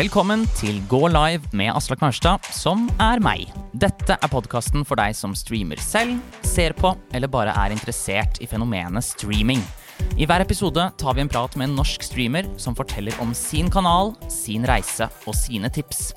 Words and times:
Velkommen 0.00 0.46
til 0.56 0.78
Gå 0.88 1.10
live 1.12 1.50
med 1.52 1.74
Aslak 1.76 2.00
Maurstad, 2.00 2.46
som 2.56 2.86
er 3.04 3.20
meg. 3.20 3.50
Dette 3.76 4.14
er 4.16 4.30
podkasten 4.32 4.80
for 4.88 4.96
deg 4.96 5.12
som 5.18 5.34
streamer 5.36 5.76
selv, 5.84 6.22
ser 6.46 6.72
på 6.78 6.94
eller 7.12 7.28
bare 7.28 7.52
er 7.52 7.74
interessert 7.74 8.40
i 8.40 8.48
fenomenet 8.48 9.04
streaming. 9.04 9.60
I 10.20 10.28
hver 10.28 10.44
episode 10.44 10.84
tar 11.00 11.16
vi 11.16 11.24
en 11.24 11.32
prat 11.32 11.56
med 11.56 11.70
en 11.70 11.78
norsk 11.80 12.04
streamer 12.04 12.50
som 12.60 12.76
forteller 12.76 13.16
om 13.22 13.32
sin 13.36 13.72
kanal, 13.72 14.12
sin 14.28 14.68
reise 14.68 15.08
og 15.24 15.38
sine 15.38 15.72
tips. 15.72 16.10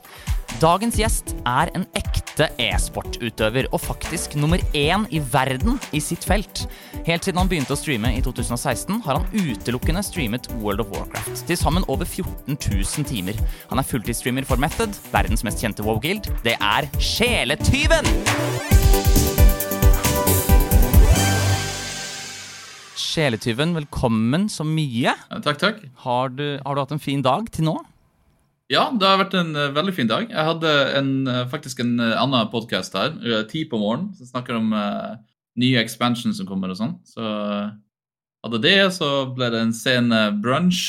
Dagens 0.62 0.98
gjest 1.00 1.34
er 1.50 1.72
en 1.76 1.86
ekte 1.98 2.48
e-sportutøver, 2.62 3.68
og 3.74 3.82
faktisk 3.82 4.36
nummer 4.40 4.62
én 4.78 5.08
i 5.12 5.20
verden 5.34 5.80
i 5.92 6.02
sitt 6.04 6.26
felt. 6.28 6.66
Helt 7.08 7.26
siden 7.26 7.42
han 7.42 7.50
begynte 7.52 7.76
å 7.76 7.80
streame 7.80 8.14
i 8.16 8.22
2016, 8.24 9.02
har 9.06 9.20
han 9.20 9.28
utelukkende 9.34 10.04
streamet 10.06 10.50
World 10.62 10.86
of 10.86 10.94
Warcraft. 10.94 11.46
Til 11.50 11.60
sammen 11.60 11.88
over 11.88 12.06
14 12.06 12.56
000 12.56 13.10
timer. 13.10 13.40
Han 13.72 13.82
er 13.82 13.90
fulltidsstreamer 13.90 14.48
for 14.48 14.62
Method, 14.62 14.96
verdens 15.12 15.46
mest 15.48 15.64
kjente 15.64 15.86
wow-guild. 15.86 16.30
Det 16.46 16.58
er 16.62 16.90
Sjeletyven! 17.02 19.33
Sjeletyven, 23.00 23.74
velkommen 23.74 24.46
så 24.52 24.66
mye. 24.68 25.14
Ja, 25.16 25.40
takk, 25.42 25.58
takk. 25.62 25.80
Har 26.04 26.30
du, 26.34 26.60
har 26.62 26.76
du 26.76 26.82
hatt 26.82 26.94
en 26.94 27.02
fin 27.02 27.24
dag 27.26 27.48
til 27.54 27.66
nå? 27.66 27.76
Ja, 28.72 28.88
det 28.94 29.08
har 29.08 29.20
vært 29.20 29.34
en 29.38 29.52
uh, 29.58 29.72
veldig 29.74 29.94
fin 29.98 30.10
dag. 30.10 30.28
Jeg 30.30 30.48
hadde 30.48 30.74
en, 31.00 31.14
uh, 31.28 31.44
faktisk 31.50 31.82
en 31.84 31.96
uh, 32.02 32.14
annen 32.22 32.52
podkast 32.54 32.94
her, 32.98 33.16
ti 33.50 33.66
på 33.70 33.80
morgenen, 33.82 34.14
som 34.18 34.30
snakker 34.30 34.60
om 34.60 34.70
nye 34.74 35.82
expansions 35.82 36.40
som 36.40 36.50
kommer 36.50 36.74
og 36.74 36.80
sånn. 36.80 36.94
Så 37.06 37.24
hadde 38.44 38.62
det, 38.64 38.78
så 38.96 39.10
ble 39.34 39.50
det 39.54 39.62
en 39.62 39.76
sen 39.78 40.14
brunch, 40.42 40.86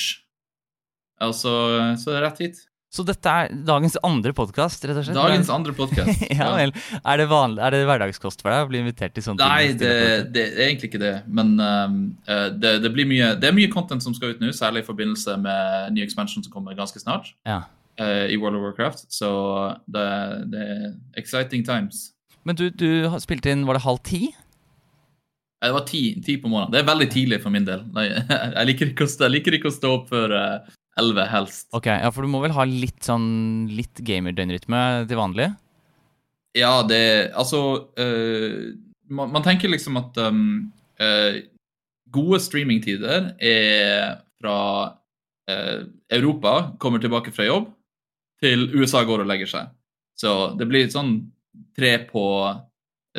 og 1.24 1.34
så, 1.36 1.56
så 2.00 2.14
det 2.14 2.22
rett 2.24 2.40
hit. 2.44 2.62
Så 2.94 3.02
dette 3.02 3.26
er 3.26 3.50
dagens 3.66 3.96
andre 4.06 4.30
podkast, 4.36 4.84
rett 4.86 4.98
og 5.00 5.02
slett? 5.02 5.16
Dagens 5.18 5.48
andre 5.50 5.72
podkast. 5.74 6.20
ja, 6.38 6.52
vel. 6.54 6.70
Er 7.02 7.18
det, 7.18 7.24
vanlig, 7.26 7.58
er 7.66 7.74
det 7.74 7.80
hverdagskost 7.88 8.44
for 8.44 8.54
deg 8.54 8.66
å 8.66 8.68
bli 8.70 8.82
invitert 8.84 9.16
til 9.16 9.24
sånne 9.24 9.42
Nei, 9.42 9.72
ting? 9.72 9.80
Nei, 9.80 9.80
det, 9.80 10.28
det, 10.36 10.44
er 10.52 10.68
egentlig 10.68 10.92
ikke 10.92 11.00
det. 11.02 11.14
Men 11.26 11.56
uh, 11.58 12.52
det, 12.54 12.76
det, 12.84 12.92
blir 12.94 13.08
mye, 13.10 13.32
det 13.40 13.48
er 13.50 13.56
mye 13.56 13.72
content 13.72 14.04
som 14.04 14.14
skal 14.14 14.36
ut 14.36 14.44
nå, 14.44 14.52
særlig 14.54 14.84
i 14.84 14.86
forbindelse 14.86 15.34
med 15.42 15.96
ny 15.96 16.04
expansion 16.04 16.46
som 16.46 16.54
kommer 16.54 16.78
ganske 16.78 17.02
snart. 17.02 17.32
Ja. 17.48 17.64
Uh, 17.98 18.30
I 18.30 18.38
World 18.38 18.60
of 18.60 18.68
Warcraft. 18.68 19.08
Så 19.10 19.32
det, 19.90 20.06
det, 20.54 20.68
er 20.76 20.86
exciting 21.18 21.66
times. 21.66 22.12
Men 22.46 22.60
du, 22.60 22.68
du 22.70 23.10
spilte 23.24 23.50
inn, 23.50 23.66
var 23.66 23.80
det 23.80 23.82
halv 23.88 24.04
ti? 24.06 24.28
Det 25.64 25.74
var 25.74 25.86
ti, 25.88 26.04
ti, 26.22 26.38
på 26.38 26.46
morgenen. 26.46 26.76
Det 26.76 26.84
er 26.84 26.88
veldig 26.92 27.10
tidlig 27.10 27.42
for 27.42 27.50
min 27.50 27.66
del. 27.66 27.82
Jeg 28.60 28.70
liker 28.70 28.94
ikke 28.94 29.08
å, 29.08 29.14
jeg 29.24 29.34
liker 29.34 29.58
ikke 29.58 29.72
å 29.72 29.78
stå 29.80 29.94
opp 29.98 30.10
før 30.12 30.38
11 31.00 31.28
helst. 31.30 31.68
Ok, 31.74 31.88
ja, 31.90 32.10
For 32.14 32.24
du 32.24 32.30
må 32.30 32.40
vel 32.44 32.54
ha 32.54 32.66
litt 32.68 33.02
sånn 33.06 33.66
litt 33.74 34.02
gamerdøgnrytme 34.06 34.80
til 35.10 35.18
vanlig? 35.18 35.50
Ja, 36.54 36.84
det 36.86 37.34
Altså 37.34 37.60
uh, 37.98 38.58
man, 39.10 39.32
man, 39.34 39.42
tenker 39.42 39.72
liksom 39.72 39.98
at 39.98 40.18
um, 40.22 40.70
uh, 41.02 41.40
gode 42.14 42.38
streamingtider 42.42 43.32
er 43.42 44.20
fra 44.38 44.58
uh, 45.50 45.80
Europa, 46.12 46.54
kommer 46.78 47.02
tilbake 47.02 47.34
fra 47.34 47.48
jobb, 47.48 47.72
til 48.42 48.68
USA 48.76 49.02
går 49.06 49.24
og 49.24 49.30
legger 49.30 49.50
seg. 49.50 49.74
Så 50.18 50.54
det 50.58 50.68
blir 50.70 50.90
sånn 50.92 51.16
tre 51.74 51.96
på, 52.06 52.24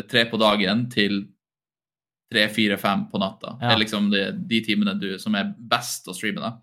tre 0.07 0.25
på 0.29 0.39
dagen 0.39 0.85
til 0.91 1.25
tre, 2.31 2.47
fire, 2.53 2.77
fem 2.79 3.05
på 3.11 3.19
natta. 3.21 3.55
Ja. 3.59 3.67
Det 3.67 3.73
er 3.73 3.81
liksom 3.83 4.09
de, 4.13 4.23
de 4.49 4.61
timene 4.65 4.95
du, 4.99 5.09
som 5.21 5.35
er 5.37 5.51
best 5.57 6.07
å 6.07 6.15
streame. 6.15 6.43
da. 6.43 6.55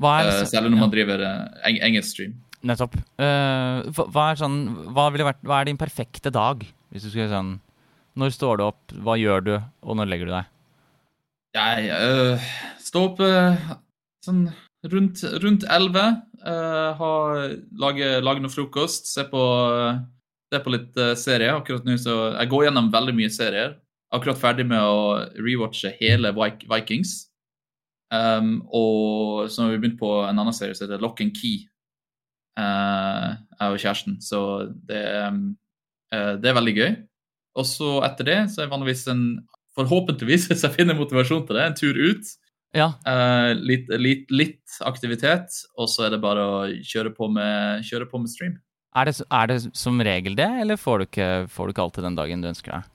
Er, 0.00 0.30
uh, 0.32 0.46
særlig 0.48 0.72
når 0.72 0.80
man 0.80 0.92
driver 0.92 1.24
uh, 1.24 1.66
eng 1.68 1.80
engelsk 1.84 2.14
stream. 2.14 2.36
Nettopp. 2.64 2.96
Uh, 3.20 3.84
hva, 3.96 4.30
er 4.30 4.40
sånn, 4.40 4.62
hva, 4.94 5.10
vært, 5.12 5.42
hva, 5.44 5.60
er 5.60 5.68
din 5.68 5.80
perfekte 5.80 6.32
dag? 6.32 6.64
Hvis 6.90 7.04
du 7.06 7.10
skulle 7.12 7.30
sånn 7.30 7.58
Når 8.18 8.32
står 8.34 8.58
du 8.58 8.64
opp, 8.66 8.94
hva 9.04 9.14
gjør 9.20 9.44
du, 9.46 9.52
og 9.86 9.96
når 9.96 10.10
legger 10.10 10.30
du 10.30 10.34
deg? 10.34 10.50
Jeg 11.56 11.92
uh, 11.92 12.50
står 12.82 13.06
opp 13.10 13.22
sånn 14.24 14.42
rundt, 14.92 15.22
rundt 15.44 15.66
11. 15.68 16.18
Lager 17.80 18.24
lage 18.24 18.42
noe 18.42 18.52
frokost, 18.52 19.08
se 19.12 19.24
på, 19.28 19.44
se 20.52 20.60
på 20.64 20.74
litt 20.74 21.00
serier. 21.20 21.56
Akkurat 21.56 21.84
nå 21.84 21.96
så 22.00 22.18
Jeg 22.34 22.52
går 22.52 22.68
gjennom 22.68 22.92
veldig 22.92 23.16
mye 23.16 23.32
serier. 23.32 23.76
Akkurat 24.14 24.40
ferdig 24.40 24.66
med 24.66 24.80
å 24.82 25.20
rewatche 25.38 25.92
hele 26.00 26.32
Vikings. 26.34 27.29
Um, 28.10 28.56
og 28.74 29.46
så 29.50 29.62
har 29.62 29.74
vi 29.74 29.78
begynt 29.84 30.00
på 30.00 30.10
en 30.24 30.34
annen 30.34 30.54
serie 30.56 30.74
som 30.74 30.88
heter 30.88 31.02
Lock 31.02 31.20
and 31.22 31.34
Key, 31.36 31.62
uh, 32.58 33.38
jeg 33.54 33.76
og 33.76 33.78
kjæresten. 33.78 34.18
Så 34.24 34.40
det, 34.88 35.04
um, 35.28 35.44
uh, 36.14 36.34
det, 36.40 36.50
er 36.50 36.58
veldig 36.58 36.76
gøy. 36.76 36.92
Og 37.60 37.66
så 37.66 37.98
etter 38.06 38.26
det 38.26 38.38
så 38.50 38.60
er 38.62 38.68
det 38.68 38.74
vanligvis 38.74 39.08
en 39.12 39.24
Forhåpentligvis, 39.78 40.46
hvis 40.50 40.64
jeg 40.66 40.74
finner 40.74 40.96
motivasjon 40.98 41.44
til 41.46 41.54
det, 41.56 41.62
en 41.62 41.76
tur 41.78 41.94
ut. 41.94 42.32
Ja. 42.74 42.88
Uh, 43.06 43.52
litt, 43.54 43.86
litt, 44.02 44.24
litt, 44.34 44.80
aktivitet, 44.86 45.54
og 45.78 45.86
så 45.90 46.08
er 46.08 46.16
det 46.16 46.18
bare 46.22 46.42
å 46.42 46.56
kjøre 46.86 47.12
på 47.14 47.28
med, 47.30 47.86
kjøre 47.86 48.08
på 48.10 48.18
med 48.18 48.32
stream. 48.32 48.56
Er 48.98 49.06
det, 49.06 49.14
er 49.22 49.46
det, 49.46 49.60
som 49.78 50.02
regel 50.02 50.34
det, 50.38 50.48
eller 50.64 50.78
får 50.78 50.98
du, 50.98 51.06
ikke, 51.06 51.30
får 51.54 51.70
du 51.70 51.74
ikke 51.74 51.84
alltid 51.86 52.06
den 52.08 52.18
dagen 52.18 52.42
du 52.42 52.50
ønsker 52.50 52.74
deg? 52.74 52.90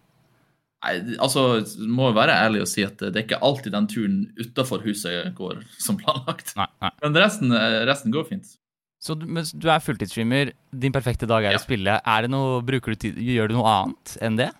Nei, 0.86 1.16
altså, 1.24 1.64
må 1.90 2.12
jo 2.12 2.18
være 2.20 2.36
ærlig 2.46 2.62
og 2.62 2.70
si 2.70 2.84
at 2.86 3.00
det 3.02 3.16
er 3.16 3.24
ikke 3.24 3.42
alltid 3.46 3.74
den 3.74 3.88
turen 3.90 4.20
utafor 4.38 4.84
huset 4.86 5.32
går 5.38 5.64
som 5.82 5.98
planlagt. 5.98 6.54
Nei, 6.60 6.68
nei. 6.84 6.92
Men 7.02 7.18
resten, 7.24 7.56
resten, 7.90 8.14
går 8.14 8.28
fint. 8.30 8.52
Så 9.02 9.16
du, 9.18 9.26
du 9.26 9.66
er 9.70 9.82
fulltidsstreamer, 9.82 10.54
din 10.74 10.94
perfekte 10.94 11.30
dag 11.30 11.46
er 11.46 11.56
ja. 11.56 11.62
å 11.62 11.66
spille. 11.66 11.98
Er 11.98 12.26
det 12.26 12.32
noe, 12.34 12.62
bruker 12.66 12.94
du 12.94 13.02
tid, 13.02 13.18
Gjør 13.18 13.50
du 13.50 13.58
noe 13.58 13.74
annet 13.74 14.16
enn 14.26 14.38
det? 14.40 14.52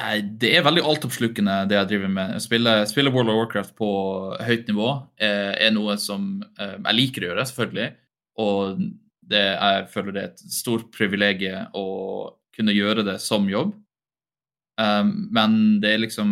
Nei, 0.00 0.16
det 0.40 0.54
er 0.56 0.64
veldig 0.64 0.84
altoppslukende, 0.88 1.58
det 1.68 1.76
jeg 1.76 1.90
driver 1.90 2.12
med. 2.14 2.36
Spille, 2.40 2.74
spille 2.88 3.12
World 3.12 3.32
of 3.32 3.40
Warcraft 3.42 3.74
på 3.76 3.90
høyt 4.46 4.70
nivå 4.70 4.88
er, 5.20 5.52
er 5.66 5.74
noe 5.76 5.98
som 6.00 6.38
eh, 6.56 6.76
jeg 6.78 6.96
liker 6.96 7.26
å 7.26 7.30
gjøre, 7.32 7.46
selvfølgelig. 7.50 7.88
Og 8.40 8.80
det, 9.30 9.44
jeg 9.50 9.88
føler 9.92 10.16
det 10.16 10.22
er 10.22 10.30
et 10.30 10.44
stort 10.54 10.88
privilegium 10.94 11.76
å 11.76 11.86
kunne 12.56 12.74
gjøre 12.76 13.04
det 13.06 13.18
som 13.22 13.44
jobb. 13.50 13.74
Um, 14.80 15.28
men 15.34 15.80
det 15.82 15.90
er 15.92 16.00
liksom 16.00 16.28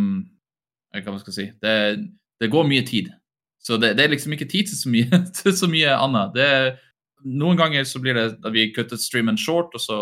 Hva 0.94 1.12
man 1.12 1.20
skal 1.20 1.34
si 1.34 1.44
det, 1.60 1.72
det 2.40 2.48
går 2.48 2.68
mye 2.68 2.84
tid. 2.86 3.10
Så 3.60 3.76
det, 3.76 3.96
det, 3.98 4.06
er 4.06 4.12
liksom 4.14 4.32
ikke 4.32 4.48
tid 4.48 4.70
til 4.70 4.78
så 4.78 4.92
mye, 4.92 5.18
til 5.40 5.54
så 5.56 5.68
mye 5.70 5.96
annet. 5.98 6.36
Det, 6.36 6.48
noen 7.26 7.58
ganger 7.58 7.84
så 7.88 8.00
blir 8.00 8.16
det 8.16 8.26
at 8.38 8.52
vi 8.54 8.70
kutter 8.72 9.00
streamen 9.00 9.38
short, 9.38 9.74
og 9.74 9.82
så 9.82 9.98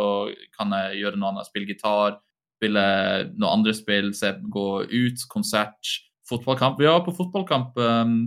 kan 0.57 0.75
jeg 0.77 1.01
gjøre 1.03 1.19
noe 1.19 1.33
annet. 1.33 1.49
Spille 1.49 1.69
gitar, 1.71 2.19
spille 2.61 2.85
noe 3.35 3.55
andre 3.57 3.75
spill, 3.77 4.13
se, 4.17 4.35
gå 4.53 4.67
ut, 4.85 5.25
konsert, 5.33 5.95
fotballkamp. 6.29 6.79
Var 6.83 7.05
på 7.07 7.17
fotballkamp 7.17 7.81
um, 7.81 8.19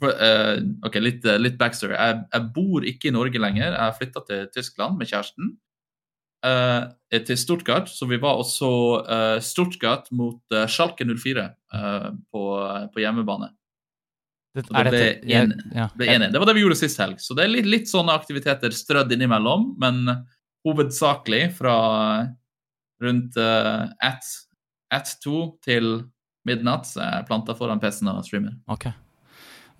for, 0.00 0.16
uh, 0.16 0.56
OK, 0.88 0.98
litt, 1.04 1.28
litt 1.38 1.60
backstory. 1.60 1.94
Jeg, 1.94 2.24
jeg, 2.32 2.48
bor 2.56 2.88
ikke 2.88 3.10
i 3.10 3.14
Norge 3.14 3.42
lenger. 3.42 3.76
Jeg 3.76 3.98
flytta 4.00 4.24
til 4.28 4.48
Tyskland 4.56 4.98
med 4.98 5.12
kjæresten 5.12 5.54
til 6.42 7.38
Stuttgart, 7.38 7.90
så 7.92 8.06
vi 8.10 8.18
var 8.20 8.40
også 8.40 8.68
uh, 9.06 9.38
Stuttgart 9.44 10.08
mot 10.16 10.40
uh, 10.54 10.64
Schalke 10.66 11.06
04 11.06 11.44
på, 12.32 12.42
på, 12.92 13.00
hjemmebane. 13.00 13.52
Det, 14.52 14.66
det 14.66 14.82
ble 14.88 15.02
1-1. 15.24 15.52
Ja, 15.72 15.86
det 15.96 16.40
var 16.40 16.48
det 16.50 16.56
vi 16.58 16.64
gjorde 16.64 16.76
sist 16.80 17.00
helg. 17.00 17.20
Så 17.22 17.36
det 17.38 17.46
er 17.46 17.52
litt, 17.54 17.68
litt 17.70 17.88
sånne 17.88 18.12
aktiviteter 18.12 18.74
strødd 18.76 19.14
innimellom, 19.14 19.70
men 19.80 20.02
hovedsakelig 20.66 21.46
fra 21.56 21.76
rundt 23.02 23.38
ett, 23.38 25.14
to 25.24 25.46
til 25.64 25.94
midnatt 26.48 26.90
så 26.90 27.00
er 27.06 27.24
planta 27.30 27.56
foran 27.56 27.80
PC-en 27.80 28.12
og 28.12 28.26
streamer. 28.26 28.58
Okay. 28.74 28.92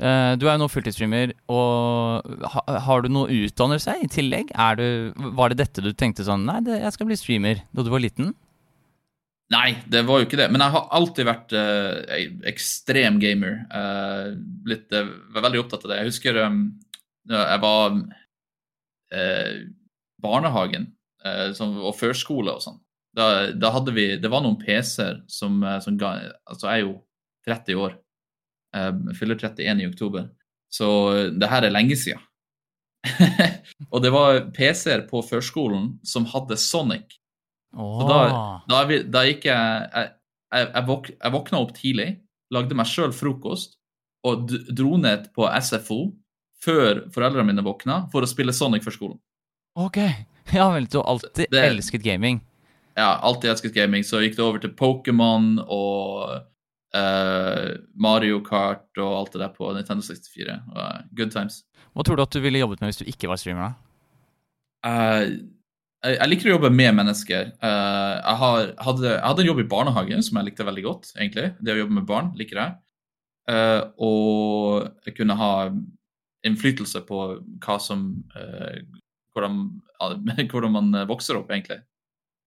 Uh, 0.02 0.34
du 0.34 0.48
er 0.48 0.56
jo 0.56 0.64
nå 0.64 0.66
fulltidsstreamer, 0.66 1.30
og 1.52 2.46
ha, 2.50 2.62
har 2.88 3.04
du 3.04 3.12
noe 3.14 3.30
utdannelse 3.44 3.94
i 4.02 4.08
tillegg? 4.10 4.50
Du, 4.80 5.12
var 5.38 5.52
det 5.52 5.60
dette 5.60 5.84
du 5.84 5.92
tenkte 5.94 6.26
sånn 6.26 6.42
Nei, 6.48 6.58
det, 6.66 6.80
jeg 6.82 6.96
skal 6.96 7.06
bli 7.06 7.18
streamer 7.20 7.62
da 7.70 7.84
du 7.86 7.90
var 7.92 8.02
liten? 8.02 8.32
Nei, 9.54 9.76
det 9.92 10.02
var 10.08 10.18
jo 10.18 10.26
ikke 10.26 10.40
det. 10.40 10.48
Men 10.50 10.64
jeg 10.64 10.74
har 10.74 10.88
alltid 10.98 11.28
vært 11.28 11.54
uh, 11.54 12.18
ekstrem 12.50 13.20
gamer. 13.22 13.60
Uh, 13.70 14.34
blitt, 14.66 14.88
var 14.90 15.46
veldig 15.46 15.62
opptatt 15.62 15.86
av 15.86 15.92
det. 15.92 16.00
Jeg 16.00 16.10
husker 16.10 16.42
um, 16.48 16.64
jeg 17.30 17.62
var 17.62 18.02
barnehagen 20.24 20.88
som, 21.54 21.74
og 21.84 21.92
førskole 21.94 22.56
og 22.56 22.62
sånn. 22.64 22.78
Da, 23.14 23.52
da, 23.52 23.70
hadde 23.74 23.92
vi 23.92 24.06
Det 24.18 24.30
var 24.32 24.40
noen 24.40 24.56
PC-er 24.56 25.20
som, 25.30 25.60
som 25.84 25.98
ga 26.00 26.14
Altså, 26.48 26.64
jeg 26.64 26.72
er 26.72 26.86
jo 26.86 26.94
30 27.46 27.82
år. 27.84 27.98
Jeg 28.72 29.16
fyller 29.18 29.36
31 29.36 29.82
i 29.82 29.88
oktober. 29.88 30.28
Så 30.72 30.86
det 31.36 31.48
her 31.52 31.66
er 31.66 31.74
lenge 31.74 31.96
siden. 32.00 32.20
og 33.92 34.02
det 34.04 34.12
var 34.14 34.38
PC-er 34.54 35.04
på 35.08 35.20
førskolen 35.26 35.96
som 36.06 36.24
hadde 36.30 36.56
Sonic. 36.60 37.18
Oh. 37.74 38.00
Så 38.02 38.08
da, 38.08 38.18
da, 38.68 38.80
da, 39.08 39.22
gikk 39.26 39.46
jeg 39.48 39.86
Jeg, 39.96 40.10
jeg, 40.52 40.66
jeg, 40.74 40.84
våk, 40.86 41.06
jeg 41.16 41.32
våkna 41.32 41.60
opp 41.64 41.72
tidlig, 41.76 42.08
lagde 42.52 42.76
meg 42.76 42.88
sjøl 42.90 43.14
frokost 43.16 43.78
og 44.28 44.52
dro 44.70 44.98
ned 45.00 45.30
på 45.34 45.48
SFO 45.64 46.02
før 46.62 47.00
foreldrene 47.10 47.48
mine 47.48 47.64
våkna, 47.66 48.04
for 48.12 48.22
å 48.22 48.28
spille 48.30 48.52
Sonic 48.54 48.84
før 48.86 48.98
skolen. 48.98 49.18
Ok. 49.78 49.98
Ja 50.52 50.66
vel, 50.74 50.88
du 50.90 50.96
har 50.98 51.06
alltid 51.06 51.46
Det- 51.52 51.60
elsket 51.64 52.02
gaming. 52.02 52.40
Ja, 52.98 53.14
alltid 53.24 53.52
elsket 53.52 53.72
gaming. 53.76 54.02
Så 54.04 54.18
gikk 54.20 54.34
det 54.36 54.42
over 54.44 54.58
til 54.60 54.72
Pokémon 54.76 55.54
og 55.62 56.42
eh, 56.96 57.70
Mario 57.94 58.42
Kart 58.44 59.00
og 59.00 59.14
alt 59.16 59.34
det 59.34 59.42
der 59.44 59.54
på 59.56 59.70
Nintendo 59.76 60.04
64. 60.04 60.58
Uh, 60.74 61.00
good 61.16 61.32
times. 61.34 61.62
Hva 61.92 62.04
tror 62.06 62.18
du 62.18 62.24
at 62.24 62.34
du 62.34 62.40
ville 62.44 62.62
jobbet 62.62 62.82
med 62.82 62.92
hvis 62.92 63.02
du 63.02 63.10
ikke 63.10 63.30
var 63.30 63.40
streamer? 63.40 63.74
Eh, 64.86 65.24
jeg, 66.02 66.16
jeg 66.16 66.30
liker 66.30 66.50
å 66.50 66.54
jobbe 66.56 66.72
med 66.74 66.96
mennesker. 66.98 67.52
Eh, 67.52 68.14
jeg, 68.16 68.36
har, 68.42 68.72
hadde, 68.86 69.08
jeg 69.10 69.26
hadde 69.26 69.44
en 69.44 69.50
jobb 69.52 69.62
i 69.62 69.68
barnehage 69.74 70.22
som 70.26 70.40
jeg 70.40 70.50
likte 70.50 70.68
veldig 70.68 70.86
godt. 70.88 71.12
egentlig. 71.18 71.52
Det 71.60 71.76
å 71.76 71.82
jobbe 71.82 71.98
med 72.00 72.08
barn 72.08 72.32
liker 72.38 72.62
jeg. 72.62 72.78
Og 74.06 74.84
jeg 75.02 75.16
kunne 75.16 75.34
ha 75.34 75.54
innflytelse 76.46 77.00
på 77.08 77.22
hva 77.62 77.76
som 77.82 78.04
hvordan, 79.34 79.56
hvordan 80.52 80.76
man 80.76 80.92
vokser 81.10 81.40
opp, 81.40 81.50
egentlig. 81.50 81.80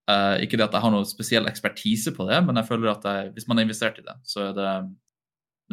Eh, 0.05 0.43
ikke 0.45 0.59
det 0.59 0.67
at 0.67 0.75
jeg 0.77 0.83
har 0.83 0.91
noe 0.93 1.05
spesiell 1.09 1.47
ekspertise 1.49 2.11
på 2.13 2.27
det, 2.29 2.37
men 2.45 2.59
jeg 2.59 2.67
føler 2.67 2.91
at 2.91 3.05
jeg, 3.09 3.31
hvis 3.33 3.47
man 3.49 3.57
har 3.57 3.65
investert 3.65 3.97
i 3.97 4.05
det, 4.05 4.13
så 4.29 4.51
er 4.51 4.51
det, 4.53 4.71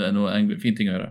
det 0.01 0.07
er 0.07 0.15
noe, 0.17 0.31
en 0.33 0.49
fin 0.63 0.77
ting 0.79 0.89
å 0.89 0.95
gjøre. 0.95 1.11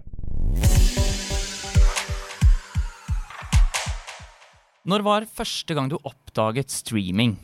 Når 4.89 5.03
var 5.05 5.27
første 5.29 5.77
gang 5.77 5.91
du 5.91 5.99
oppdaget 5.99 6.73
streaming? 6.73 7.35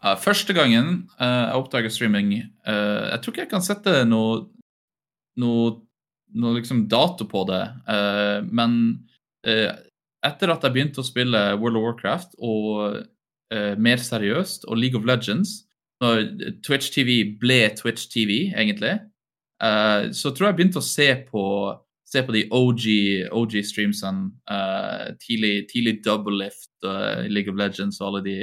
Uh, 0.00 0.14
første 0.16 0.56
gangen 0.56 1.02
uh, 1.20 1.26
jeg 1.26 1.58
oppdaget 1.58 1.92
streaming 1.92 2.30
uh, 2.68 3.10
Jeg 3.10 3.20
tror 3.20 3.32
ikke 3.32 3.42
jeg 3.42 3.50
kan 3.50 3.64
sette 3.64 3.92
noe, 4.08 4.46
noe, 5.40 5.74
noe 6.32 6.54
liksom 6.56 6.86
dato 6.88 7.28
på 7.28 7.44
det, 7.48 7.60
men 8.48 8.72
etter 9.46 10.50
at 10.50 10.64
jeg 10.64 10.74
begynte 10.74 11.02
å 11.02 11.06
spille 11.06 11.42
World 11.60 11.78
of 11.78 11.84
Warcraft 11.84 12.32
og 12.42 13.04
eh, 13.52 13.74
mer 13.78 14.02
seriøst, 14.02 14.66
og 14.66 14.78
League 14.80 14.98
of 14.98 15.06
Legends, 15.08 15.66
når 16.00 16.26
Twitch 16.66 16.92
TV 16.92 17.22
ble 17.40 17.70
Twitch 17.76 18.10
TV, 18.12 18.52
egentlig, 18.52 18.98
uh, 19.64 20.12
så 20.12 20.32
tror 20.32 20.48
jeg 20.48 20.52
jeg 20.52 20.58
begynte 20.60 20.82
å 20.82 20.84
se 20.84 21.08
på, 21.30 21.44
se 22.06 22.22
på 22.26 22.34
de 22.36 22.44
OG, 22.54 22.84
OG 23.34 23.56
eh, 23.58 25.06
tidlig, 25.24 25.54
tidlig 25.72 25.96
Double 26.04 26.36
Lift, 26.44 26.70
eh, 26.84 27.26
League 27.32 27.50
of 27.50 27.58
Legends 27.58 28.00
og 28.00 28.12
alle 28.12 28.22
de 28.22 28.38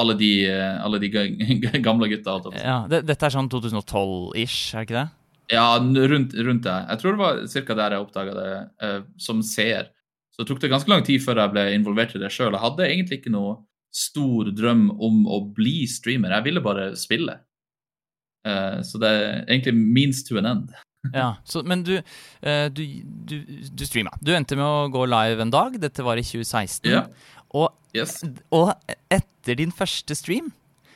alle 0.00 0.14
de, 0.16 0.32
alle 0.80 0.96
de 1.02 1.10
gamle 1.84 2.08
gutta. 2.08 2.38
Ja, 2.56 2.86
det, 2.88 3.02
Dette 3.04 3.26
er 3.26 3.34
sånn 3.34 3.50
2012-ish, 3.52 4.70
er 4.72 4.78
det 4.78 4.86
ikke 4.86 4.96
det? 4.96 5.08
Ja, 5.50 5.66
rundt, 5.76 6.36
rundt 6.38 6.64
det. 6.64 6.76
Jeg 6.88 7.02
tror 7.02 7.16
det 7.16 7.20
var 7.20 7.40
ca. 7.52 7.76
der 7.82 7.96
jeg 7.96 8.04
oppdaga 8.06 8.36
det 8.38 8.52
uh, 8.86 9.00
som 9.20 9.42
seer. 9.44 9.90
Så 10.32 10.40
det 10.40 10.48
tok 10.48 10.62
det 10.62 10.70
ganske 10.72 10.88
lang 10.88 11.02
tid 11.04 11.20
før 11.20 11.42
jeg 11.42 11.52
ble 11.52 11.64
involvert 11.74 12.14
i 12.16 12.22
det 12.22 12.30
sjøl. 12.32 12.54
Jeg 12.54 12.62
hadde 12.62 12.86
egentlig 12.86 13.18
ikke 13.20 13.34
noe 13.34 13.58
stor 13.94 14.50
drøm 14.54 14.88
om 15.02 15.24
å 15.26 15.40
bli 15.54 15.82
streamer. 15.90 16.32
Jeg 16.36 16.46
ville 16.46 16.62
bare 16.64 16.90
spille. 16.98 17.38
Uh, 18.46 18.80
så 18.86 19.00
det 19.02 19.10
er 19.10 19.42
egentlig 19.50 19.74
means 19.76 20.22
to 20.28 20.38
an 20.40 20.48
end. 20.54 20.70
Ja, 21.16 21.38
så, 21.48 21.62
Men 21.64 21.80
du, 21.82 21.94
uh, 21.96 22.66
du, 22.68 22.82
du, 23.24 23.36
du 23.72 23.84
streama. 23.88 24.12
Du 24.20 24.34
endte 24.36 24.56
med 24.58 24.66
å 24.68 24.88
gå 24.92 25.06
live 25.08 25.40
en 25.40 25.52
dag. 25.52 25.78
Dette 25.80 26.04
var 26.04 26.20
i 26.20 26.24
2016. 26.26 26.90
Yeah. 26.92 27.08
Og, 27.56 27.70
Yes. 27.96 28.20
og 28.54 28.68
etter 29.10 29.56
din 29.58 29.72
første 29.74 30.14
stream 30.14 30.52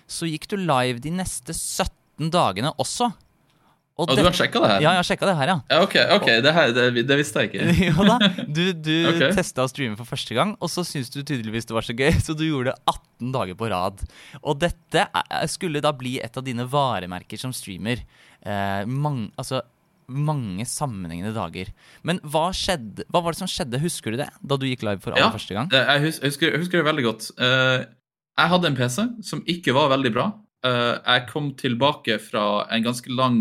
så 0.07 0.29
gikk 0.29 0.45
du 0.53 0.59
live 0.61 1.01
de 1.03 1.11
neste 1.11 1.57
17 1.57 2.29
dagene 2.31 2.71
også. 2.79 3.09
Og 3.95 4.09
det, 4.11 4.17
du 4.19 4.27
har 4.27 4.35
sjekka 4.35 4.59
det 4.59 4.69
her? 4.73 4.81
Ja, 4.83 4.93
jeg 4.97 4.99
har 4.99 5.07
sjekka 5.07 5.27
det 5.29 5.35
her, 5.39 5.51
ja. 5.53 5.59
Ja, 5.71 5.83
OK, 5.85 5.93
ok, 6.17 6.25
det, 6.43 6.53
her, 6.57 6.73
det, 6.75 7.05
det 7.07 7.19
visste 7.21 7.45
jeg 7.45 7.53
ikke. 7.53 7.67
jo 7.93 8.07
da, 8.09 8.17
Du, 8.43 8.65
du 8.75 8.95
okay. 9.13 9.29
testa 9.37 9.63
å 9.63 9.71
streame 9.71 9.95
for 10.01 10.09
første 10.09 10.35
gang, 10.35 10.57
og 10.59 10.73
så 10.73 10.83
syntes 10.87 11.13
du 11.15 11.21
tydeligvis 11.21 11.69
det 11.71 11.77
var 11.77 11.87
så 11.87 11.95
gøy, 11.95 12.11
så 12.27 12.35
du 12.35 12.43
gjorde 12.49 12.73
det 12.73 12.91
18 12.91 13.31
dager 13.37 13.61
på 13.61 13.69
rad. 13.71 14.03
Og 14.43 14.59
dette 14.65 15.07
skulle 15.53 15.83
da 15.85 15.95
bli 15.95 16.17
et 16.25 16.41
av 16.41 16.47
dine 16.47 16.67
varemerker 16.71 17.39
som 17.39 17.55
streamer. 17.55 18.03
Eh, 18.43 18.83
mange, 18.91 19.31
altså 19.39 19.63
mange 20.11 20.67
sammenhengende 20.69 21.33
dager. 21.37 21.71
Men 22.03 22.19
hva 22.27 22.49
skjedde, 22.57 23.07
hva 23.15 23.23
var 23.25 23.35
det 23.35 23.41
som 23.45 23.51
skjedde, 23.51 23.81
husker 23.83 24.15
du 24.15 24.21
det? 24.21 24.29
Da 24.43 24.59
du 24.59 24.67
gikk 24.69 24.83
live 24.85 25.01
for 25.05 25.15
aller 25.15 25.29
Ja, 25.29 25.35
første 25.35 25.57
gang? 25.57 25.71
jeg 25.73 26.03
husker, 26.09 26.51
jeg 26.51 26.61
husker 26.61 26.81
det 26.83 26.89
veldig 26.91 27.07
godt. 27.07 27.31
Uh, 27.39 27.87
jeg 28.35 28.53
hadde 28.53 28.71
en 28.71 28.77
PC 28.79 29.07
som 29.25 29.41
ikke 29.49 29.75
var 29.77 29.93
veldig 29.95 30.13
bra. 30.15 30.27
Uh, 30.67 30.99
jeg 30.99 31.25
kom 31.31 31.53
tilbake 31.61 32.19
fra 32.21 32.67
en 32.75 32.85
ganske 32.85 33.17
lang, 33.17 33.41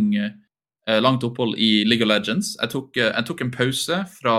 langt 0.87 1.23
opphold 1.23 1.55
i 1.57 1.83
League 1.87 2.03
of 2.03 2.09
Legends. 2.09 2.57
Jeg 2.59 2.69
tok, 2.73 2.97
eh, 2.97 3.11
jeg 3.11 3.25
tok 3.27 3.41
en 3.41 3.51
pause 3.51 3.99
fra 4.19 4.37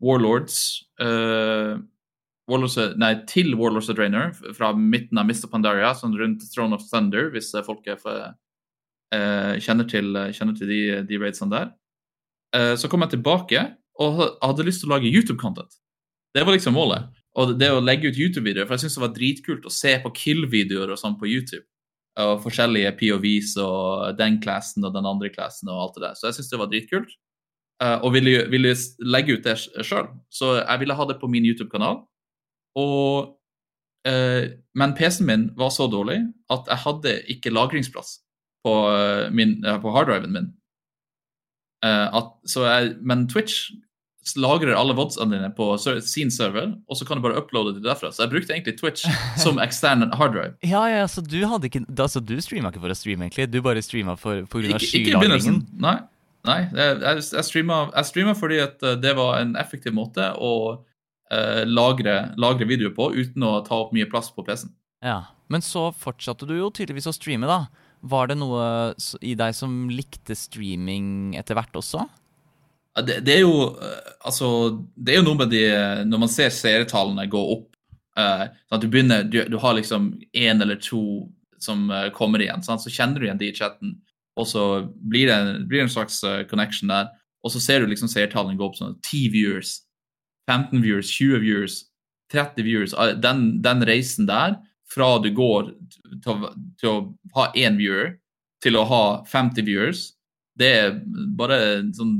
Warlords, 0.00 0.84
eh, 1.00 1.76
Warlords 2.50 2.76
Nei, 2.98 3.14
til 3.26 3.54
Warlords 3.54 3.90
of 3.90 3.96
Draenor, 3.96 4.32
fra 4.54 4.72
midten 4.72 5.18
av 5.18 5.26
Mr. 5.26 5.48
Pandaria, 5.50 5.92
sånn 5.94 6.16
rundt 6.18 6.46
Throne 6.54 6.74
of 6.74 6.86
Thunder, 6.90 7.30
hvis 7.34 7.52
eh, 7.54 7.66
folk 7.66 7.86
er 7.86 7.98
for, 8.00 8.34
eh, 9.12 9.54
kjenner 9.58 9.88
til, 9.88 10.14
kjenner 10.34 10.56
til 10.58 10.70
de, 10.70 10.80
de 11.06 11.20
raidsene 11.20 11.50
der. 11.50 11.72
Eh, 12.54 12.74
så 12.76 12.90
kom 12.90 13.02
jeg 13.06 13.16
tilbake 13.16 13.66
og 14.00 14.22
hadde 14.42 14.66
lyst 14.66 14.82
til 14.82 14.90
å 14.90 14.96
lage 14.96 15.10
YouTube-content. 15.10 15.78
Det 16.34 16.46
var 16.46 16.54
liksom 16.54 16.74
målet. 16.78 17.10
Og 17.38 17.56
det 17.58 17.68
å 17.70 17.82
legge 17.82 18.10
ut 18.10 18.18
YouTube-videoer, 18.18 18.66
for 18.66 18.74
jeg 18.74 18.86
syntes 18.86 18.98
det 18.98 19.04
var 19.04 19.14
dritkult 19.14 19.66
å 19.66 19.74
se 19.74 19.92
på 20.02 20.14
kill-videoer 20.14 20.90
og 20.90 20.98
sånn 20.98 21.18
på 21.18 21.28
YouTube. 21.30 21.66
Og 22.20 22.42
forskjellige 22.44 22.92
POVs 23.00 23.56
og 23.62 24.16
den 24.18 24.38
klassen 24.42 24.84
og 24.84 24.94
den 24.94 25.08
andre 25.08 25.30
klassen 25.32 25.70
og 25.72 25.82
alt 25.84 25.98
det 25.98 26.06
der. 26.06 26.16
Så 26.18 26.28
jeg 26.28 26.38
syns 26.38 26.52
det 26.52 26.60
var 26.60 26.70
dritkult. 26.72 27.12
Eh, 27.80 27.98
og 28.04 28.12
ville, 28.12 28.44
ville 28.52 28.74
legge 29.08 29.38
ut 29.38 29.46
det 29.46 29.56
sjøl. 29.86 30.10
Så 30.32 30.58
jeg 30.60 30.82
ville 30.82 30.96
ha 30.96 31.06
det 31.08 31.18
på 31.20 31.30
min 31.32 31.46
YouTube-kanal. 31.48 32.02
Og 32.78 33.36
eh, 34.06 34.56
Men 34.74 34.96
PC-en 34.96 35.26
min 35.26 35.46
var 35.58 35.72
så 35.74 35.88
dårlig 35.90 36.20
at 36.52 36.68
jeg 36.68 36.84
hadde 36.84 37.14
ikke 37.32 37.54
lagringsplass 37.54 38.18
på, 38.64 38.74
eh, 38.92 39.30
min, 39.32 39.60
på 39.82 39.92
harddriven 39.96 40.32
min. 40.32 40.50
At, 41.80 42.34
jeg, 42.44 42.96
men 43.00 43.24
Twitch 43.28 43.70
lagrer 44.36 44.76
alle 44.76 44.94
vodsene 44.96 45.32
dine 45.32 45.48
på 45.56 45.72
sin 45.80 46.30
server, 46.32 46.74
og 46.88 46.98
så 46.98 47.06
kan 47.08 47.18
du 47.18 47.24
bare 47.24 47.40
uploade 47.40 47.78
det 47.78 47.84
derfra. 47.86 48.10
Så 48.12 48.24
jeg 48.24 48.32
brukte 48.34 48.54
egentlig 48.54 48.76
Twitch 48.78 49.06
som 49.44 49.60
ekstern 49.62 50.04
harddrive. 50.16 50.54
Ja, 50.66 50.84
ja, 50.90 51.06
så 51.08 51.24
du 51.24 51.38
hadde 51.48 51.70
ikke 51.70 51.84
altså, 51.96 52.20
du 52.20 52.36
streama 52.44 52.72
ikke 52.72 52.82
for 52.84 52.92
å 52.92 52.98
streame, 52.98 53.28
egentlig? 53.28 53.48
Du 53.50 53.60
bare 53.64 53.82
streama 53.84 54.16
begynnelsen. 54.20 54.84
skylagringen? 54.84 55.62
Nei. 55.80 55.96
Nei 56.48 56.60
jeg, 56.72 57.00
jeg, 57.02 57.24
jeg, 57.34 57.44
streama, 57.44 57.80
jeg 57.92 58.08
streama 58.08 58.32
fordi 58.32 58.62
at 58.62 58.84
eh, 58.86 58.96
det 58.96 59.10
var 59.18 59.42
en 59.42 59.50
effektiv 59.60 59.92
måte 59.92 60.24
å 60.40 60.52
uh, 60.72 61.62
lagre, 61.68 62.14
lagre 62.40 62.68
video 62.68 62.92
på 62.96 63.10
uten 63.12 63.44
å 63.44 63.58
ta 63.66 63.76
opp 63.82 63.92
mye 63.96 64.08
plass 64.08 64.30
på 64.32 64.44
PC-en. 64.46 64.72
Ja, 65.04 65.32
Men 65.52 65.64
så 65.64 65.88
fortsatte 65.96 66.48
du 66.48 66.54
jo 66.58 66.68
tydeligvis 66.72 67.08
å 67.08 67.16
streame, 67.16 67.48
da. 67.48 67.66
Var 68.00 68.30
det 68.30 68.38
noe 68.40 68.64
i 69.20 69.34
deg 69.36 69.56
som 69.56 69.88
likte 69.92 70.36
streaming 70.36 71.34
etter 71.36 71.56
hvert 71.56 71.76
også? 71.76 72.06
Det, 72.98 73.20
det 73.22 73.36
er 73.36 73.44
jo 73.44 73.68
eh, 73.78 74.06
Altså, 74.26 74.46
det 74.98 75.14
er 75.14 75.20
jo 75.20 75.26
noe 75.28 75.38
med 75.38 75.52
de 75.52 75.62
Når 76.08 76.22
man 76.24 76.32
ser 76.32 76.50
seertallene 76.52 77.28
gå 77.30 77.42
opp 77.54 77.68
uh, 78.18 78.48
sånn 78.68 78.76
at 78.76 78.82
du 78.82 78.88
begynner 78.90 79.24
du, 79.24 79.38
du 79.48 79.56
har 79.62 79.76
liksom 79.78 80.10
én 80.36 80.60
eller 80.60 80.80
to 80.82 81.30
som 81.60 81.90
uh, 81.92 82.08
kommer 82.16 82.42
igjen, 82.42 82.62
sånn, 82.64 82.80
så 82.80 82.92
kjenner 82.92 83.20
du 83.20 83.26
igjen 83.26 83.40
de 83.40 83.50
i 83.50 83.56
chatten, 83.56 83.94
og 84.40 84.48
så 84.48 84.64
blir 84.96 85.28
det, 85.28 85.38
blir 85.68 85.82
det 85.82 85.86
en 85.86 85.92
slags 85.92 86.18
uh, 86.24 86.42
connection 86.48 86.90
der, 86.90 87.10
og 87.44 87.52
så 87.52 87.60
ser 87.62 87.80
du 87.80 87.90
liksom 87.90 88.10
seertallene 88.10 88.58
gå 88.58 88.66
opp 88.66 88.78
sånn 88.78 88.96
10 89.06 89.30
viewers, 89.34 89.74
15 90.50 90.80
viewers, 90.82 91.12
20 91.12 91.44
viewers, 91.44 91.76
30 92.32 92.66
viewers. 92.66 92.94
Eh, 92.96 93.14
Den, 93.20 93.60
den 93.62 93.84
reisen 93.86 94.28
der, 94.28 94.58
fra 94.90 95.18
du 95.22 95.30
går 95.34 95.70
til, 96.24 96.46
til 96.80 96.90
å 96.90 96.96
ha 97.36 97.50
én 97.54 97.76
viewer 97.78 98.16
til 98.64 98.76
å 98.76 98.86
ha 98.88 99.04
50 99.30 99.68
viewers, 99.68 100.08
det 100.58 100.70
er 100.80 100.96
bare 101.38 101.60
sånn 101.96 102.16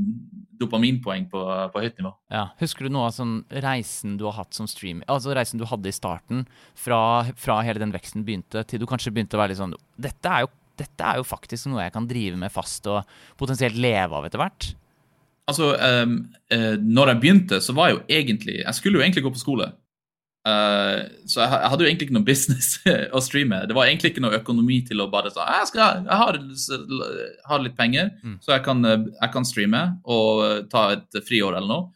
dopaminpoeng 0.61 1.27
på, 1.31 1.41
på 1.73 1.83
høyt 1.83 1.99
nivå. 1.99 2.13
Ja, 2.33 2.45
Husker 2.61 2.87
du 2.87 2.93
noe 2.93 3.09
av 3.09 3.15
sånn 3.15 3.39
reisen 3.63 4.17
du 4.19 4.25
har 4.29 4.37
hatt 4.39 4.57
som 4.57 4.69
streamer? 4.69 5.07
Altså 5.11 5.35
reisen 5.37 5.61
du 5.61 5.67
hadde 5.69 5.91
i 5.91 5.95
starten, 5.95 6.45
fra, 6.77 7.01
fra 7.39 7.59
hele 7.65 7.81
den 7.81 7.93
veksten 7.95 8.25
begynte, 8.27 8.65
til 8.69 8.81
du 8.81 8.87
kanskje 8.89 9.13
begynte 9.15 9.39
å 9.39 9.41
være 9.41 9.53
litt 9.53 9.61
sånn 9.61 9.75
dette 10.01 10.29
er, 10.29 10.45
jo, 10.45 10.51
dette 10.79 11.07
er 11.07 11.19
jo 11.19 11.27
faktisk 11.27 11.69
noe 11.71 11.85
jeg 11.85 11.95
kan 11.95 12.07
drive 12.09 12.39
med 12.39 12.53
fast 12.53 12.87
og 12.89 13.17
potensielt 13.39 13.77
leve 13.81 14.17
av 14.17 14.27
etter 14.29 14.41
hvert. 14.41 14.71
Altså, 15.51 15.73
um, 15.75 16.17
uh, 16.53 16.75
når 16.79 17.11
jeg 17.11 17.21
begynte, 17.21 17.61
så 17.63 17.73
var 17.75 17.89
jeg 17.89 17.97
jo 17.97 18.01
egentlig 18.21 18.59
Jeg 18.61 18.77
skulle 18.77 18.99
jo 18.99 19.03
egentlig 19.03 19.23
gå 19.25 19.33
på 19.33 19.41
skole. 19.41 19.71
Eh, 20.41 20.99
så 21.29 21.43
jeg, 21.43 21.49
jeg 21.53 21.69
hadde 21.69 21.83
jo 21.85 21.87
egentlig 21.91 22.07
ikke 22.07 22.15
noe 22.17 22.25
business 22.25 22.69
å 23.17 23.21
streame. 23.21 23.59
Det 23.69 23.75
var 23.77 23.85
egentlig 23.91 24.09
ikke 24.13 24.23
noe 24.25 24.39
økonomi 24.39 24.79
til 24.87 25.03
å 25.03 25.09
bare 25.11 25.29
sånn 25.29 25.45
Jeg, 25.53 25.67
skal, 25.69 25.99
jeg 26.07 26.17
har, 26.21 26.39
har 27.51 27.61
litt 27.65 27.75
penger, 27.77 28.09
Mm. 28.23 28.37
så 28.41 28.55
jeg 28.55 28.63
kan, 28.65 28.81
eh, 28.85 29.03
jeg 29.21 29.31
kan 29.35 29.45
streame 29.45 29.81
og 30.05 30.41
eh, 30.47 30.61
ta 30.71 30.87
et 30.97 31.19
friår 31.27 31.57
eller 31.59 31.69
noe. 31.69 31.91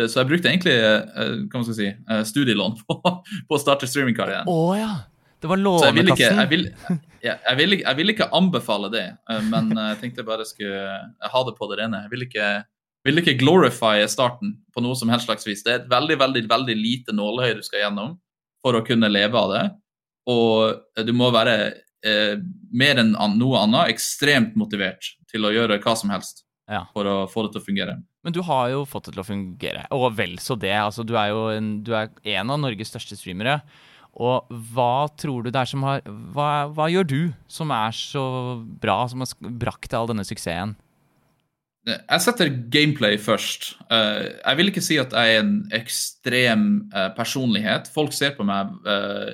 Så 0.00 0.20
jeg 0.22 0.28
brukte 0.30 0.48
egentlig 0.48 0.74
hva 0.80 1.58
man 1.58 1.64
skal 1.66 1.76
si, 1.76 1.88
eh, 1.90 2.20
studielån 2.24 2.76
på, 2.88 2.94
på 3.48 3.56
å 3.56 3.60
starte 3.60 3.88
streamingkarrieren. 3.90 4.48
Oh, 4.48 4.72
ja! 4.78 4.92
Det 5.40 5.48
var 5.48 5.56
lånekassen. 5.56 5.96
jeg 5.96 6.04
vil, 6.04 6.12
ikke, 6.12 6.26
jeg, 6.36 6.48
vil, 6.52 6.64
jeg, 7.24 7.36
jeg, 7.80 7.96
vil, 7.96 8.12
ikke- 8.12 8.28
anbefale 8.36 8.90
det, 8.92 9.06
men 9.48 9.70
jeg 9.72 9.96
tenkte 10.02 10.20
jeg 10.20 10.28
bare 10.28 10.44
skulle 10.44 10.98
ha 11.32 11.40
det 11.48 11.54
på 11.56 11.68
det 11.70 11.78
rene. 11.80 12.02
Jeg 12.04 12.12
vil 12.12 12.24
ikke 12.26 12.48
vil 13.06 13.20
ikke 13.22 13.38
glorify 13.40 14.02
starten 14.10 14.56
på 14.74 14.82
noe 14.84 14.96
som 14.98 15.08
helst 15.12 15.28
slags 15.28 15.46
vis. 15.48 15.62
Det 15.64 15.72
er 15.72 15.78
et 15.82 15.90
veldig, 15.92 16.18
veldig, 16.20 16.42
veldig 16.50 16.76
lite 16.76 17.14
nålehøy 17.16 17.54
du 17.58 17.62
skal 17.64 17.86
gjennom 17.86 18.18
for 18.60 18.76
å 18.76 18.84
kunne 18.84 19.08
leve 19.08 19.38
av 19.40 19.54
det. 19.54 19.64
Og 20.28 21.06
du 21.06 21.12
må 21.16 21.30
være 21.32 21.54
eh, 22.04 22.36
mer 22.72 23.00
enn 23.00 23.14
noe 23.40 23.62
annet 23.64 23.94
ekstremt 23.94 24.56
motivert 24.60 25.14
til 25.32 25.48
å 25.48 25.52
gjøre 25.54 25.80
hva 25.82 25.96
som 25.96 26.12
helst 26.12 26.44
Ja. 26.70 26.84
for 26.94 27.08
å 27.08 27.16
få 27.26 27.46
det 27.46 27.54
til 27.56 27.62
å 27.62 27.66
fungere. 27.66 27.94
Men 28.22 28.34
du 28.36 28.42
har 28.44 28.68
jo 28.70 28.84
fått 28.84 29.08
det 29.08 29.14
til 29.16 29.22
å 29.22 29.26
fungere, 29.26 29.86
og 29.96 30.12
vel 30.14 30.36
så 30.38 30.54
det. 30.60 30.74
Altså, 30.76 31.02
du 31.08 31.16
er 31.16 31.30
jo 31.32 31.48
en, 31.54 31.70
du 31.82 31.94
er 31.96 32.10
en 32.36 32.50
av 32.52 32.60
Norges 32.60 32.92
største 32.92 33.16
streamere. 33.16 33.62
Og 34.20 34.44
hva 34.74 35.08
tror 35.16 35.42
du 35.46 35.50
det 35.50 35.60
er 35.62 35.70
som 35.70 35.82
har 35.86 36.02
hva, 36.04 36.68
hva 36.68 36.88
gjør 36.90 37.06
du 37.08 37.20
som 37.48 37.70
er 37.72 37.94
så 37.96 38.22
bra, 38.60 39.06
som 39.08 39.22
har 39.24 39.32
brakt 39.62 39.88
deg 39.88 39.98
all 39.98 40.10
denne 40.10 40.26
suksessen? 40.26 40.76
Jeg 41.88 42.20
setter 42.20 42.50
gameplay 42.72 43.16
først. 43.18 43.70
Eh, 43.90 44.26
jeg 44.44 44.58
vil 44.58 44.68
ikke 44.72 44.84
si 44.84 44.98
at 45.00 45.14
jeg 45.16 45.36
er 45.36 45.40
en 45.40 45.54
ekstrem 45.72 46.66
eh, 46.92 47.08
personlighet. 47.16 47.88
Folk 47.94 48.12
ser 48.12 48.34
på 48.36 48.44
meg 48.46 48.74
uh, 48.84 49.30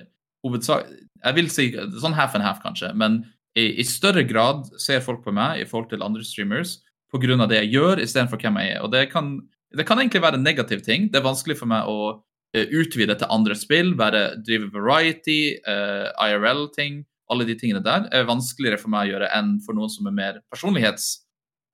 hovedsak... 0.46 0.86
Jeg 1.26 1.34
vil 1.34 1.48
si 1.50 1.72
sånn 1.74 2.14
half 2.14 2.36
and 2.38 2.46
half, 2.46 2.60
kanskje. 2.62 2.92
Men 2.94 3.24
i, 3.58 3.82
større 3.88 4.22
grad 4.28 4.68
ser 4.78 5.02
folk 5.02 5.24
på 5.24 5.34
meg 5.34 5.62
i 5.62 5.66
forhold 5.66 5.88
til 5.90 6.04
andre 6.04 6.22
streamers 6.22 6.76
pga. 7.10 7.46
det 7.48 7.62
jeg 7.62 7.72
gjør, 7.72 8.02
istedenfor 8.04 8.38
hvem 8.38 8.60
jeg 8.60 8.76
er. 8.76 8.80
Og 8.84 8.92
det 8.92 9.08
kan, 9.10 9.40
det 9.74 9.86
kan 9.88 9.98
egentlig 9.98 10.22
være 10.22 10.38
en 10.38 10.46
negativ 10.46 10.84
ting. 10.84 11.10
Det 11.10 11.18
er 11.18 11.26
vanskelig 11.26 11.58
for 11.58 11.66
meg 11.66 11.88
å 11.88 12.22
eh, 12.54 12.68
utvide 12.68 13.16
til 13.16 13.32
andre 13.32 13.56
spill, 13.58 13.94
være, 13.98 14.36
drive 14.46 14.70
variety, 14.74 15.56
uh, 15.66 16.12
IRL-ting. 16.28 17.02
Alle 17.32 17.46
de 17.48 17.56
tingene 17.58 17.82
der 17.82 18.06
er 18.14 18.28
vanskeligere 18.28 18.78
for 18.78 18.92
meg 18.92 19.08
å 19.08 19.16
gjøre 19.16 19.32
enn 19.34 19.56
for 19.66 19.74
noen 19.74 19.90
som 19.90 20.06
er 20.06 20.14
mer 20.14 20.42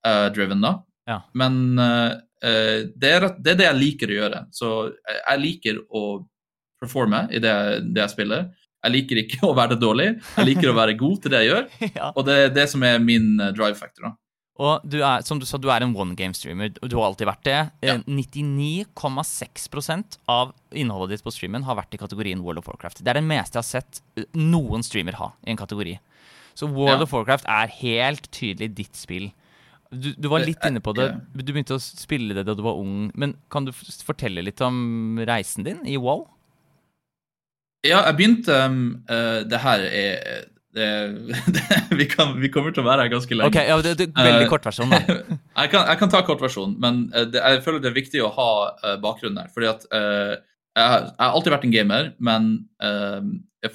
personlighetsdriven. 0.02 0.60
da. 0.60 0.84
Ja. 1.06 1.20
Men 1.34 1.78
eh, 1.78 2.12
eh, 2.44 2.86
det, 2.94 3.10
er, 3.16 3.20
det 3.38 3.50
er 3.54 3.58
det 3.60 3.64
jeg 3.70 3.76
liker 3.80 4.08
å 4.12 4.18
gjøre. 4.20 4.40
Så 4.54 4.68
jeg, 4.92 5.20
jeg 5.28 5.38
liker 5.42 5.78
å 5.90 6.04
performe 6.82 7.24
i 7.30 7.38
det, 7.42 7.54
det 7.94 8.00
jeg 8.04 8.10
spiller. 8.16 8.42
Jeg 8.82 8.92
liker 8.96 9.16
ikke 9.22 9.46
å 9.50 9.54
være 9.54 9.76
dårlig, 9.78 10.08
jeg 10.36 10.46
liker 10.48 10.70
å 10.72 10.78
være 10.78 10.94
god 10.98 11.20
til 11.22 11.30
det 11.30 11.38
jeg 11.44 11.50
gjør. 11.52 11.64
ja. 12.00 12.08
Og 12.16 12.22
det 12.26 12.34
er 12.48 12.52
det 12.56 12.66
som 12.70 12.82
er 12.82 12.98
min 13.02 13.40
eh, 13.40 13.52
drive 13.54 13.74
factor. 13.78 14.02
da. 14.08 14.12
Og 14.62 14.80
du 14.84 14.98
er, 15.00 15.22
som 15.24 15.38
du 15.40 15.46
sa, 15.48 15.56
du 15.58 15.70
er 15.72 15.80
en 15.82 15.94
one 15.96 16.14
game 16.14 16.34
streamer. 16.36 16.68
Du 16.76 16.96
har 16.98 17.06
alltid 17.08 17.26
vært 17.26 17.44
det. 17.48 17.54
Ja. 17.86 17.94
Eh, 17.96 18.02
99,6% 18.06 20.18
av 20.30 20.52
innholdet 20.76 21.10
ditt 21.16 21.24
på 21.24 21.32
streamen 21.34 21.64
har 21.66 21.74
vært 21.78 21.94
i 21.96 22.00
kategorien 22.02 22.42
World 22.44 22.58
of 22.60 22.68
Warcraft. 22.68 23.00
Det 23.02 23.10
er 23.10 23.14
det 23.18 23.24
meste 23.26 23.56
jeg 23.58 23.62
har 23.64 23.70
sett 23.70 24.02
eh, 24.20 24.26
noen 24.38 24.82
streamer 24.86 25.14
ha 25.18 25.28
i 25.46 25.50
en 25.54 25.58
kategori. 25.60 25.94
Så 26.54 26.64
World 26.68 27.00
Ja. 27.00 27.06
of 27.06 27.12
Warcraft 27.16 27.46
er 27.48 27.66
helt 27.80 28.28
tydelig 28.34 28.68
ditt 28.76 28.96
spill. 28.98 29.30
Du, 29.92 30.08
du 30.16 30.28
var 30.32 30.40
litt 30.40 30.62
inne 30.64 30.80
på 30.80 30.94
det. 30.96 31.10
Du 31.36 31.50
begynte 31.52 31.76
å 31.76 31.82
spille 31.82 32.32
det 32.38 32.46
da 32.48 32.54
du 32.56 32.62
var 32.64 32.78
ung. 32.80 33.10
Men 33.18 33.34
kan 33.52 33.66
du 33.68 33.72
fortelle 33.76 34.44
litt 34.44 34.60
om 34.64 35.18
reisen 35.28 35.66
din 35.68 35.82
i 35.84 35.98
WoW? 36.00 36.24
Ja, 37.84 38.04
jeg 38.06 38.14
begynte 38.20 38.56
um, 38.70 38.82
uh, 39.10 39.42
Det 39.50 39.58
her 39.58 39.82
er 39.88 40.44
det, 40.72 40.86
det, 41.56 41.62
vi, 41.98 42.06
kan, 42.08 42.30
vi 42.40 42.48
kommer 42.48 42.72
til 42.72 42.84
å 42.84 42.86
være 42.86 43.04
her 43.04 43.12
ganske 43.12 43.36
lenge. 43.36 43.50
Ok, 43.52 43.58
ja, 43.68 43.76
det, 43.84 43.92
det, 44.00 44.06
Veldig 44.16 44.48
kort 44.48 44.64
versjon, 44.70 44.88
da. 44.94 45.02
jeg, 45.60 45.72
kan, 45.74 45.84
jeg 45.90 45.98
kan 46.00 46.12
ta 46.14 46.22
kortversjonen, 46.24 46.78
men 46.80 47.02
eh, 47.12 47.26
det, 47.28 47.42
jeg 47.42 47.60
føler 47.66 47.82
det 47.84 47.90
er 47.90 47.98
viktig 47.98 48.22
å 48.24 48.30
ha 48.38 48.48
uh, 48.80 48.94
bakgrunnen 49.02 49.42
her. 49.42 49.50
fordi 49.52 49.68
at 49.68 49.84
uh, 49.92 50.32
jeg, 50.38 50.86
har- 50.94 51.10
jeg 51.10 51.20
har 51.26 51.36
alltid 51.36 51.52
vært 51.58 51.66
en 51.68 51.74
gamer, 51.74 52.08
men 52.24 52.48
uh, 52.80 53.20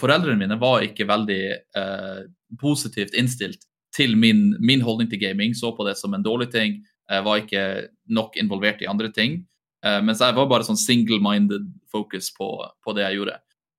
foreldrene 0.01 0.39
mine 0.41 0.57
var 0.59 0.81
ikke 0.83 1.05
veldig 1.07 1.41
eh, 1.79 2.23
positivt 2.59 3.13
innstilt 3.15 3.61
til 3.97 4.15
min, 4.19 4.51
min 4.61 4.85
holdning 4.85 5.09
til 5.11 5.21
gaming. 5.21 5.55
Så 5.57 5.73
på 5.75 5.87
det 5.87 5.97
som 5.99 6.13
en 6.13 6.25
dårlig 6.25 6.51
ting. 6.53 6.79
Jeg 7.07 7.25
var 7.25 7.41
ikke 7.41 7.65
nok 8.13 8.37
involvert 8.39 8.81
i 8.83 8.89
andre 8.89 9.09
ting. 9.13 9.41
Uh, 9.85 9.99
mens 10.03 10.21
jeg 10.21 10.35
var 10.37 10.49
bare 10.49 10.65
sånn 10.67 10.79
single-minded 10.79 11.67
focus 11.93 12.31
på, 12.35 12.49
på 12.83 12.95
det 12.97 13.05
jeg 13.05 13.19
gjorde. 13.19 13.37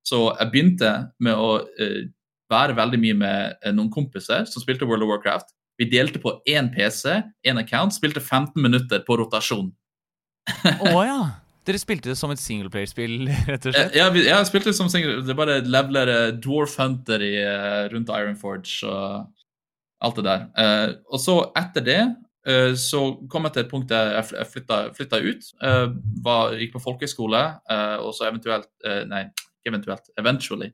Så 0.09 0.23
jeg 0.31 0.53
begynte 0.53 0.93
med 1.23 1.37
å 1.37 1.59
uh, 1.63 2.07
være 2.53 2.77
veldig 2.79 3.01
mye 3.03 3.17
med 3.19 3.59
eh, 3.63 3.75
noen 3.75 3.91
kompiser 3.93 4.47
som 4.49 4.65
spilte 4.65 4.89
World 4.89 5.07
of 5.07 5.13
Warcraft. 5.13 5.53
Vi 5.79 5.89
delte 5.91 6.21
på 6.23 6.35
én 6.49 6.71
PC, 6.75 7.21
én 7.47 7.61
account, 7.61 7.95
spilte 7.95 8.23
15 8.23 8.57
minutter 8.63 9.05
på 9.07 9.19
rotasjon. 9.21 9.71
Å 10.65 11.05
ja. 11.11 11.21
Dere 11.69 11.81
spilte 11.83 12.09
det 12.09 12.17
som 12.17 12.31
et 12.33 12.41
singleplayerspill, 12.41 13.27
rett 13.51 13.67
og 13.69 13.75
Eh, 13.75 13.77
slett? 13.77 13.97
Ja, 13.99 14.09
vi, 14.15 14.25
jeg 14.25 14.49
spilte 14.49 14.73
som 14.77 14.89
single, 14.89 15.21
det 15.21 15.35
er 15.35 15.39
bare 15.39 15.59
leveler 15.61 16.13
Dwarf 16.41 16.79
Hunter 16.81 17.23
i, 17.25 17.35
eh, 17.43 17.83
rundt 17.93 18.09
Ironforge 18.09 18.89
og 18.89 19.29
alt 20.05 20.17
det 20.21 20.25
der. 20.29 20.43
Eh, 20.63 20.89
og 21.13 21.21
så 21.23 21.37
etter 21.59 21.85
det 21.87 21.99
eh, 22.47 22.73
så 22.79 23.01
kom 23.31 23.49
jeg 23.49 23.57
til 23.57 23.65
et 23.65 23.71
punkt 23.73 23.89
der 23.91 24.13
jeg 24.17 24.27
fl- 24.29 24.45
flytta, 24.53 24.77
flytta 24.97 25.21
ut. 25.25 25.49
eh, 25.63 25.87
var, 26.25 26.55
gikk 26.61 26.77
på 26.77 26.83
folkehøyskole, 26.85 27.41
eh, 27.71 27.97
og 28.05 28.13
så 28.15 28.29
eventuelt 28.31 28.69
eh, 28.87 29.03
Nei, 29.11 29.25
ikke 29.59 29.73
eventuelt. 29.75 30.11
Eventually. 30.21 30.71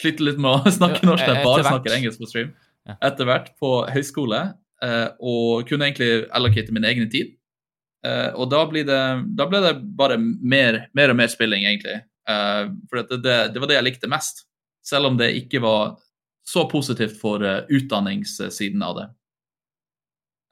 Sliter 0.00 0.24
litt 0.28 0.38
med 0.40 0.50
å 0.68 0.72
snakke 0.78 1.04
norsk. 1.08 1.26
Jeg 1.26 1.44
bare 1.44 1.64
snakker 1.66 1.96
engelsk 1.98 2.20
på 2.22 2.28
stream. 2.30 2.52
Ja. 2.88 2.94
Etter 3.10 3.28
hvert 3.28 3.52
på 3.60 3.74
høyskole, 3.92 4.40
og 5.20 5.66
kunne 5.68 5.84
egentlig 5.90 6.22
allocate 6.32 6.72
min 6.72 6.86
egen 6.88 7.10
tid. 7.12 7.34
Og 8.40 8.46
da, 8.48 8.62
blir 8.70 8.86
det, 8.88 9.00
da 9.36 9.44
ble 9.50 9.58
det 9.60 9.72
bare 9.98 10.16
mer, 10.16 10.78
mer 10.96 11.12
og 11.12 11.18
mer 11.18 11.28
spilling, 11.28 11.66
egentlig. 11.68 11.98
For 12.24 13.02
det, 13.02 13.18
det, 13.26 13.34
det 13.52 13.60
var 13.60 13.68
det 13.68 13.76
jeg 13.76 13.86
likte 13.90 14.08
mest. 14.08 14.46
Selv 14.80 15.10
om 15.10 15.18
det 15.20 15.28
ikke 15.42 15.60
var 15.60 15.98
så 16.52 16.66
positivt 16.70 17.18
for 17.20 17.44
eh, 17.46 17.64
utdanningssiden 17.70 18.82
av 18.82 18.96
det. 18.98 19.06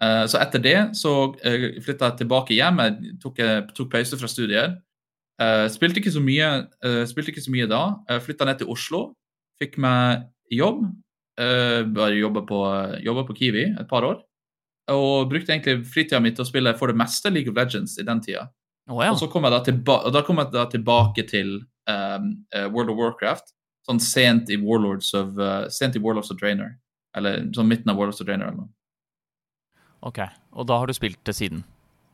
Eh, 0.04 0.24
så 0.30 0.38
etter 0.38 0.62
det 0.62 0.76
så 0.98 1.14
uh, 1.34 1.66
flytta 1.82 2.12
jeg 2.12 2.20
tilbake 2.22 2.54
hjem. 2.54 2.82
Jeg 2.84 3.16
tok, 3.22 3.42
eh, 3.42 3.60
tok 3.74 3.90
pause 3.92 4.18
fra 4.20 4.30
studier. 4.30 4.76
Eh, 5.38 5.66
spilte, 5.70 6.02
ikke 6.02 6.14
så 6.14 6.22
mye, 6.22 6.48
eh, 6.82 7.02
ikke 7.06 7.44
så 7.44 7.54
mye 7.54 7.68
da. 7.70 7.82
Flytta 8.24 8.46
ned 8.46 8.62
til 8.62 8.70
Oslo. 8.74 9.12
Fikk 9.62 9.78
meg 9.82 10.26
jobb. 10.50 10.86
Eh, 11.38 11.84
bare 11.94 12.18
jobba 12.18 12.42
på, 12.46 12.62
jobba 13.04 13.26
på 13.28 13.36
Kiwi 13.38 13.68
et 13.78 13.88
par 13.90 14.06
år. 14.06 14.22
Og 14.90 15.28
brukte 15.30 15.52
egentlig 15.52 15.86
fritida 15.86 16.18
mi 16.20 16.32
til 16.32 16.42
å 16.42 16.48
spille 16.48 16.72
for 16.78 16.90
det 16.90 16.98
meste 16.98 17.30
League 17.30 17.50
of 17.50 17.58
Legends 17.58 17.98
i 18.00 18.06
den 18.06 18.22
tida. 18.24 18.48
Oh, 18.88 19.02
ja. 19.04 19.12
Og 19.12 19.20
så 19.20 19.28
kom 19.30 19.44
jeg 19.44 19.52
da, 19.52 19.60
tilba 19.66 20.22
kom 20.24 20.40
jeg 20.40 20.50
da 20.54 20.64
tilbake 20.72 21.26
til 21.28 21.58
um, 21.90 22.30
eh, 22.54 22.66
World 22.72 22.94
of 22.94 22.96
Warcraft, 22.96 23.52
sånn 23.88 24.00
sent 24.04 24.50
i 24.52 24.58
Warlords 24.60 25.14
of, 25.16 25.38
uh, 25.40 25.66
sent 25.72 25.96
i 25.96 26.02
Warlords 26.02 26.30
of 26.30 26.38
Draenor. 26.40 26.76
Eller 27.16 27.46
sånn 27.56 27.70
midten 27.70 27.90
av 27.90 27.96
Warlords 27.98 28.20
of 28.20 28.28
Draenor. 28.28 28.52
eller 28.52 28.66
noe. 28.66 28.72
Ok, 30.06 30.20
Og 30.54 30.66
da 30.66 30.78
har 30.78 30.86
du 30.86 30.94
spilt 30.94 31.18
det 31.26 31.34
siden? 31.34 31.64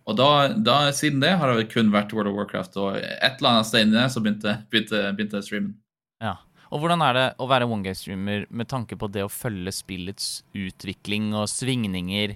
Og 0.09 0.17
da, 0.17 0.49
da, 0.53 0.91
siden 0.93 1.21
det 1.21 1.33
har 1.41 1.53
det 1.53 1.71
kun 1.73 1.91
vært 1.93 2.13
World 2.13 2.31
of 2.31 2.37
Warcraft, 2.37 2.77
og 2.81 2.97
et 2.97 3.39
eller 3.39 3.51
annet 3.51 3.69
sted 3.69 3.87
inni 3.87 3.97
det 3.97 4.09
så 4.13 4.21
begynte, 4.21 4.57
begynte, 4.73 5.01
begynte 5.17 5.41
streamen. 5.45 5.75
Ja. 6.21 6.37
Og 6.73 6.81
hvordan 6.83 7.05
er 7.07 7.17
det 7.17 7.25
å 7.39 7.47
være 7.49 7.69
one 7.69 7.85
game 7.85 7.97
streamer 7.97 8.45
med 8.51 8.69
tanke 8.69 8.99
på 8.99 9.09
det 9.13 9.23
å 9.25 9.31
følge 9.33 9.73
spillets 9.73 10.43
utvikling 10.57 11.31
og 11.37 11.47
svingninger? 11.53 12.35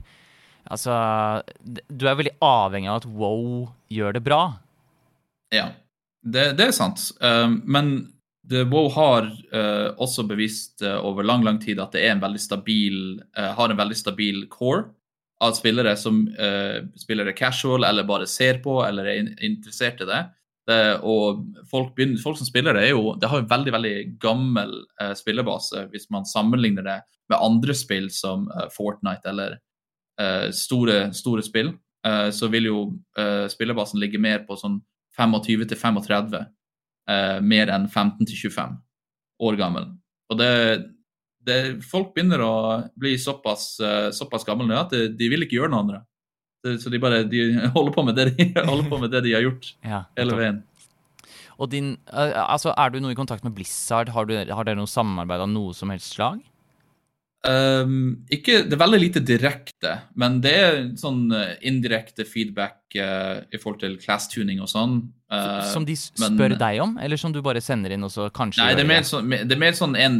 Altså, 0.68 0.94
du 1.64 2.06
er 2.06 2.18
veldig 2.20 2.36
avhengig 2.44 2.90
av 2.92 3.00
at 3.02 3.08
WoW 3.08 3.68
gjør 3.92 4.16
det 4.16 4.22
bra. 4.24 4.42
Ja, 5.54 5.70
det, 6.22 6.52
det 6.60 6.68
er 6.68 6.76
sant. 6.76 7.08
Um, 7.24 7.62
men 7.64 7.92
det, 8.48 8.64
WoW 8.64 8.88
har 8.94 9.26
uh, 9.54 9.90
også 10.00 10.24
bevist 10.28 10.82
uh, 10.82 10.98
over 11.04 11.26
lang 11.26 11.44
lang 11.44 11.58
tid 11.60 11.80
at 11.80 11.92
det 11.92 12.06
en 12.08 12.22
stabil, 12.38 13.20
uh, 13.38 13.52
har 13.58 13.70
en 13.70 13.76
veldig 13.76 13.96
stabil 13.96 14.46
core 14.48 14.88
av 15.40 15.52
spillere 15.54 15.92
som 15.94 16.24
spiller 16.98 17.24
det 17.24 17.36
casual 17.38 17.84
eller 17.86 18.02
bare 18.02 18.26
ser 18.26 18.56
på 18.58 18.80
eller 18.82 19.06
er 19.06 19.20
in 19.20 19.28
interessert 19.38 20.00
i 20.02 20.08
det. 20.08 20.24
det 20.66 20.78
og 21.06 21.44
folk, 21.70 21.92
begynner, 21.94 22.18
folk 22.18 22.40
som 22.40 22.48
spiller 22.48 22.74
det, 22.74 22.88
er 22.88 22.90
jo, 22.90 23.12
det 23.14 23.30
har 23.30 23.44
en 23.44 23.52
veldig 23.52 23.72
veldig 23.76 23.92
gammel 24.18 24.72
spillerbase 25.14 25.84
hvis 25.92 26.08
man 26.10 26.26
sammenligner 26.26 26.82
det 26.82 26.96
med 27.30 27.38
andre 27.38 27.76
spill 27.78 28.10
som 28.10 28.48
Fortnite 28.74 29.30
eller 29.30 29.54
store, 30.50 31.12
store 31.14 31.46
spill. 31.46 31.70
Så 32.34 32.50
vil 32.50 32.66
jo 32.72 32.82
spillerbasen 33.54 34.02
ligge 34.02 34.18
mer 34.18 34.42
på 34.42 34.58
sånn 34.58 34.80
25 35.14 35.68
til 35.70 35.78
35, 35.78 36.42
eh, 37.08 37.38
mer 37.40 37.72
enn 37.74 37.88
15-25 37.88 38.76
år 39.48 39.58
gammel. 39.60 39.90
Og 40.28 40.40
det, 40.40 40.52
det 41.46 41.58
Folk 41.88 42.14
begynner 42.14 42.42
å 42.44 42.54
bli 42.98 43.16
såpass, 43.20 43.70
eh, 43.80 44.08
såpass 44.16 44.46
gamle 44.48 44.78
at 44.78 44.94
de, 44.94 45.08
de 45.16 45.30
vil 45.32 45.46
ikke 45.46 45.60
gjøre 45.60 45.72
noe 45.74 45.84
andre. 45.86 46.02
Så 46.82 46.90
de 46.90 47.00
bare 47.00 47.22
de 47.30 47.52
holder, 47.76 47.92
på 47.94 48.04
med 48.06 48.18
det 48.18 48.32
de, 48.34 48.50
holder 48.58 48.90
på 48.90 48.98
med 49.00 49.14
det 49.14 49.22
de 49.28 49.36
har 49.36 49.44
gjort 49.46 49.70
Ja, 49.94 50.02
hele 50.18 50.38
veien. 50.38 50.62
Og 51.58 51.70
din, 51.72 51.96
eh, 52.12 52.36
altså, 52.38 52.74
er 52.78 52.92
du 52.92 53.00
noe 53.02 53.14
i 53.14 53.18
kontakt 53.18 53.46
med 53.46 53.56
Blizzard? 53.56 54.12
Har, 54.14 54.28
du, 54.28 54.36
har 54.36 54.66
dere 54.66 54.78
noe 54.78 54.90
samarbeid 54.90 55.42
av 55.42 55.50
noe 55.50 55.74
som 55.74 55.90
helst 55.94 56.14
slag? 56.14 56.42
Um, 57.46 58.26
ikke, 58.34 58.64
det 58.66 58.74
er 58.74 58.80
veldig 58.82 58.98
lite 58.98 59.20
direkte, 59.22 59.92
men 60.18 60.40
det 60.42 60.54
er 60.58 60.78
sånn 60.98 61.28
eh, 61.30 61.54
indirekte 61.70 62.26
feedback 62.26 62.77
i 62.96 63.58
forhold 63.60 63.82
til 63.82 63.98
class 64.00 64.28
tuning 64.32 64.62
og 64.64 64.70
sånn. 64.72 65.00
Uh, 65.28 65.60
som 65.68 65.84
de 65.84 65.92
spør 65.92 66.54
men, 66.54 66.56
deg 66.56 66.78
om, 66.80 66.94
eller 67.04 67.20
som 67.20 67.34
du 67.34 67.42
bare 67.44 67.60
sender 67.60 67.92
inn 67.92 68.04
og 68.06 68.08
så 68.08 68.30
kanskje 68.32 68.64
Nei, 68.64 68.70
det 68.78 68.80
er 68.80 68.88
mer 68.88 69.02
sånn, 69.04 69.26
det 69.28 69.52
er 69.52 69.58
mer 69.60 69.74
sånn 69.76 69.96
en 70.00 70.14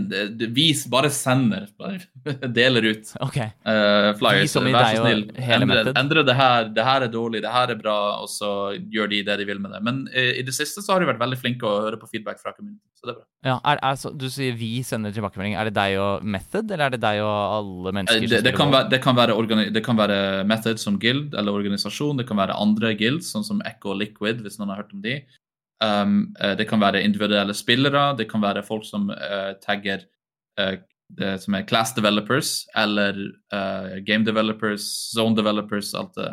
Vi 0.52 0.66
bare 0.92 1.08
sender, 1.08 1.64
bare 1.80 2.02
deler 2.58 2.90
ut 2.90 3.14
okay. 3.24 3.54
uh, 3.64 4.12
flyers. 4.20 4.52
Vær 4.52 4.84
så 4.84 5.06
snill, 5.06 5.22
endre, 5.32 5.94
endre, 5.96 6.26
det 6.28 6.36
her. 6.36 6.68
Det 6.76 6.84
her 6.84 7.06
er 7.06 7.14
dårlig, 7.14 7.40
det 7.46 7.54
her 7.54 7.72
er 7.72 7.80
bra, 7.80 7.96
og 8.20 8.28
så 8.28 8.50
gjør 8.76 9.08
de 9.14 9.22
det 9.30 9.38
de 9.40 9.48
vil 9.48 9.64
med 9.64 9.72
det. 9.72 9.80
Men 9.88 10.04
uh, 10.12 10.32
i 10.36 10.44
det 10.44 10.52
siste 10.52 10.84
så 10.84 10.92
har 10.92 11.00
de 11.00 11.08
vært 11.08 11.24
veldig 11.24 11.40
flinke 11.40 11.64
å 11.64 11.86
høre 11.86 11.96
på 11.96 12.10
feedback 12.12 12.44
fra 12.44 12.52
kommunen. 12.52 12.76
så 12.92 13.08
det 13.08 13.14
er 13.14 13.20
bra. 13.22 13.26
Ja, 13.48 13.56
er, 13.62 13.80
er, 13.80 13.96
så, 13.96 14.10
du 14.12 14.26
sier 14.34 14.56
vi 14.58 14.82
sender 14.84 15.14
tilbakemelding. 15.14 15.56
Er 15.56 15.70
det 15.70 15.76
deg 15.78 15.96
og 16.02 16.24
Method, 16.26 16.68
eller 16.68 16.88
er 16.90 16.96
det 16.98 17.00
deg 17.04 17.22
og 17.22 17.32
alle 17.32 17.96
mennesker? 18.00 18.28
Det, 18.28 18.42
det, 18.44 18.52
kan, 18.58 18.72
være, 18.74 18.90
det, 18.92 19.00
kan, 19.04 19.16
være 19.16 19.68
det 19.72 19.84
kan 19.86 20.00
være 20.04 20.20
Method 20.52 20.82
som 20.82 21.00
guild 21.00 21.32
eller 21.38 21.54
organisasjon. 21.54 22.18
Det 22.20 22.28
kan 22.28 22.44
være 22.44 22.57
andre 22.60 22.94
guilds, 22.98 23.32
sånn 23.32 23.46
som 23.46 23.62
Echo 23.66 23.94
Liquid, 23.96 24.42
hvis 24.44 24.58
noen 24.58 24.72
har 24.74 24.82
hørt 24.82 24.94
om 24.96 25.02
de. 25.04 25.20
Um, 25.78 26.34
uh, 26.42 26.54
det 26.58 26.66
kan 26.70 26.82
være 26.82 27.04
individuelle 27.06 27.54
spillere, 27.54 28.12
det 28.18 28.26
kan 28.30 28.42
være 28.42 28.64
folk 28.66 28.86
som 28.86 29.08
uh, 29.12 29.52
tagger 29.62 30.02
uh, 30.58 30.74
det 31.18 31.36
som 31.40 31.54
er 31.56 31.64
class 31.64 31.94
developers, 31.96 32.66
eller 32.76 33.16
game 34.04 34.26
developers, 34.26 34.84
zone 35.14 35.32
developers, 35.38 35.94
alt 35.96 36.12
det. 36.18 36.26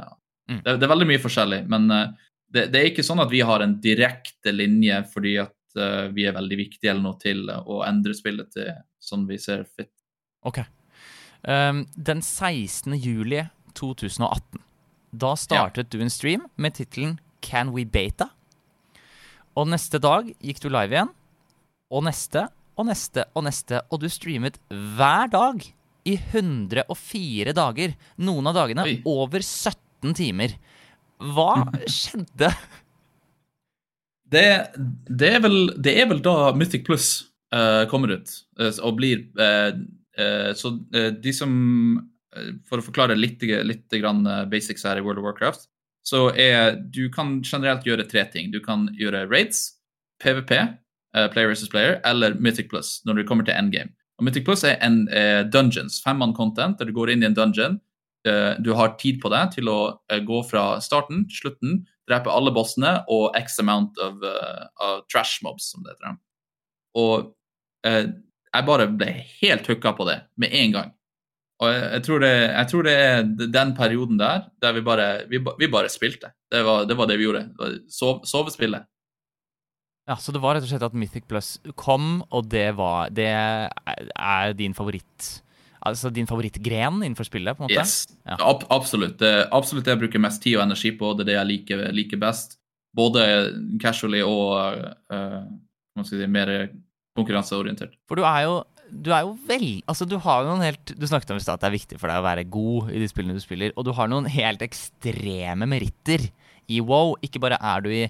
Mm. 0.52 0.58
det. 0.66 0.74
Det, 0.74 0.84
er 0.84 0.92
veldig 0.92 1.08
mye 1.08 1.22
forskjellig, 1.24 1.60
men 1.72 1.86
det, 1.88 2.66
det, 2.74 2.82
er 2.82 2.90
ikke 2.90 3.06
sånn 3.08 3.24
at 3.24 3.32
vi 3.32 3.40
har 3.48 3.64
en 3.64 3.78
direkte 3.80 4.52
linje 4.52 4.98
fordi 5.14 5.38
at 5.46 5.80
vi 6.12 6.28
er 6.28 6.36
veldig 6.36 6.58
viktige 6.60 6.92
eller 6.92 7.06
noe 7.06 7.16
til 7.24 7.48
å 7.48 7.80
endre 7.88 8.18
spillet 8.20 8.52
til 8.52 8.68
sånn 9.00 9.24
vi 9.32 9.40
ser 9.40 9.64
fit. 9.64 9.94
Ok. 10.44 10.60
Um, 11.48 11.86
den 11.96 12.20
16. 12.20 13.00
juli 13.00 13.46
2018 13.80 14.65
da 15.16 15.36
startet 15.40 15.88
ja. 15.88 15.98
du 15.98 16.04
en 16.06 16.14
stream 16.14 16.46
med 16.56 16.76
tittelen 16.78 17.18
Can 17.46 17.74
We 17.76 17.86
Beta? 17.86 18.30
Og 19.56 19.70
neste 19.72 20.02
dag 20.04 20.28
gikk 20.44 20.60
du 20.64 20.70
live 20.70 20.96
igjen. 20.96 21.12
Og 21.94 22.04
neste 22.08 22.48
og 22.76 22.90
neste 22.90 23.26
og 23.36 23.46
neste. 23.48 23.82
Og 23.92 24.02
du 24.04 24.10
streamet 24.12 24.60
hver 24.70 25.32
dag 25.32 25.64
i 26.06 26.16
104 26.18 27.56
dager. 27.56 27.94
Noen 28.22 28.52
av 28.52 28.58
dagene 28.58 28.86
Oi. 28.86 28.98
over 29.10 29.44
17 29.44 30.16
timer. 30.18 30.58
Hva 31.36 31.66
skjedde? 31.92 32.52
Det, 34.26 34.48
det, 35.08 35.30
er 35.38 35.40
vel, 35.46 35.60
det, 35.78 35.94
er 36.02 36.10
vel, 36.10 36.20
da 36.26 36.52
Mythic 36.58 36.84
Plus 36.88 37.30
uh, 37.56 37.86
kommer 37.92 38.18
ut 38.18 38.34
uh, 38.60 38.74
og 38.84 38.98
blir 38.98 39.22
uh, 39.38 39.78
Så 40.58 40.72
de 41.22 41.32
som 41.36 41.52
For 42.68 42.82
å 42.82 42.84
forklare 42.84 43.16
litt, 43.16 43.44
litt 43.44 43.94
grann 44.02 44.26
basics 44.52 44.84
her 44.84 45.00
i 45.00 45.04
World 45.06 45.22
of 45.22 45.28
Warcraft 45.28 45.70
så 46.06 46.30
er 46.38 46.78
Du 46.94 47.10
kan 47.10 47.40
generelt 47.44 47.86
gjøre 47.86 48.06
tre 48.10 48.26
ting. 48.32 48.52
Du 48.54 48.62
kan 48.62 48.88
gjøre 49.00 49.26
raids, 49.32 49.80
PVP, 50.24 50.52
uh, 50.54 50.76
eh, 51.18 51.28
player 51.34 51.50
versus 51.50 51.70
player, 51.70 52.00
eller 52.06 52.38
Mythic 52.40 52.70
Plus 52.70 53.02
når 53.06 53.22
du 53.22 53.24
kommer 53.28 53.46
til 53.46 53.58
endgame. 53.58 53.92
Og 54.20 54.28
Mythic 54.28 54.46
Plus 54.46 54.64
er 54.64 54.78
en 54.86 55.08
uh, 55.10 55.44
dungeons, 55.50 56.00
femmann-content, 56.06 56.78
der 56.80 56.86
du 56.88 56.94
går 56.96 57.12
inn 57.12 57.26
i 57.26 57.30
en 57.30 57.36
dungeon. 57.36 57.80
Uh, 58.28 58.54
du 58.62 58.74
har 58.74 58.96
tid 59.02 59.20
på 59.22 59.30
deg 59.34 59.52
til 59.58 59.70
å 59.70 59.80
gå 60.26 60.42
fra 60.50 60.80
starten 60.82 61.26
til 61.30 61.42
slutten, 61.44 61.82
drepe 62.10 62.30
alle 62.30 62.54
bossene 62.54 63.00
og 63.10 63.36
x 63.38 63.60
amount 63.60 63.98
of, 64.02 64.22
of 64.82 65.02
trash 65.10 65.42
mobs, 65.44 65.72
som 65.72 65.82
det 65.86 65.96
heter. 65.96 66.20
Og 67.02 67.32
jeg 67.86 68.66
bare 68.66 68.86
ble 68.94 69.10
helt 69.42 69.66
hooka 69.70 69.92
på 69.98 70.06
det 70.08 70.20
med 70.42 70.54
en 70.54 70.74
gang. 70.74 70.92
Og 71.64 71.72
jeg, 71.72 71.84
jeg, 71.86 72.04
tror 72.04 72.20
det, 72.20 72.34
jeg, 72.36 72.68
tror 72.72 72.84
det, 72.84 72.96
er 73.00 73.22
den 73.54 73.72
perioden 73.78 74.20
der 74.20 74.50
der 74.62 74.76
vi 74.76 74.84
bare, 74.84 75.08
vi, 75.32 75.40
vi 75.40 75.72
bare 75.72 75.92
spilte. 75.92 76.34
Det 76.52 76.66
var, 76.66 76.84
det 76.90 76.98
var, 77.00 77.08
det 77.08 77.18
vi 77.20 77.30
gjorde. 77.30 77.46
Sov, 77.92 78.26
sovespillet. 78.28 78.84
Ja, 80.06 80.18
Så 80.22 80.32
det 80.36 80.42
var 80.44 80.54
rett 80.54 80.68
og 80.68 80.70
slett 80.70 80.86
at 80.86 80.94
Mythic 80.94 81.26
Plus 81.30 81.56
kom, 81.82 82.20
og 82.30 82.46
det 82.52 82.76
var 82.78 83.10
Det 83.10 83.26
er 83.26 84.54
din 84.54 84.76
favoritt 84.78 85.32
Altså 85.86 86.10
din 86.14 86.28
favorittgren 86.30 87.02
innenfor 87.04 87.28
spillet? 87.28 87.58
på 87.58 87.64
en 87.64 87.70
måte? 87.70 87.78
Yes, 87.78 88.08
ja. 88.26 88.38
Ab 88.42 88.64
absolutt. 88.74 89.20
Det 89.22 89.30
er 89.30 89.44
absolutt 89.54 89.86
det 89.86 89.94
jeg 89.94 90.02
bruker 90.02 90.22
mest 90.24 90.42
tid 90.42 90.56
og 90.58 90.64
energi 90.64 90.92
på. 90.98 91.12
Det 91.14 91.26
er 91.26 91.30
det 91.30 91.36
jeg 91.36 91.50
liker, 91.52 91.84
liker 91.94 92.22
best. 92.22 92.58
Både 92.96 93.22
casually 93.82 94.24
og 94.26 94.80
uh, 95.14 95.44
si, 96.02 96.24
mer 96.26 96.52
konkurranseorientert. 97.14 97.94
For 98.10 98.18
du 98.18 98.26
er 98.26 98.48
jo 98.48 98.56
du 98.90 99.12
er 99.14 99.26
jo 99.26 99.34
vel 99.48 99.68
Altså, 99.90 100.06
du 100.08 100.18
har 100.22 100.44
jo 100.44 100.52
noen 100.52 100.66
helt 100.66 100.94
Du 100.98 101.06
snakket 101.10 101.34
om 101.34 101.40
at 101.42 101.62
det 101.62 101.70
er 101.70 101.76
viktig 101.76 102.00
for 102.02 102.12
deg 102.12 102.22
å 102.22 102.26
være 102.26 102.48
god 102.52 102.92
i 102.94 103.02
de 103.02 103.10
spillene 103.10 103.38
du 103.38 103.44
spiller, 103.44 103.74
og 103.76 103.88
du 103.88 103.94
har 103.98 104.10
noen 104.12 104.30
helt 104.30 104.64
ekstreme 104.66 105.68
meritter 105.70 106.28
i 106.72 106.80
WoW. 106.82 107.16
Ikke 107.26 107.42
bare 107.44 107.60
er 107.62 107.86
du 107.86 107.92
i 107.94 108.06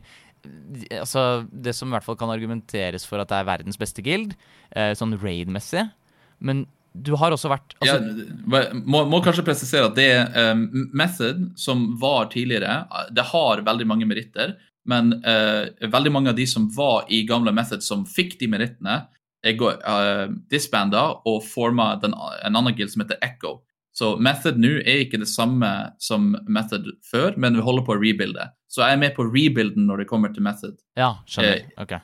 Altså, 0.93 1.45
det 1.49 1.73
som 1.73 1.89
i 1.89 1.95
hvert 1.95 2.05
fall 2.05 2.17
kan 2.19 2.29
argumenteres 2.29 3.07
for 3.09 3.17
at 3.17 3.31
det 3.31 3.39
er 3.39 3.47
verdens 3.47 3.79
beste 3.81 4.03
guild, 4.05 4.35
eh, 4.77 4.91
sånn 4.93 5.15
raid-messig, 5.17 5.87
men 6.45 6.67
du 6.93 7.15
har 7.19 7.33
også 7.33 7.49
vært 7.51 7.73
altså, 7.81 7.95
ja, 7.97 8.59
må, 8.77 9.01
må, 9.09 9.19
kanskje 9.25 9.43
presisere 9.47 9.89
at 9.89 9.97
det 9.97 10.09
um, 10.37 10.67
Method, 10.95 11.41
som 11.59 11.87
var 11.99 12.29
tidligere, 12.31 12.83
det 13.11 13.25
har 13.31 13.65
veldig 13.65 13.87
mange 13.89 14.07
meritter. 14.07 14.53
Men 14.85 15.15
uh, 15.25 15.65
veldig 15.81 16.13
mange 16.13 16.31
av 16.31 16.37
de 16.37 16.45
som 16.47 16.69
var 16.71 17.09
i 17.09 17.23
gamle 17.27 17.51
Method, 17.55 17.83
som 17.83 18.05
fikk 18.07 18.37
de 18.39 18.49
merittene, 18.53 19.01
jeg 19.45 19.59
går, 19.59 19.77
uh, 19.85 20.33
disbanda 20.51 21.05
og 21.27 21.43
forma 21.45 21.93
en 22.03 22.15
annen 22.17 22.75
guild 22.75 22.91
som 22.93 23.05
heter 23.05 23.21
Echo. 23.25 23.59
Så 23.95 24.15
Method 24.19 24.57
nå 24.59 24.73
er 24.81 25.05
ikke 25.05 25.21
det 25.21 25.29
samme 25.31 25.69
som 26.03 26.33
Method 26.51 26.89
før, 27.07 27.37
men 27.39 27.55
vi 27.55 27.63
holder 27.63 27.85
på 27.87 27.95
å 27.95 28.01
rebuilde. 28.01 28.49
Så 28.67 28.83
jeg 28.83 28.97
er 28.97 28.99
med 29.05 29.13
på 29.15 29.23
rebuilden 29.29 29.85
når 29.87 30.03
det 30.03 30.09
kommer 30.09 30.33
til 30.35 30.43
Method. 30.43 30.75
Ja, 30.99 31.13
skjønner. 31.29 31.61
Jeg, 31.61 31.77
ok. 31.79 31.95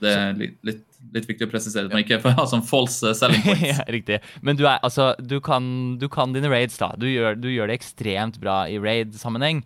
Det 0.00 0.14
er 0.16 0.38
litt, 0.38 0.54
litt, 0.64 0.80
litt 1.12 1.26
viktig 1.28 1.44
å 1.44 1.50
presisere, 1.50 1.90
man 1.92 2.06
ikke 2.06 2.22
får 2.22 2.38
ha 2.38 2.46
sånn 2.48 2.64
false 2.64 3.12
selling 3.18 3.42
points. 3.48 3.66
ja, 3.68 3.84
riktig. 3.92 4.20
Men 4.46 4.56
du, 4.56 4.64
er, 4.64 4.78
altså, 4.86 5.10
du, 5.20 5.36
kan, 5.44 5.66
du 6.00 6.06
kan 6.12 6.32
dine 6.32 6.48
raids, 6.48 6.78
da. 6.80 6.94
Du 6.96 7.04
gjør, 7.10 7.36
du 7.36 7.50
gjør, 7.52 7.68
det 7.68 7.76
ekstremt 7.82 8.40
bra 8.40 8.62
i 8.72 8.80
raid-sammenheng. 8.80 9.60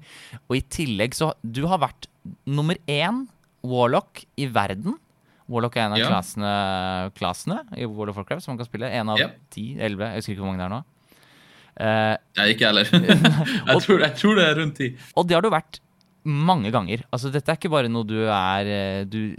Og 0.48 0.58
i 0.58 0.64
tillegg 0.74 1.14
så 1.14 1.36
Du 1.46 1.68
har 1.70 1.84
vært 1.84 2.10
nummer 2.50 2.80
én 2.90 3.28
warlock 3.62 4.24
i 4.40 4.50
verden 4.50 4.98
Warlock 5.52 5.76
er 5.76 5.86
en 5.86 5.94
av 5.96 6.00
ja. 6.00 6.08
klassene, 6.08 6.50
klassene, 7.18 7.60
i 7.76 7.84
World 7.84 8.14
of 8.14 8.20
Warcraft 8.20 8.46
som 8.46 8.54
man 8.54 8.62
kan 8.62 8.68
spille. 8.68 8.88
En 8.88 9.12
av 9.12 9.20
ti, 9.52 9.74
ja. 9.74 9.84
elleve, 9.86 10.10
jeg 10.14 10.22
husker 10.22 10.34
ikke 10.36 10.44
hvor 10.44 10.52
mange 10.52 10.62
det 10.62 10.68
er 10.68 10.74
nå. 10.74 10.82
Uh, 11.74 12.14
Nei, 12.38 12.46
ikke 12.54 12.68
heller. 12.70 12.90
jeg, 13.68 13.80
tror, 13.84 14.04
jeg 14.06 14.14
tror 14.20 14.38
det 14.38 14.46
er 14.46 14.60
rundt 14.60 14.78
ti. 14.78 14.92
Og 15.18 15.26
det 15.28 15.36
har 15.36 15.44
du 15.44 15.50
vært 15.52 15.80
mange 16.24 16.72
ganger. 16.72 17.04
Altså, 17.12 17.30
dette 17.32 17.52
er 17.52 17.58
ikke 17.58 17.72
bare 17.72 17.90
noe 17.92 18.06
du 18.08 18.16
er 18.22 18.68
eh, 18.72 19.00
Du 19.04 19.34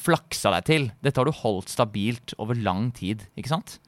flaksa 0.00 0.52
deg 0.58 0.66
til. 0.68 0.88
Dette 1.04 1.22
har 1.22 1.28
du 1.28 1.32
holdt 1.32 1.72
stabilt 1.72 2.34
over 2.36 2.58
lang 2.58 2.90
tid, 2.96 3.24
ikke 3.38 3.52
sant? 3.54 3.78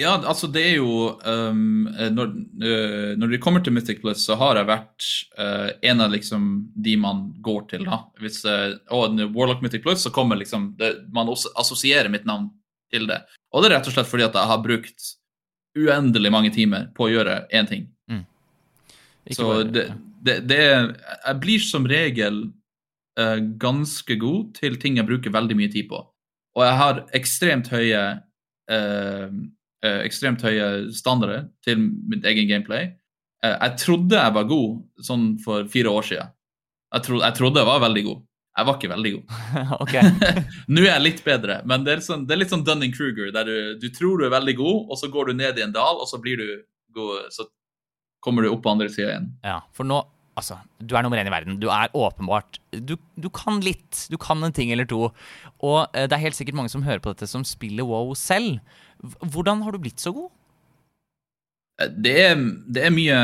Ja, 0.00 0.14
altså 0.16 0.48
det 0.48 0.62
er 0.64 0.78
jo 0.78 1.10
um, 1.20 1.84
når, 2.16 2.30
uh, 2.64 3.10
når 3.20 3.34
det 3.34 3.40
kommer 3.44 3.60
til 3.60 3.74
Mythic 3.76 4.00
Plus, 4.00 4.22
så 4.24 4.38
har 4.40 4.56
jeg 4.56 4.68
vært 4.70 5.08
uh, 5.36 5.68
en 5.84 6.00
av 6.00 6.14
liksom 6.14 6.46
de 6.72 6.94
man 7.00 7.26
går 7.44 7.66
til. 7.74 7.84
da. 7.84 7.98
Hvis 8.22 8.40
uh, 8.48 8.72
og 8.96 9.20
Warlock 9.36 9.60
Mythic 9.64 9.84
Plus, 9.84 10.00
så 10.06 10.14
kommer 10.14 10.40
liksom 10.40 10.70
det, 10.80 10.94
Man 11.12 11.28
assosierer 11.28 12.08
mitt 12.12 12.24
navn 12.24 12.48
til 12.92 13.04
det. 13.10 13.20
Og 13.52 13.60
det 13.60 13.68
er 13.68 13.76
rett 13.76 13.92
og 13.92 13.96
slett 13.98 14.08
fordi 14.08 14.24
at 14.30 14.40
jeg 14.40 14.52
har 14.54 14.64
brukt 14.64 15.12
uendelig 15.76 16.32
mange 16.32 16.54
timer 16.56 16.88
på 16.96 17.06
å 17.06 17.12
gjøre 17.12 17.36
én 17.52 17.68
ting. 17.68 17.86
Mm. 18.08 18.24
Så 19.28 19.52
bare, 19.52 19.70
det, 19.76 19.86
det, 20.24 20.40
det, 20.48 20.60
Jeg 20.64 21.40
blir 21.44 21.68
som 21.68 21.84
regel 21.88 22.44
uh, 23.20 23.38
ganske 23.60 24.16
god 24.16 24.54
til 24.56 24.80
ting 24.80 24.96
jeg 24.96 25.08
bruker 25.12 25.36
veldig 25.36 25.60
mye 25.60 25.72
tid 25.72 25.92
på. 25.92 26.00
Og 26.56 26.64
jeg 26.64 26.80
har 26.80 27.08
ekstremt 27.16 27.68
høye 27.72 28.06
ekstremt 29.82 30.42
høye 30.46 30.90
standarder 30.94 31.48
til 31.66 31.80
mitt 32.10 32.26
egen 32.28 32.48
gameplay. 32.50 32.92
Eh, 33.42 33.56
jeg 33.56 33.78
trodde 33.82 34.18
jeg 34.18 34.34
var 34.36 34.50
god 34.50 35.06
sånn 35.06 35.32
for 35.42 35.66
fire 35.70 35.92
år 35.92 36.06
siden. 36.10 36.34
Jeg, 36.92 37.06
tro, 37.08 37.22
jeg 37.24 37.38
trodde 37.38 37.62
jeg 37.62 37.70
var 37.70 37.82
veldig 37.86 38.04
god. 38.08 38.22
Jeg 38.52 38.68
var 38.68 38.76
ikke 38.76 38.92
veldig 38.92 39.12
god. 39.14 39.36
Nå 40.72 40.82
er 40.84 40.90
jeg 40.90 41.06
litt 41.06 41.22
bedre, 41.24 41.60
men 41.68 41.86
det 41.86 41.96
er, 41.96 42.04
sånn, 42.04 42.26
det 42.28 42.36
er 42.36 42.42
litt 42.42 42.52
sånn 42.52 42.66
Dunning-Kruger, 42.68 43.32
der 43.34 43.48
du, 43.48 43.56
du, 43.80 43.88
tror 43.96 44.20
du 44.20 44.28
er 44.28 44.34
veldig 44.34 44.56
god, 44.60 44.80
og 44.92 45.00
så 45.00 45.08
går 45.12 45.30
du 45.30 45.38
ned 45.40 45.58
i 45.58 45.64
en 45.64 45.74
dal, 45.74 46.02
og 46.02 46.08
så 46.10 46.20
blir 46.22 46.42
du 46.42 46.48
god, 46.94 47.30
så 47.32 47.48
kommer 48.22 48.44
du 48.44 48.52
opp 48.52 48.62
på 48.66 48.74
andre 48.74 48.90
sida 48.92 49.14
igjen. 49.14 49.32
Ja, 49.46 49.62
for 49.74 49.88
nå 49.88 50.04
Altså, 50.32 50.56
du 50.80 50.94
er 50.96 51.04
nummer 51.04 51.20
én 51.20 51.28
i 51.28 51.32
verden. 51.32 51.58
Du 51.60 51.66
er 51.68 51.92
åpenbart 51.92 52.56
du, 52.72 52.94
du, 53.20 53.26
kan 53.28 53.58
litt. 53.60 54.06
Du 54.08 54.16
kan 54.16 54.40
en 54.40 54.54
ting 54.56 54.70
eller 54.72 54.88
to. 54.88 55.10
Og 55.60 55.80
eh, 55.92 56.06
det 56.08 56.16
er 56.16 56.22
helt 56.22 56.38
sikkert 56.38 56.56
mange 56.56 56.72
som 56.72 56.84
hører 56.86 57.02
på 57.04 57.12
dette, 57.12 57.28
som 57.28 57.44
spiller 57.44 57.84
wow 57.84 58.14
selv. 58.16 58.62
Hvordan 59.02 59.62
har 59.66 59.74
du 59.74 59.82
blitt 59.82 60.02
så 60.02 60.12
god? 60.14 60.30
Eh, 61.80 61.90
det 62.04 62.14
er, 62.24 62.42
det 62.72 62.84
er 62.86 62.94
mye, 62.94 63.20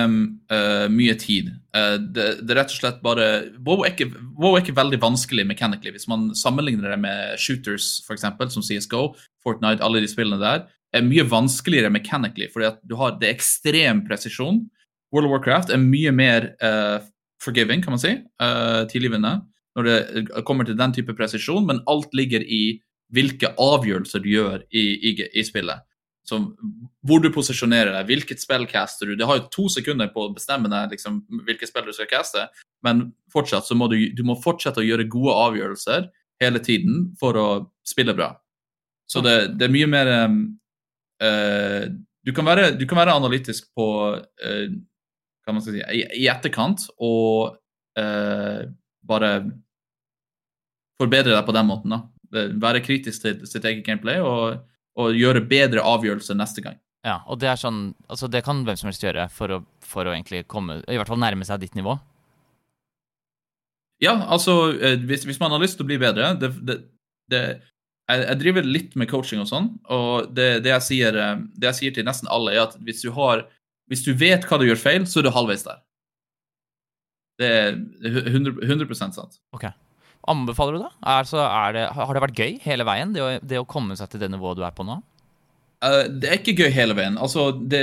uh, 0.52 0.86
mye, 0.92 1.16
tid. 1.20 1.52
Uh, 1.74 1.96
det, 2.00 2.28
det, 2.42 2.52
er 2.52 2.60
rett 2.62 2.72
og 2.74 2.80
slett 2.80 3.02
bare 3.04 3.28
WoW 3.58 3.84
er, 3.84 3.92
ikke, 3.94 4.08
WoW 4.38 4.56
er 4.56 4.64
ikke 4.64 4.78
veldig 4.78 5.00
vanskelig 5.02 5.46
mechanically. 5.48 5.92
Hvis 5.94 6.08
man 6.10 6.30
sammenligner 6.38 6.94
det 6.94 7.00
med 7.02 7.36
shooters, 7.40 7.98
f.eks., 8.06 8.26
som 8.54 8.64
CSGO, 8.64 9.12
Fortnite, 9.44 9.84
alle 9.84 10.02
de 10.02 10.10
spillene 10.10 10.40
der, 10.42 10.66
er 10.96 11.04
mye 11.04 11.26
vanskeligere 11.28 11.92
mechanically, 11.92 12.48
har 12.96 13.18
det 13.20 13.30
ekstrem 13.34 14.06
presisjon. 14.08 14.64
World 15.12 15.28
of 15.28 15.34
Warcraft 15.36 15.72
er 15.72 15.80
mye 15.80 16.12
mer 16.12 16.50
uh, 16.64 17.04
forgiving, 17.44 17.84
kan 17.84 17.94
man 17.94 18.02
si. 18.02 18.16
Tilgivende 18.90 19.38
når 19.78 19.86
det 19.86 20.42
kommer 20.42 20.66
til 20.66 20.74
den 20.74 20.90
type 20.90 21.14
presisjon, 21.14 21.66
men 21.68 21.84
alt 21.86 22.10
ligger 22.16 22.42
i 22.42 22.80
hvilke 23.14 23.52
avgjørelser 23.60 24.22
du 24.24 24.30
gjør 24.32 24.64
i, 24.68 24.84
i, 25.10 25.12
i 25.40 25.44
spillet. 25.46 25.84
Så 26.28 26.42
hvor 27.08 27.22
du 27.24 27.30
posisjonerer 27.32 27.94
deg, 27.94 28.08
hvilket 28.10 28.42
spill 28.42 28.66
caster 28.68 29.08
du. 29.08 29.14
Det 29.16 29.26
har 29.28 29.38
jo 29.38 29.46
to 29.52 29.68
sekunder 29.72 30.10
på 30.12 30.26
å 30.26 30.32
bestemme 30.34 30.68
deg 30.68 30.92
liksom, 30.92 31.22
hvilket 31.46 31.70
spill 31.70 31.86
du 31.88 31.94
skal 31.96 32.10
caste, 32.10 32.44
men 32.84 33.06
fortsatt 33.32 33.64
så 33.64 33.76
må 33.78 33.88
du, 33.88 33.96
du 34.12 34.20
må 34.28 34.36
fortsette 34.42 34.82
å 34.82 34.84
gjøre 34.84 35.08
gode 35.08 35.36
avgjørelser 35.46 36.10
hele 36.42 36.60
tiden 36.64 37.06
for 37.20 37.38
å 37.40 37.46
spille 37.86 38.12
bra. 38.18 38.34
Så 39.08 39.22
det, 39.24 39.54
det 39.56 39.66
er 39.66 39.72
mye 39.72 39.88
mer 39.88 40.10
uh, 40.12 41.84
du, 41.88 42.34
kan 42.36 42.50
være, 42.50 42.74
du, 42.76 42.84
kan 42.84 43.00
være, 43.00 43.16
analytisk 43.16 43.70
på 43.76 43.88
uh, 44.20 44.66
hva 45.46 45.56
man 45.56 45.64
skal 45.64 45.78
si, 45.78 45.86
i, 45.96 46.04
i 46.26 46.28
etterkant 46.28 46.90
og 47.00 47.56
uh, 47.96 48.60
bare 49.08 49.32
forbedre 51.00 51.32
deg 51.32 51.44
på 51.46 51.56
den 51.56 51.68
måten. 51.72 51.96
da. 51.96 52.04
Være 52.32 52.82
kritisk 52.84 53.22
til 53.24 53.46
sitt 53.48 53.64
eget 53.64 53.86
gameplay 53.86 54.20
og 54.20 54.58
og 54.98 55.16
gjøre 55.16 55.44
bedre 55.46 55.84
avgjørelser 55.86 56.38
neste 56.38 56.64
gang. 56.64 56.78
Ja, 57.06 57.20
og 57.30 57.38
det 57.40 57.48
er 57.52 57.60
sånn, 57.60 57.92
altså 58.10 58.28
det 58.30 58.42
kan 58.46 58.64
hvem 58.66 58.78
som 58.78 58.90
helst 58.90 59.04
gjøre 59.04 59.28
for 59.32 59.54
å, 59.54 59.60
for 59.86 60.08
å 60.08 60.14
egentlig 60.14 60.44
komme, 60.50 60.80
i 60.90 60.98
hvert 60.98 61.10
fall 61.10 61.20
nærme 61.22 61.46
seg 61.46 61.62
ditt 61.62 61.78
nivå? 61.78 61.94
Ja, 64.02 64.16
altså 64.30 64.74
eh, 64.74 64.98
hvis, 65.06 65.24
hvis 65.26 65.38
man 65.42 65.54
har 65.54 65.62
lyst 65.62 65.78
til 65.78 65.86
å 65.86 65.88
bli 65.88 65.98
bedre 65.98 66.32
det, 66.38 66.50
det, 66.66 66.76
det, 67.30 67.42
jeg, 68.10 68.20
jeg, 68.24 68.38
driver 68.42 68.66
litt 68.66 68.98
med 68.98 69.10
coaching 69.10 69.42
og 69.42 69.48
sånn, 69.50 69.72
og 69.94 70.30
det, 70.34 70.50
jeg 70.66 70.86
sier, 70.86 71.18
eh, 71.22 71.34
det, 71.54 71.70
jeg 71.70 71.80
sier, 71.80 71.96
til 71.96 72.06
nesten 72.10 72.30
alle, 72.34 72.54
er 72.54 72.66
at 72.66 72.78
hvis 72.82 73.04
du, 73.06 73.12
har, 73.14 73.46
hvis 73.90 74.04
du 74.06 74.12
vet 74.18 74.46
hva 74.46 74.58
du 74.58 74.66
gjør 74.66 74.82
feil, 74.82 75.06
så 75.06 75.22
er 75.22 75.28
du 75.28 75.34
halvveis 75.34 75.66
der. 75.66 75.82
Det 77.38 77.48
er 77.54 77.76
100, 78.34 78.58
100 78.66 78.98
sant. 78.98 79.38
Okay. 79.54 79.70
Anbefaler 80.28 80.76
du 80.76 80.82
det? 80.84 80.92
Altså, 81.08 81.42
det? 81.74 81.86
Har 81.96 82.14
det 82.14 82.24
vært 82.24 82.40
gøy 82.42 82.58
hele 82.64 82.86
veien, 82.88 83.14
det 83.14 83.24
å, 83.24 83.30
det 83.40 83.60
å, 83.60 83.66
komme 83.68 83.96
seg 83.98 84.10
til 84.12 84.22
det 84.22 84.30
nivået 84.32 84.60
du 84.60 84.64
er 84.66 84.74
på 84.76 84.86
nå? 84.86 85.00
Uh, 85.84 86.04
det 86.10 86.30
er 86.30 86.40
ikke 86.40 86.56
gøy 86.58 86.72
hele 86.74 86.96
veien. 86.98 87.18
Altså, 87.20 87.50
det, 87.52 87.82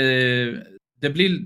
det 1.02 1.12
blir 1.14 1.38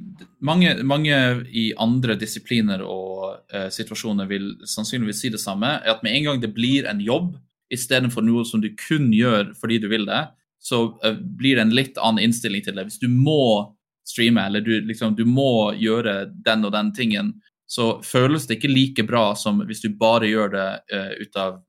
mange, 0.45 0.75
mange, 0.87 1.17
i 1.51 1.71
andre 1.81 2.19
disipliner 2.21 2.85
og 2.85 3.41
uh, 3.55 3.69
situasjoner 3.73 4.29
vil 4.31 4.53
sannsynligvis 4.69 5.25
si 5.25 5.33
det 5.33 5.43
samme. 5.43 5.79
at 5.81 6.05
Med 6.07 6.17
en 6.17 6.31
gang 6.31 6.43
det 6.43 6.53
blir 6.57 6.89
en 6.91 7.03
jobb 7.05 7.35
istedenfor 7.71 8.25
noe 8.27 8.45
som 8.49 8.63
du 8.63 8.73
kun 8.75 9.13
gjør 9.15 9.53
fordi 9.59 9.79
du 9.83 9.91
vil 9.93 10.09
det, 10.11 10.25
så 10.61 10.89
uh, 11.01 11.15
blir 11.17 11.57
det 11.57 11.69
en 11.69 11.77
litt 11.77 12.01
annen 12.01 12.29
innstilling 12.29 12.67
til 12.67 12.77
det. 12.77 12.89
Hvis 12.91 13.03
du 13.03 13.09
må 13.09 13.71
streame, 14.11 14.43
eller 14.47 14.65
du, 14.65 14.75
liksom, 14.89 15.15
du 15.15 15.25
må 15.29 15.73
gjøre 15.79 16.25
den 16.45 16.67
og 16.67 16.75
den 16.75 16.91
tingen, 16.97 17.35
så 17.71 17.91
føles 18.03 18.49
det 18.49 18.59
ikke 18.59 18.73
like 18.73 19.05
bra 19.07 19.31
som 19.39 19.61
hvis 19.67 19.85
du 19.85 19.93
bare 19.95 20.31
gjør 20.31 20.51
det 20.57 20.69
uh, 20.91 21.13
ut 21.23 21.39
av 21.39 21.61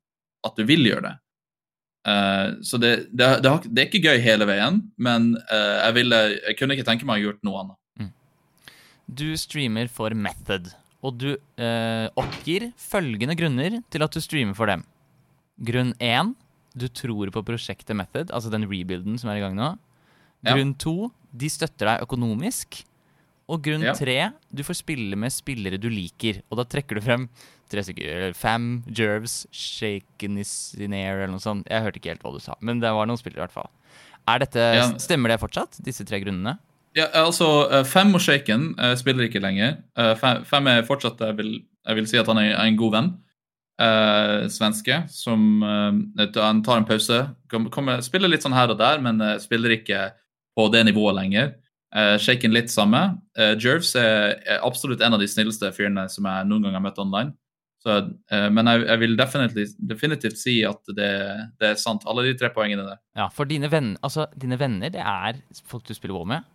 at 0.47 0.57
du 0.57 0.65
vil 0.65 0.87
gjøre 0.89 1.05
det. 1.05 1.15
Uh, 2.01 2.57
så 2.65 2.79
det, 2.81 2.91
det, 3.13 3.27
det, 3.45 3.51
det, 3.67 3.83
er 3.83 3.89
ikke 3.89 4.01
gøy 4.09 4.21
hele 4.23 4.47
veien, 4.49 4.81
men 4.97 5.35
uh, 5.51 5.77
jeg, 5.85 5.97
ville, 5.99 6.21
jeg, 6.39 6.57
kunne 6.57 6.77
ikke 6.77 6.87
tenke 6.87 7.05
meg 7.05 7.19
å 7.19 7.19
ha 7.19 7.25
gjort 7.27 7.45
noe 7.45 7.61
annet. 7.61 7.79
Mm. 8.01 8.11
Du 9.21 9.27
streamer 9.37 9.91
for 9.93 10.17
Method, 10.17 10.73
og 11.05 11.17
du 11.21 11.31
oppgir 12.21 12.67
følgende 12.77 13.33
grunner 13.37 13.79
til 13.93 14.05
at 14.05 14.13
du 14.13 14.21
streamer 14.21 14.57
for 14.57 14.69
dem. 14.69 14.83
Grunn 15.61 15.95
én 16.01 16.35
du 16.77 16.85
tror 16.87 17.29
på 17.33 17.41
prosjektet 17.45 17.97
Method, 17.97 18.29
altså 18.31 18.51
den 18.53 18.67
rebuilden 18.69 19.17
som 19.19 19.31
er 19.31 19.39
i 19.39 19.43
gang 19.43 19.57
nå. 19.57 19.73
Grunn 20.45 20.73
to 20.81 21.11
de 21.31 21.49
støtter 21.51 21.89
deg 21.89 22.05
økonomisk. 22.05 22.81
Og 23.51 23.59
grunn 23.65 23.83
ja. 23.83 23.93
tre, 23.97 24.17
du 24.47 24.63
får 24.63 24.79
spille 24.79 25.17
med 25.19 25.33
spillere 25.33 25.79
du 25.81 25.89
liker. 25.91 26.39
Og 26.49 26.61
da 26.61 26.65
trekker 26.67 26.97
du 26.97 27.03
frem 27.03 27.27
tre 27.71 27.83
stykker. 27.83 28.31
Fam, 28.37 28.81
Jervs, 28.87 29.45
Shaken 29.55 30.39
is 30.41 30.53
in 30.79 30.95
air 30.95 31.19
eller 31.19 31.33
noe 31.35 31.43
sånt. 31.43 31.67
Jeg 31.71 31.83
hørte 31.83 31.99
ikke 31.99 32.13
helt 32.13 32.23
hva 32.25 32.33
du 32.35 32.41
sa, 32.43 32.55
men 32.63 32.79
det 32.83 32.91
var 32.95 33.09
noen 33.09 33.19
spillere 33.19 33.41
i 33.41 33.45
hvert 33.45 33.57
fall. 33.59 33.71
Dette, 34.41 34.67
ja. 34.77 34.85
Stemmer 35.01 35.33
det 35.33 35.41
fortsatt, 35.41 35.79
disse 35.83 36.05
tre 36.07 36.21
grunnene? 36.23 36.55
Ja, 36.95 37.07
altså, 37.23 37.47
eh, 37.71 37.85
Fem 37.87 38.11
og 38.15 38.21
Shaken 38.23 38.73
uh, 38.79 38.93
spiller 38.99 39.27
ikke 39.27 39.41
lenger. 39.43 39.79
Uh, 39.97 40.13
fem, 40.19 40.67
er 40.67 40.87
fortsatt 40.87 41.21
jeg 41.23 41.37
vil, 41.39 41.51
jeg 41.87 41.99
vil, 41.99 42.07
si 42.07 42.19
at 42.19 42.27
han 42.27 42.39
er, 42.41 42.55
en 42.59 42.79
god 42.79 42.97
venn. 42.97 43.11
Uh, 43.81 44.45
svenske 44.51 44.99
som 45.09 45.63
han 45.63 46.59
tar 46.61 46.75
en 46.77 46.85
pause. 46.85 47.23
Kommer, 47.49 48.03
spiller 48.05 48.29
litt 48.29 48.43
sånn 48.45 48.55
her 48.55 48.73
og 48.73 48.77
der, 48.79 49.01
men 49.01 49.23
spiller 49.41 49.73
ikke 49.79 50.11
på 50.57 50.67
det 50.73 50.83
nivået 50.85 51.17
lenger. 51.17 51.53
Uh, 51.91 52.15
Shaken 52.21 52.53
litt 52.55 52.71
samme. 52.71 53.01
Uh, 53.35 53.53
Jervs 53.59 53.93
er, 53.99 54.37
er, 54.45 54.61
absolutt 54.63 55.01
en 55.03 55.17
av 55.17 55.19
de 55.19 55.27
snilleste 55.27 55.73
fyrene 55.75 56.05
som 56.11 56.27
jeg 56.27 56.47
noen 56.47 56.67
gang 56.67 56.77
har 56.77 56.85
møtt 56.85 57.01
online. 57.03 57.35
Så, 57.81 57.97
uh, 58.31 58.47
men 58.53 58.69
jeg, 58.69 58.85
jeg 58.87 59.01
vil 59.01 59.17
definitivt, 59.17 60.39
si 60.39 60.59
at 60.67 60.93
det, 60.95 61.11
det, 61.59 61.73
er 61.73 61.81
sant, 61.81 62.05
alle 62.07 62.29
de 62.29 62.35
tre 62.39 62.51
poengene 62.55 62.85
der. 62.87 63.01
Ja, 63.17 63.27
For 63.33 63.49
dine 63.49 63.71
venner, 63.71 63.99
altså, 64.05 64.29
dine 64.39 64.59
venner 64.61 64.93
det 64.93 65.03
er 65.03 65.41
folk 65.67 65.83
du 65.89 65.95
spiller 65.97 66.15
WoW 66.15 66.29
med? 66.31 66.47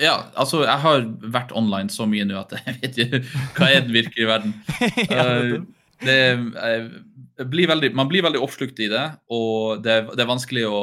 Ja, 0.00 0.28
altså, 0.38 0.64
jeg 0.66 0.82
har 0.82 1.04
vært 1.34 1.54
online 1.54 1.90
så 1.90 2.06
mye 2.10 2.26
nå 2.26 2.38
at 2.40 2.54
jeg 2.58 2.76
vet 2.82 3.00
ikke 3.06 3.22
hva 3.58 3.70
er 3.70 3.86
den 3.86 3.96
virkelige 3.96 4.30
verden. 4.30 4.54
Uh, 6.04 6.10
det, 7.38 7.46
blir 7.48 7.68
veldig, 7.70 7.88
man 7.96 8.08
blir 8.10 8.24
veldig 8.26 8.40
oppslukt 8.42 8.80
i 8.82 8.90
det, 8.92 9.04
og 9.32 9.80
det, 9.80 9.94
det 10.10 10.20
er 10.20 10.28
vanskelig 10.28 10.64
å 10.68 10.80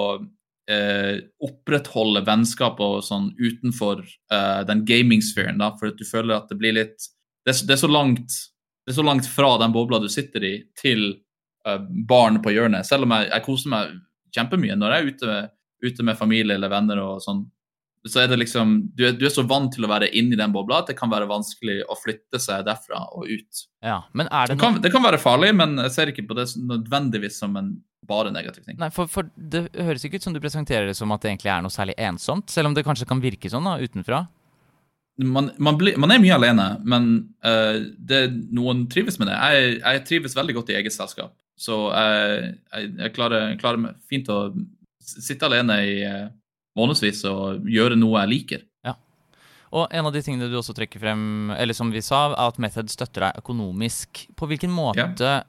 eh, 0.69 1.23
opprettholde 1.43 2.23
vennskap 2.27 2.79
og 2.83 3.01
sånn 3.05 3.31
utenfor 3.39 4.03
eh, 4.03 4.61
den 4.67 4.85
gamingsfæren, 4.87 5.61
da, 5.61 5.71
for 5.79 5.91
at 5.91 5.99
du 5.99 6.05
føler 6.07 6.37
at 6.37 6.51
det 6.51 6.59
blir 6.61 6.77
litt 6.77 7.09
det 7.41 7.55
er, 7.55 7.63
det 7.65 7.73
er, 7.73 7.81
så 7.81 7.89
langt 7.89 8.35
det 8.85 8.93
er 8.93 8.99
så 8.99 9.05
langt 9.05 9.25
fra 9.29 9.55
den 9.61 9.73
bobla 9.73 9.97
du 10.01 10.09
sitter 10.11 10.45
i, 10.45 10.53
til 10.77 11.07
eh, 11.65 11.79
barn 12.07 12.41
på 12.43 12.53
hjørnet. 12.53 12.85
Selv 12.85 13.07
om 13.07 13.15
jeg, 13.15 13.31
jeg 13.31 13.45
koser 13.47 13.73
meg 13.73 13.95
kjempemye 14.35 14.77
når 14.77 14.93
jeg 14.93 15.01
er 15.01 15.09
ute, 15.09 15.39
ute 15.87 16.05
med 16.05 16.19
familie 16.19 16.57
eller 16.57 16.71
venner 16.71 17.01
og 17.03 17.23
sånn 17.23 17.47
så 18.09 18.23
er 18.23 18.31
det 18.31 18.39
liksom 18.41 18.77
du 18.97 19.03
er, 19.05 19.13
du 19.13 19.27
er, 19.27 19.33
så 19.33 19.43
vant 19.45 19.69
til 19.75 19.85
å 19.85 19.89
være 19.91 20.09
inni 20.17 20.37
den 20.39 20.53
bobla 20.53 20.79
at 20.81 20.89
det 20.89 20.97
kan 20.97 21.11
være 21.11 21.29
vanskelig 21.29 21.83
å 21.85 21.97
flytte 21.99 22.39
seg 22.41 22.63
derfra 22.65 23.03
og 23.13 23.29
ut. 23.29 23.65
Ja, 23.85 23.99
men 24.17 24.25
det, 24.25 24.55
det, 24.55 24.57
kan, 24.61 24.79
det 24.81 24.91
kan 24.93 25.05
være 25.05 25.21
farlig, 25.21 25.51
men 25.57 25.77
jeg 25.85 25.93
ser 25.93 26.11
ikke 26.11 26.25
på 26.29 26.37
det 26.39 26.47
nødvendigvis 26.57 27.37
som 27.43 27.57
en 27.61 27.75
bare 28.07 28.31
negativ 28.33 28.65
ting. 28.65 28.77
Nei, 28.81 28.89
for, 28.93 29.09
for, 29.11 29.27
det 29.35 29.67
høres 29.77 30.03
ikke 30.05 30.19
ut 30.19 30.25
som 30.25 30.35
du 30.35 30.41
presenterer 30.41 30.89
det 30.89 30.97
som 30.97 31.11
at 31.13 31.23
det 31.23 31.33
egentlig 31.33 31.51
er 31.53 31.65
noe 31.65 31.73
særlig 31.73 31.95
ensomt, 32.01 32.49
selv 32.53 32.71
om 32.71 32.77
det 32.77 32.85
kanskje 32.87 33.07
kan 33.09 33.21
virke 33.23 33.51
sånn 33.51 33.67
da, 33.67 33.77
utenfra? 33.81 34.23
Man, 35.21 35.51
man, 35.61 35.77
blir, 35.77 35.97
man 36.01 36.13
er 36.13 36.21
mye 36.23 36.37
alene, 36.37 36.65
men 36.87 37.09
uh, 37.45 37.77
det, 37.99 38.23
noen 38.55 38.87
trives 38.89 39.19
med 39.21 39.29
det. 39.29 39.37
Jeg, 39.37 39.77
jeg, 39.83 40.03
trives 40.07 40.37
veldig 40.37 40.55
godt 40.57 40.71
i 40.73 40.77
eget 40.79 40.95
selskap, 40.95 41.35
så 41.59 41.83
jeg, 41.93 42.53
jeg, 42.71 42.91
jeg 43.03 43.13
klarer, 43.17 43.53
klarer, 43.61 43.91
fint 44.09 44.31
å 44.33 44.39
sitte 45.01 45.45
alene 45.45 45.77
i 45.85 45.95
uh, 46.07 46.31
månedsvis 46.79 47.21
og 47.29 47.69
gjøre 47.69 47.99
noe 47.99 48.23
jeg 48.23 48.31
liker. 48.33 48.65
Ja. 48.87 48.95
Og 49.75 49.93
en 49.93 50.09
av 50.09 50.15
de 50.15 50.23
tingene 50.25 50.49
du 50.49 50.57
også 50.57 50.75
trekker 50.77 51.03
frem, 51.03 51.53
eller 51.53 51.77
som 51.77 51.93
vi 51.93 52.01
sa, 52.05 52.31
er 52.31 52.41
at 52.47 52.59
Method 52.63 52.89
støtter 52.91 53.27
deg 53.27 53.43
økonomisk. 53.43 54.25
På 54.39 54.49
hvilken 54.49 54.73
måte 54.73 55.05
ja. 55.05 55.39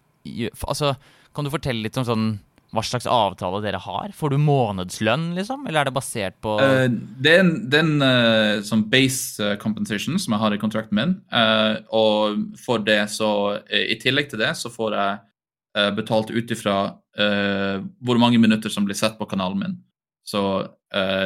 Altså, 0.69 0.93
kan 1.35 1.47
du 1.47 1.53
fortelle 1.53 1.85
litt 1.85 1.99
om 2.01 2.07
sånn 2.09 2.27
hva 2.73 2.81
slags 2.85 3.07
avtale 3.09 3.61
dere 3.61 3.81
har? 3.85 4.13
Får 4.17 4.33
du 4.33 4.39
månedslønn, 4.41 5.33
liksom? 5.37 5.67
Eller 5.69 5.83
er 5.83 5.91
det 5.91 5.97
basert 5.97 6.39
på 6.45 6.55
uh, 6.57 6.87
Det 6.89 7.35
er 7.37 7.43
en, 7.45 7.93
uh, 8.01 8.63
sånn 8.65 8.87
base 8.93 9.45
uh, 9.45 9.59
compensation 9.61 10.17
som 10.21 10.33
jeg 10.33 10.41
har 10.41 10.57
i 10.57 10.61
kontrakten 10.61 10.97
min. 10.97 11.15
og 11.93 12.41
for 12.61 12.81
det, 12.85 13.03
så 13.13 13.61
I 13.69 13.99
tillegg 14.01 14.31
til 14.33 14.41
det, 14.41 14.55
så 14.57 14.73
får 14.73 14.97
jeg 14.99 15.21
betalt 15.97 16.29
ut 16.29 16.51
ifra 16.53 16.75
hvor 18.05 18.19
mange 18.21 18.37
minutter 18.41 18.73
som 18.73 18.85
blir 18.85 18.97
sett 18.97 19.15
på 19.17 19.25
kanalen 19.29 19.61
min. 19.61 19.77
Så 20.25 20.43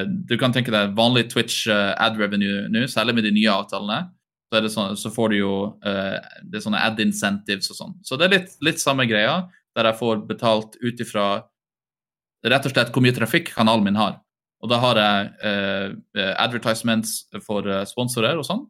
du 0.06 0.34
kan 0.38 0.54
tenke 0.54 0.70
deg 0.70 0.94
vanlig 0.98 1.24
Twitch 1.32 1.66
ad 1.70 2.18
revenue 2.18 2.68
nå, 2.70 2.84
særlig 2.90 3.16
med 3.16 3.26
de 3.26 3.32
nye 3.34 3.50
avtalene. 3.50 4.12
Så, 4.46 4.62
sånn, 4.70 4.94
så 4.98 5.10
får 5.10 5.32
du 5.32 5.36
jo 5.40 5.54
det 5.82 6.58
er 6.60 6.62
sånne 6.62 6.82
ad 6.86 7.02
incentives 7.02 7.70
og 7.74 7.80
sånn. 7.80 7.96
Så 8.06 8.18
det 8.18 8.28
er 8.28 8.34
litt, 8.36 8.54
litt 8.66 8.82
samme 8.82 9.08
greia 9.10 9.44
der 9.76 9.90
jeg 9.90 10.00
får 10.00 10.22
betalt 10.28 10.78
ut 10.80 11.02
ifra 11.04 11.26
rett 12.46 12.68
og 12.68 12.72
slett 12.72 12.92
hvor 12.94 13.04
mye 13.04 13.16
trafikk 13.16 13.52
kanalen 13.54 13.86
min 13.86 13.98
har. 13.98 14.20
Og 14.64 14.70
da 14.72 14.78
har 14.80 15.00
jeg 15.00 15.30
eh, 15.44 16.32
advertisements 16.40 17.18
for 17.44 17.66
eh, 17.68 17.84
sponsorer 17.88 18.38
og 18.40 18.46
sånn. 18.46 18.64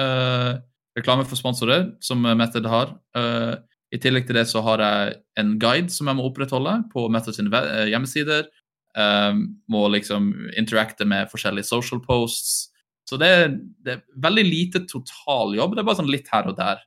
Eh, 0.00 0.52
reklame 0.98 1.24
for 1.28 1.38
sponsorer, 1.38 1.86
som 2.04 2.22
Method 2.22 2.68
har. 2.68 2.92
Eh, 3.16 3.54
I 3.96 4.00
tillegg 4.02 4.28
til 4.28 4.38
det 4.38 4.46
så 4.50 4.62
har 4.66 4.82
jeg 4.84 5.14
en 5.40 5.54
guide 5.62 5.92
som 5.94 6.10
jeg 6.10 6.18
må 6.18 6.26
opprettholde 6.28 6.76
på 6.92 7.06
Method 7.12 7.38
sine 7.38 7.62
eh, 7.62 7.88
hjemmesider. 7.92 8.50
Eh, 8.98 9.32
må 9.72 9.86
liksom 9.94 10.28
interacte 10.60 11.08
med 11.08 11.32
forskjellige 11.32 11.70
social 11.70 12.02
posts. 12.04 12.68
Så 13.08 13.18
det 13.18 13.30
er, 13.34 13.48
det 13.82 13.96
er 13.96 14.04
veldig 14.22 14.46
lite 14.46 14.84
totaljobb. 14.90 15.74
Det 15.74 15.82
er 15.82 15.88
bare 15.88 16.02
sånn 16.02 16.12
litt 16.12 16.28
her 16.30 16.52
og 16.52 16.58
der. 16.60 16.84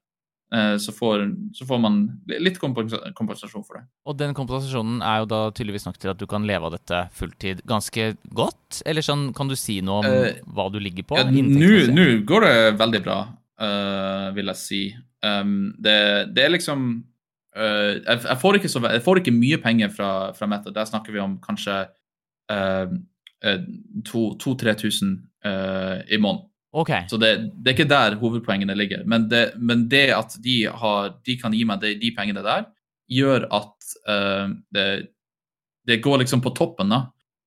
Eh, 0.54 0.78
så 0.78 0.92
får, 0.92 1.36
så 1.54 1.66
får, 1.66 1.80
man 1.82 1.96
litt 2.28 2.60
kompensasjon 2.62 3.64
for 3.66 3.80
det. 3.80 3.88
Og 4.06 4.18
den 4.20 4.36
kompensasjonen 4.38 5.02
er 5.02 5.24
jo 5.24 5.30
da 5.32 5.40
tydeligvis 5.50 5.88
nok 5.88 5.98
til 5.98 6.12
at 6.12 6.20
du 6.20 6.28
kan 6.30 6.46
leve 6.46 6.70
av 6.70 6.76
dette 6.76 7.00
fulltid 7.18 7.64
ganske 7.70 8.12
godt? 8.38 8.84
Eller 8.86 9.06
sånn, 9.06 9.32
kan 9.34 9.50
du 9.50 9.56
si 9.58 9.80
noe 9.86 10.04
om 10.04 10.10
uh, 10.12 10.44
hva 10.54 10.68
du 10.70 10.78
ligger 10.84 11.08
på? 11.10 11.18
Ja, 11.18 11.26
Nå 11.26 12.06
går 12.30 12.46
det 12.46 12.54
veldig 12.84 13.02
bra. 13.08 13.18
uh, 13.64 14.30
vil 14.36 14.54
jeg 14.54 14.62
si. 14.62 14.84
Um, 15.26 15.74
det, 15.82 15.98
det, 16.36 16.46
er 16.46 16.54
liksom 16.54 16.86
uh, 17.58 17.92
jeg, 17.98 18.22
jeg, 18.22 18.38
får 18.44 18.62
så, 18.68 18.84
jeg, 18.86 19.04
får 19.06 19.24
ikke 19.24 19.34
mye 19.34 19.62
penger 19.64 19.90
fra, 19.96 20.12
fra 20.38 20.50
Meta. 20.52 20.74
Der 20.76 20.86
snakker 20.90 21.16
vi 21.16 21.24
om 21.24 21.40
kanskje 21.42 21.88
uh, 22.54 22.94
2000-3000 23.44 25.16
i 25.44 26.18
måneden. 26.22 26.48
Okay. 26.74 27.06
Så 27.10 27.20
det, 27.22 27.36
det, 27.54 27.68
er 27.70 27.76
ikke 27.76 27.90
der 27.90 28.16
hovedpoengene 28.18 28.76
ligger. 28.76 29.04
Men 29.06 29.28
det, 29.30 29.44
men 29.62 29.86
det 29.92 30.08
at 30.16 30.34
de, 30.42 30.64
har, 30.74 31.12
de, 31.22 31.36
kan 31.38 31.54
gi 31.54 31.66
meg 31.70 31.84
de, 31.84 31.94
de 32.02 32.10
pengene 32.16 32.42
der, 32.46 32.66
gjør 33.14 33.46
at 33.54 33.92
det, 34.74 34.86
det 35.86 36.00
går 36.02 36.24
liksom 36.24 36.42
på 36.42 36.54
toppen. 36.58 36.90
da 36.90 37.04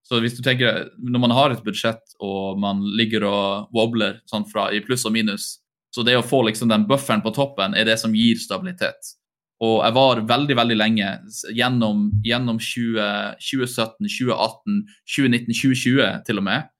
så 0.07 0.21
hvis 0.23 0.37
du 0.39 0.43
tenker, 0.45 0.85
når 1.03 1.23
man 1.23 1.35
har 1.35 1.51
et 1.51 1.63
budsjett 1.67 2.15
og 2.23 2.61
man 2.63 2.85
ligger 2.99 3.27
og 3.27 3.75
wobler 3.75 4.21
sånn 4.31 4.47
fra 4.47 4.69
i 4.71 4.79
pluss 4.85 5.03
og 5.09 5.17
minus, 5.17 5.57
så 5.91 6.05
det 6.07 6.15
å 6.19 6.23
få 6.27 6.45
liksom 6.47 6.71
den 6.71 6.85
bufferen 6.87 7.25
på 7.25 7.33
toppen 7.35 7.75
er 7.75 7.89
det 7.89 7.97
som 7.99 8.15
gir 8.15 8.39
stabilitet. 8.39 9.17
Og 9.65 9.81
jeg 9.81 9.97
var 9.97 10.23
veldig 10.29 10.57
veldig 10.59 10.77
lenge, 10.77 11.11
gjennom, 11.57 12.07
gjennom 12.23 12.61
20, 12.61 13.41
2017, 13.41 14.07
2018, 14.07 14.81
2019, 15.17 15.59
2020 15.59 16.25
til 16.29 16.43
og 16.43 16.49
med, 16.53 16.73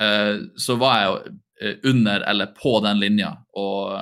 Uh, 0.00 0.48
så 0.56 0.74
var 0.80 0.94
jeg 0.96 1.16
eh, 1.20 1.51
under 1.88 2.24
eller 2.30 2.52
på 2.56 2.76
den 2.84 3.00
linja. 3.02 3.32
Og 3.58 3.98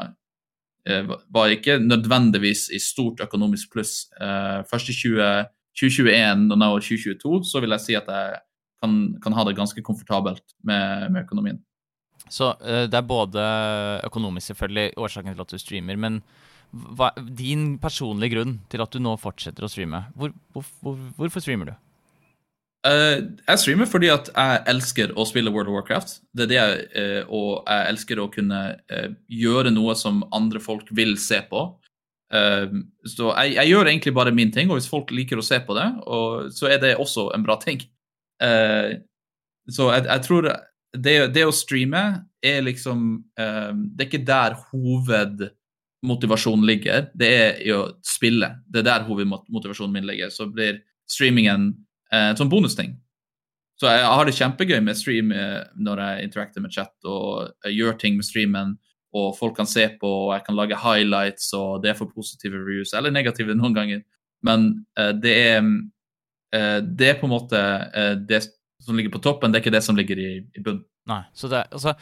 eh, 0.89 1.15
var 1.29 1.55
ikke 1.55 1.79
nødvendigvis 1.83 2.69
i 2.75 2.81
stort 2.83 3.23
økonomisk 3.25 3.73
pluss. 3.75 4.05
Eh, 4.21 4.61
først 4.71 4.93
i 4.93 4.97
20, 4.97 5.33
2021 5.81 6.47
og 6.51 6.63
nå 6.63 6.71
2022 6.79 7.43
så 7.51 7.65
vil 7.65 7.77
jeg 7.77 7.87
si 7.87 7.99
at 7.99 8.09
jeg 8.11 8.39
kan, 8.81 9.01
kan 9.23 9.37
ha 9.37 9.45
det 9.45 9.59
ganske 9.59 9.83
komfortabelt 9.85 10.57
med, 10.65 11.11
med 11.13 11.27
økonomien. 11.27 11.61
Så 12.31 12.53
det 12.63 12.95
er 12.95 13.07
både 13.09 13.43
økonomisk 14.07 14.53
selvfølgelig 14.53 14.93
årsaken 15.03 15.35
til 15.35 15.43
at 15.43 15.51
du 15.51 15.59
streamer, 15.59 15.97
men 15.99 16.21
hva, 16.71 17.11
din 17.19 17.75
personlige 17.83 18.37
grunn 18.37 18.59
til 18.71 18.83
at 18.85 18.93
du 18.95 19.03
nå 19.03 19.17
fortsetter 19.19 19.67
å 19.67 19.71
streame, 19.71 20.05
hvor, 20.15 20.33
hvor, 20.55 20.67
hvor, 20.85 20.99
hvorfor 21.19 21.43
streamer 21.43 21.73
du? 21.73 21.75
Uh, 22.87 23.37
jeg 23.45 23.61
streamer 23.61 23.89
fordi 23.91 24.09
at 24.09 24.31
jeg 24.33 24.61
elsker 24.73 25.11
å 25.13 25.27
spille 25.29 25.53
World 25.53 25.69
of 25.69 25.77
Warcraft. 25.77 26.15
Det 26.33 26.47
er 26.47 26.51
det 26.51 26.59
jeg, 26.59 26.87
uh, 26.97 27.23
og 27.29 27.51
jeg 27.69 27.93
elsker 27.93 28.23
å 28.23 28.31
kunne 28.33 28.61
gjøre 29.29 29.75
noe 29.75 29.97
som 29.99 30.23
andre 30.37 30.63
folk 30.65 30.89
vil 30.97 31.17
se 31.21 31.43
på. 31.51 31.69
så 32.31 33.25
jeg, 33.43 33.55
jeg, 33.57 33.67
gjør 33.67 33.89
egentlig 33.91 34.13
bare 34.15 34.31
min 34.31 34.53
ting, 34.55 34.69
og 34.71 34.79
hvis 34.79 34.87
folk 34.87 35.11
liker 35.11 35.41
å 35.41 35.43
se 35.43 35.59
på 35.67 35.75
det, 35.75 35.87
og, 36.07 36.53
så 36.55 36.69
er 36.71 36.79
det 36.79 36.93
også 37.03 37.33
en 37.35 37.43
bra 37.43 37.57
ting. 37.59 37.83
Uh, 38.41 39.03
så 39.69 39.91
jeg, 39.93 40.07
jeg 40.07 40.25
tror 40.27 40.49
det, 40.97 41.17
det, 41.35 41.45
å 41.47 41.55
streame 41.55 42.03
er 42.43 42.63
liksom 42.65 43.03
uh, 43.39 43.73
Det 43.77 44.05
er 44.05 44.09
ikke 44.09 44.25
der 44.27 44.57
hovedmotivasjonen 44.71 46.67
ligger. 46.67 47.11
Det 47.15 47.29
er 47.29 47.61
i 47.67 47.75
å 47.77 47.83
spille. 48.07 48.55
Det 48.67 48.83
er 48.83 48.89
der 48.89 49.07
hovedmotivasjonen 49.09 49.99
min 49.99 50.09
ligger. 50.09 50.33
Så 50.35 50.49
blir 50.51 50.81
streamingen 51.11 51.73
en 52.13 52.39
sånn 52.39 52.51
bonusting. 52.51 52.97
Så 53.81 53.89
jeg, 53.89 54.05
har 54.05 54.27
det 54.27 54.35
kjempegøy 54.37 54.81
med 54.85 54.99
stream 54.99 55.31
når 55.31 56.01
jeg 56.03 56.25
interakter 56.27 56.61
med 56.61 56.75
chat 56.75 57.09
og 57.09 57.71
gjør 57.71 57.95
ting 58.01 58.19
med 58.19 58.27
streamen 58.27 58.75
og 59.17 59.33
folk 59.39 59.55
kan 59.57 59.67
se 59.67 59.87
på, 60.01 60.11
og 60.27 60.35
jeg 60.35 60.45
kan 60.47 60.59
lage 60.59 60.79
highlights, 60.83 61.49
og 61.57 61.81
det 61.83 61.93
er 61.93 61.97
for 61.99 62.13
positive 62.13 62.59
reviews, 62.59 62.93
eller 62.95 63.15
negative 63.15 63.57
noen 63.59 63.75
ganger. 63.75 64.03
Men 64.47 64.69
uh, 64.99 65.15
det 65.17 65.33
er 65.39 65.63
Eh, 66.51 66.79
det 66.83 67.13
er 67.13 67.21
på 67.21 67.29
en 67.29 67.37
måte 67.37 67.59
eh, 67.95 68.17
det 68.27 68.43
som 68.83 68.97
ligger 68.97 69.13
på 69.15 69.23
toppen, 69.23 69.53
det 69.53 69.61
er 69.61 69.65
ikke 69.65 69.77
det 69.77 69.85
som 69.87 69.99
ligger 69.99 70.19
i, 70.19 70.33
i 70.43 70.63
bunnen. 70.65 70.83
Nei, 71.11 71.23
så 71.35 71.53
det, 71.53 71.69
altså, 71.71 71.97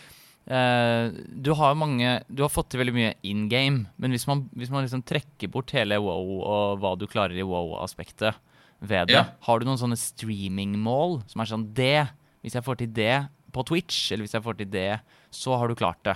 Uh, 0.48 1.12
du 1.28 1.50
har 1.52 1.74
mange 1.76 2.22
Du 2.32 2.38
har 2.40 2.48
fått 2.48 2.70
til 2.72 2.80
veldig 2.80 2.94
mye 2.96 3.10
in 3.28 3.42
game, 3.52 3.82
men 4.00 4.14
hvis 4.14 4.22
man, 4.24 4.46
hvis 4.56 4.70
man 4.72 4.86
liksom 4.86 5.02
trekker 5.04 5.50
bort 5.52 5.74
hele 5.76 5.98
wow 6.00 6.30
og 6.38 6.78
hva 6.80 6.94
du 6.96 7.04
klarer 7.04 7.36
i 7.36 7.44
wow-aspektet 7.44 8.38
ved 8.80 9.10
det, 9.10 9.16
ja. 9.16 9.24
har 9.46 9.58
du 9.58 9.66
noen 9.66 9.80
sånne 9.80 9.98
streamingmål 9.98 11.20
som 11.30 11.42
er 11.42 11.50
sånn 11.50 11.68
Det, 11.74 12.06
hvis 12.44 12.54
jeg 12.58 12.66
får 12.66 12.80
til 12.82 12.92
det 12.94 13.16
på 13.54 13.64
Twitch, 13.66 14.10
eller 14.12 14.26
hvis 14.26 14.36
jeg 14.36 14.44
får 14.44 14.58
til 14.60 14.70
det, 14.70 14.90
så 15.34 15.56
har 15.58 15.70
du 15.70 15.78
klart 15.78 16.00
det? 16.06 16.14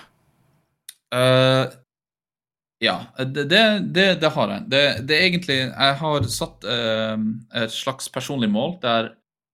Uh, 1.13 1.67
ja, 2.83 2.97
det, 3.19 3.47
det, 3.49 4.07
det, 4.23 4.31
har 4.35 4.55
jeg. 4.55 4.65
Det, 4.73 4.83
det, 5.07 5.17
er 5.17 5.27
egentlig 5.29 5.59
Jeg 5.59 5.99
har 6.01 6.29
satt 6.33 6.65
uh, 6.67 7.17
et 7.63 7.75
slags 7.75 8.09
personlig 8.13 8.51
mål 8.53 8.79
der 8.83 9.13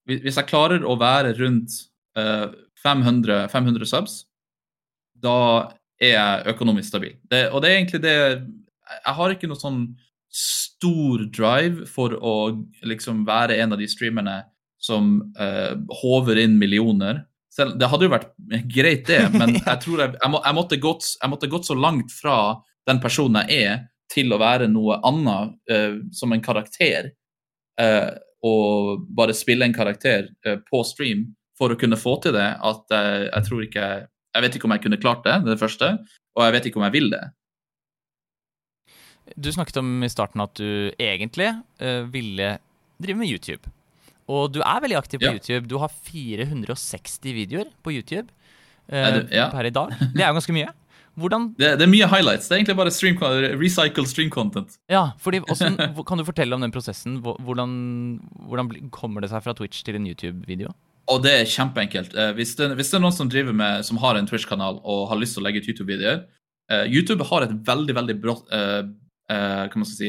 hvis 0.09 0.39
jeg 0.39 0.49
klarer 0.49 0.87
å 0.89 0.95
være 0.97 1.35
rundt 1.37 1.75
uh, 2.17 2.49
500, 2.81 3.51
500, 3.53 3.85
subs, 3.91 4.23
da 5.13 5.35
er 6.01 6.15
jeg 6.15 6.55
økonomisk 6.55 6.89
stabil. 6.89 7.17
og 7.51 7.59
det 7.61 7.69
er 7.69 7.75
egentlig 7.75 8.01
det 8.01 8.15
Jeg 8.15 9.15
har 9.19 9.35
ikke 9.35 9.51
noe 9.51 9.61
sånn 9.61 9.83
stor 10.79 11.25
drive 11.35 11.87
for 11.91 12.15
å 12.15 12.35
liksom 12.87 13.25
være 13.27 13.59
en 13.63 13.75
av 13.75 13.81
de 13.81 13.89
streamerne 13.91 14.43
som 14.79 15.19
uh, 15.39 15.75
håver 16.03 16.39
inn 16.45 16.59
millioner. 16.59 17.25
Selv, 17.53 17.75
det 17.81 17.89
hadde 17.91 18.07
jo 18.07 18.15
vært 18.15 18.31
greit, 18.71 19.07
det, 19.09 19.25
men 19.41 19.57
jeg 19.59 19.79
tror 19.83 20.05
jeg, 20.05 20.15
jeg, 20.21 20.33
må, 20.33 20.43
jeg, 20.45 20.59
måtte 20.59 20.81
gått, 20.83 21.09
jeg 21.19 21.33
måtte 21.33 21.51
gått 21.51 21.69
så 21.69 21.77
langt 21.79 22.15
fra 22.15 22.39
den 22.89 23.03
personen 23.03 23.43
jeg 23.49 23.67
er, 23.73 23.87
til 24.09 24.33
å 24.33 24.39
være 24.41 24.71
noe 24.73 25.03
annet 25.05 25.57
uh, 25.73 25.99
som 26.15 26.33
en 26.33 26.45
karakter. 26.45 27.13
Uh, 27.79 28.15
og 28.47 29.03
bare 29.19 29.35
spille 29.35 29.67
en 29.67 29.75
karakter 29.75 30.29
på 30.69 30.81
stream 30.87 31.25
for 31.59 31.75
å 31.75 31.79
kunne 31.79 31.99
få 31.99 32.13
til 32.23 32.37
det, 32.37 32.47
at 32.55 32.93
jeg 32.95 33.47
tror 33.49 33.65
ikke 33.65 33.87
Jeg 34.07 34.45
vet 34.45 34.55
ikke 34.55 34.69
om 34.69 34.75
jeg 34.77 34.83
kunne 34.85 35.01
klart 35.03 35.25
det, 35.27 35.35
det, 35.43 35.57
det 35.57 35.59
første, 35.59 35.89
og 36.39 36.45
jeg 36.45 36.55
vet 36.55 36.69
ikke 36.69 36.79
om 36.79 36.85
jeg 36.87 36.95
vil 36.95 37.09
det. 37.11 37.25
Du 39.37 39.51
snakket 39.53 39.81
om 39.81 40.05
i 40.05 40.11
starten 40.13 40.43
at 40.45 40.55
du 40.59 40.93
egentlig 40.97 41.51
ville 42.13 42.57
drive 43.03 43.19
med 43.19 43.31
YouTube. 43.31 43.71
Og 44.29 44.53
du 44.53 44.61
er 44.61 44.83
veldig 44.85 44.99
aktiv 44.99 45.21
på 45.23 45.29
ja. 45.29 45.37
YouTube. 45.37 45.69
Du 45.71 45.79
har 45.81 45.93
460 45.93 47.37
videoer 47.37 47.71
på 47.85 47.95
YouTube 47.97 48.29
det, 48.89 49.29
ja. 49.33 49.49
per 49.53 49.69
i 49.69 49.73
dag. 49.73 49.95
Det 50.15 50.25
er 50.25 50.31
jo 50.31 50.39
ganske 50.39 50.57
mye. 50.57 50.73
Hvordan 51.19 51.49
det, 51.59 51.73
det, 51.81 51.87
er 51.87 51.91
mye 51.91 52.09
highlights. 52.11 52.49
Det 52.49 52.55
er 52.57 52.63
egentlig 52.63 52.79
bare 52.79 52.93
stream, 52.95 53.19
recycled 53.61 54.09
stream 54.11 54.31
content. 54.31 54.79
Ja, 54.91 55.11
fordi 55.19 55.41
også, 55.41 55.73
Kan 56.07 56.21
du 56.21 56.25
fortelle 56.25 56.55
om 56.55 56.65
den 56.65 56.75
prosessen? 56.75 57.19
Hvordan, 57.25 57.73
hvordan 58.49 58.71
kommer 58.95 59.25
det 59.25 59.33
seg 59.33 59.43
fra 59.45 59.57
Twitch 59.59 59.83
til 59.85 59.99
en 59.99 60.07
YouTube-video? 60.07 60.73
Og 61.09 61.23
Det 61.25 61.33
er 61.33 61.49
kjempeenkelt. 61.49 62.15
Eh, 62.15 62.33
hvis, 62.37 62.55
det, 62.59 62.75
hvis 62.77 62.91
det 62.93 62.99
er 62.99 63.05
noen 63.05 63.17
som 63.17 63.31
driver 63.33 63.57
med, 63.57 63.85
som 63.85 64.01
har 64.03 64.19
en 64.19 64.29
Twitch-kanal 64.29 64.83
og 64.85 65.07
har 65.09 65.21
lyst 65.21 65.37
til 65.37 65.43
å 65.43 65.49
legge 65.49 65.63
ut 65.63 65.71
YouTube-videoer 65.73 66.27
uh, 66.73 66.85
YouTube 66.85 67.25
har 67.25 67.47
et 67.47 67.55
veldig 67.67 67.95
veldig 67.97 68.17
brått, 68.21 68.51
uh, 68.53 68.85
uh, 68.85 68.91
kan 69.29 69.77
man 69.77 69.85
si, 69.85 70.09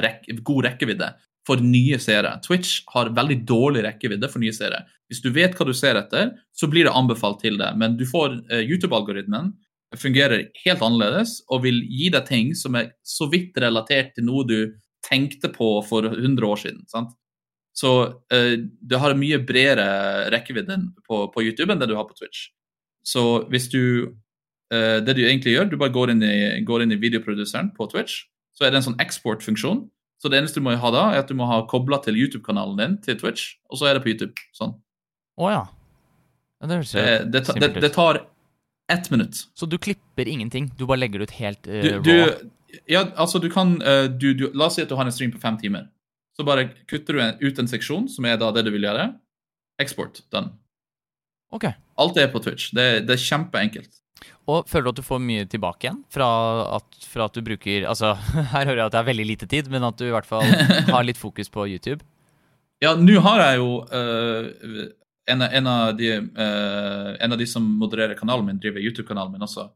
rek 0.00 0.22
god 0.40 0.64
rekkevidde 0.64 1.10
for 1.46 1.60
nye 1.60 1.98
seere. 2.00 2.30
Twitch 2.40 2.78
har 2.94 3.12
veldig 3.14 3.36
dårlig 3.46 3.82
rekkevidde 3.84 4.30
for 4.32 4.40
nye 4.40 4.54
seere. 4.56 4.80
Hvis 5.10 5.20
du 5.22 5.28
vet 5.34 5.52
hva 5.54 5.66
du 5.68 5.74
ser 5.76 5.98
etter, 6.00 6.32
så 6.56 6.68
blir 6.72 6.88
det 6.88 6.94
anbefalt 6.96 7.42
til 7.44 7.60
det. 7.60 7.68
Men 7.76 7.98
du 8.00 8.06
får 8.08 8.38
YouTube-algoritmen 8.64 9.52
fungerer 9.94 10.48
helt 10.64 10.82
annerledes 10.82 11.38
og 11.52 11.62
vil 11.66 11.78
gi 11.86 12.10
deg 12.12 12.26
ting 12.28 12.50
som 12.58 12.76
er 12.78 12.90
så 13.06 13.28
vidt 13.32 13.56
relatert 13.62 14.14
til 14.16 14.26
noe 14.26 14.46
du 14.48 14.58
tenkte 15.06 15.50
på 15.54 15.68
for 15.86 16.08
100 16.08 16.46
år 16.46 16.60
siden. 16.60 16.82
sant? 16.90 17.14
Så 17.76 17.90
uh, 18.32 18.54
det 18.56 19.00
har 19.00 19.18
mye 19.18 19.38
bredere 19.44 20.30
rekkevidde 20.32 20.78
på, 21.06 21.26
på, 21.32 21.44
YouTube 21.44 21.72
enn 21.72 21.82
det 21.82 21.90
du 21.90 21.96
har 21.98 22.08
på 22.08 22.16
Twitch. 22.18 22.48
Så 23.06 23.46
hvis 23.52 23.68
du 23.70 23.82
uh, 24.72 24.98
Det 25.04 25.14
du 25.14 25.22
egentlig 25.22 25.54
gjør, 25.54 25.68
du 25.70 25.76
bare 25.76 25.94
går 25.94 26.10
inn, 26.14 26.24
i, 26.24 26.64
går 26.66 26.82
inn 26.82 26.96
i 26.96 27.00
videoproduseren 27.00 27.70
på 27.76 27.86
Twitch, 27.92 28.24
så 28.56 28.66
er 28.66 28.72
det 28.72 28.80
en 28.80 28.88
sånn 28.90 29.00
eksportfunksjon. 29.02 29.84
Så 30.22 30.32
det 30.32 30.40
eneste 30.40 30.60
du 30.60 30.64
må 30.64 30.72
ha 30.80 30.90
da, 30.92 31.02
er 31.12 31.22
at 31.22 31.30
du 31.30 31.36
må 31.36 31.48
ha 31.48 31.60
kobla 31.68 31.98
til 32.04 32.16
YouTube-kanalen 32.16 32.78
din 32.80 32.94
til 33.04 33.18
Twitch, 33.20 33.56
og 33.68 33.80
så 33.80 33.90
er 33.90 33.98
det 33.98 34.04
på 34.04 34.14
YouTube. 34.14 34.32
Sånn. 34.56 34.72
Å 35.36 35.44
oh, 35.44 35.52
ja. 35.52 35.64
Det, 36.64 36.78
det, 37.28 37.42
det, 37.60 37.68
det, 37.84 37.90
tar 37.92 38.22
ett 38.92 39.10
minutt. 39.12 39.42
Så 39.54 39.68
du 39.68 39.76
klipper 39.78 40.28
ingenting? 40.28 40.70
Du 40.78 40.86
bare 40.88 41.02
legger 41.02 41.20
det 41.20 41.28
ut 41.28 41.34
helt 41.36 41.68
uh, 41.68 41.82
du, 41.84 41.90
du, 42.00 42.80
Ja, 42.88 43.04
altså, 43.14 43.38
du 43.42 43.50
kan 43.52 43.76
uh, 43.84 44.06
du, 44.08 44.48
La 44.54 44.70
oss 44.70 44.78
si 44.78 44.86
at 44.86 44.88
du 44.88 44.96
har 44.96 45.04
en 45.04 45.12
stream 45.12 45.34
på 45.34 45.42
fem 45.42 45.58
timer. 45.60 45.90
Så 46.36 46.46
bare 46.48 46.70
kutter 46.88 47.16
du 47.16 47.20
en, 47.20 47.36
ut 47.40 47.60
en 47.60 47.68
seksjon, 47.68 48.08
som 48.12 48.24
er 48.28 48.40
da 48.40 48.48
det 48.56 48.64
du 48.64 48.72
vil 48.72 48.88
gjøre. 48.88 49.10
Export. 49.84 50.22
Den. 50.32 50.48
Ok. 51.52 51.68
Alt 52.00 52.18
er 52.20 52.32
på 52.32 52.40
Twitch. 52.44 52.72
Det, 52.76 53.04
det 53.08 53.18
er 53.18 53.22
kjempeenkelt. 53.22 54.00
Og 54.46 54.68
Føler 54.70 54.86
du 54.86 54.92
at 54.94 55.00
du 55.00 55.06
får 55.06 55.22
mye 55.22 55.46
tilbake 55.50 55.88
igjen 55.88 56.02
fra 56.12 56.26
at, 56.78 56.98
fra 57.10 57.26
at, 57.26 57.34
du 57.36 57.44
bruker 57.46 57.86
Altså, 57.90 58.14
her 58.54 58.68
hører 58.68 58.84
jeg 58.84 58.88
at 58.88 58.94
det 58.94 59.00
er 59.00 59.10
veldig 59.10 59.26
lite 59.32 59.48
tid, 59.50 59.70
men 59.72 59.86
at 59.86 59.98
du 59.98 60.06
i 60.08 60.14
hvert 60.14 60.28
fall 60.28 60.46
har 60.94 61.06
litt 61.06 61.20
fokus 61.20 61.50
på 61.52 61.66
YouTube? 61.72 62.04
Ja, 62.82 62.92
nå 63.00 63.18
har 63.24 63.40
jeg 63.40 63.60
jo 63.62 63.70
uh, 63.88 64.86
en, 65.32 65.42
en, 65.42 65.68
av 65.70 65.94
de, 65.96 66.12
uh, 66.20 67.12
en, 67.16 67.32
av 67.32 67.38
de, 67.40 67.46
som 67.48 67.64
modererer 67.80 68.18
kanalen 68.18 68.50
min, 68.50 68.60
driver 68.60 68.84
YouTube-kanalen 68.84 69.32
min 69.32 69.46
også. 69.46 69.70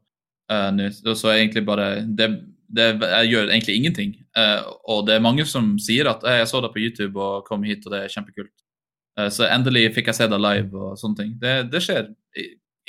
Uh, 0.51 0.89
så 0.91 1.33
jeg 1.33 1.47
egentlig 1.47 1.63
bare 1.65 1.87
det, 2.05 2.27
det, 2.69 2.91
Jeg 3.01 3.31
gjør 3.31 3.49
egentlig 3.49 3.77
ingenting. 3.79 4.13
Og 4.87 5.05
det 5.07 5.17
er 5.17 5.23
mange 5.23 5.47
som 5.49 5.73
sier 5.81 6.07
at 6.11 6.23
jeg 6.23 6.47
så 6.47 6.61
deg 6.61 6.75
på 6.75 6.83
YouTube 6.83 7.19
og 7.19 7.47
kom 7.49 7.65
hit, 7.67 7.87
og 7.87 7.95
det 7.95 8.03
er 8.05 8.13
kjempekult. 8.13 8.53
så 9.33 9.49
endelig 9.49 9.89
fikk 9.95 10.07
jeg 10.07 10.19
se 10.21 10.27
deg 10.31 10.39
live 10.39 10.77
og 10.77 10.99
sånne 10.99 11.17
ting. 11.17 11.33
Det, 11.41 11.55
det, 11.73 11.81
skjer 11.83 12.13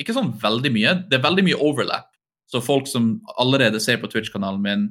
ikke 0.00 0.14
sånn 0.16 0.32
veldig 0.40 0.72
mye. 0.74 0.96
Det 1.08 1.18
er 1.18 1.24
veldig 1.24 1.44
mye 1.46 1.60
overlap. 1.62 2.10
Så 2.50 2.60
folk 2.64 2.88
som 2.90 3.14
allerede 3.40 3.80
ser 3.80 4.00
på 4.00 4.10
Twitch-kanalen 4.12 4.60
min, 4.62 4.84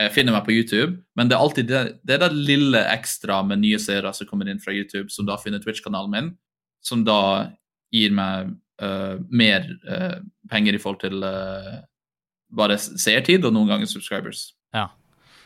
eh, 0.00 0.10
finner 0.10 0.34
meg 0.34 0.44
på 0.46 0.54
YouTube. 0.54 0.98
Men 1.16 1.28
det 1.28 1.36
er 1.36 1.44
alltid 1.44 1.68
det, 1.68 1.82
det 2.02 2.16
er 2.16 2.28
det 2.28 2.32
lille 2.34 2.82
ekstra 2.90 3.42
med 3.46 3.62
nye 3.62 3.78
seere 3.78 4.12
som 4.14 4.26
kommer 4.26 4.50
inn 4.50 4.62
fra 4.62 4.74
YouTube, 4.74 5.10
som 5.10 5.26
da 5.26 5.36
finner 5.36 5.62
Twitch-kanalen 5.62 6.10
min, 6.10 6.32
som 6.82 7.04
da 7.06 7.52
gir 7.94 8.10
meg 8.10 8.50
uh, 8.82 9.22
mer 9.30 9.68
uh, 9.86 10.18
penger 10.50 10.74
i 10.74 10.80
forhold 10.82 10.98
til 11.04 11.22
uh, 11.22 11.78
bare 12.50 12.74
seertid 12.82 13.46
og 13.46 13.54
noen 13.54 13.70
ganger 13.70 13.86
subscribers. 13.86 14.52
Ja. 14.74 14.88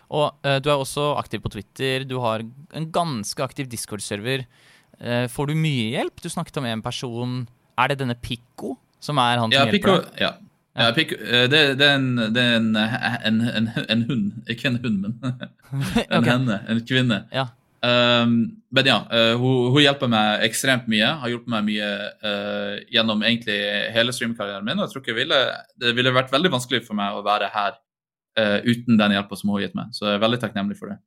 Og 0.08 0.32
du 0.64 0.70
er 0.72 0.80
også 0.80 1.18
aktiv 1.20 1.42
på 1.44 1.50
Twitter. 1.52 2.00
Du 2.08 2.16
har 2.24 2.40
en 2.40 2.86
ganske 2.88 3.42
aktiv 3.44 3.68
Discord-server. 3.68 4.46
Får 5.28 5.50
du 5.50 5.52
mye 5.52 5.90
hjelp? 5.92 6.22
Du 6.24 6.30
snakket 6.32 6.56
om 6.56 6.64
en 6.64 6.80
person. 6.80 7.34
Er 7.76 7.92
det 7.92 7.98
denne 8.00 8.16
Pico 8.16 8.78
som 9.00 9.18
er 9.22 9.40
han 9.40 9.50
som 9.50 9.56
Ja, 9.56 9.66
hjelper 9.68 9.96
deg? 9.96 10.20
ja. 10.22 10.34
Ja, 10.78 10.92
Pico, 10.94 11.16
eh, 11.18 11.48
det, 11.50 11.60
det 11.80 11.86
er, 11.86 11.96
en, 11.98 12.34
det 12.34 12.42
er 12.42 12.56
en, 12.60 12.74
en, 12.76 13.40
en, 13.50 13.70
en 13.88 14.02
hund. 14.06 14.26
Ikke 14.50 14.68
en 14.70 14.76
hund, 14.78 15.00
men 15.02 15.16
en 15.32 16.20
okay. 16.20 16.28
henne. 16.30 16.58
En 16.70 16.82
kvinne. 16.86 17.24
Ja. 17.34 17.48
Um, 17.82 18.36
men 18.74 18.86
ja, 18.90 18.98
uh, 19.10 19.34
hun, 19.38 19.72
hun 19.74 19.82
hjelper 19.82 20.10
meg 20.12 20.44
ekstremt 20.46 20.86
mye. 20.90 21.08
Har 21.18 21.32
hjulpet 21.32 21.50
meg 21.50 21.66
mye 21.66 21.90
uh, 22.22 22.78
gjennom 22.94 23.26
egentlig 23.26 23.58
hele 23.94 24.14
streamkarrieren 24.14 24.66
min. 24.66 24.78
Og 24.78 24.86
jeg 24.86 24.94
tror 24.94 25.02
ikke 25.04 25.14
jeg 25.16 25.20
ville, 25.24 25.42
det 25.82 25.94
ville 25.98 26.14
vært 26.14 26.30
veldig 26.34 26.54
vanskelig 26.54 26.84
for 26.86 26.98
meg 26.98 27.18
å 27.18 27.26
være 27.26 27.50
her 27.54 27.74
uh, 28.38 28.58
uten 28.62 29.00
den 29.00 29.18
hjelpa 29.18 29.40
som 29.40 29.50
hun 29.50 29.58
har 29.58 29.66
gitt 29.66 29.78
meg. 29.78 29.90
Så 29.98 30.06
jeg 30.06 30.20
er 30.20 30.24
veldig 30.28 30.42
takknemlig 30.46 30.78
for 30.78 30.94
det. 30.94 31.00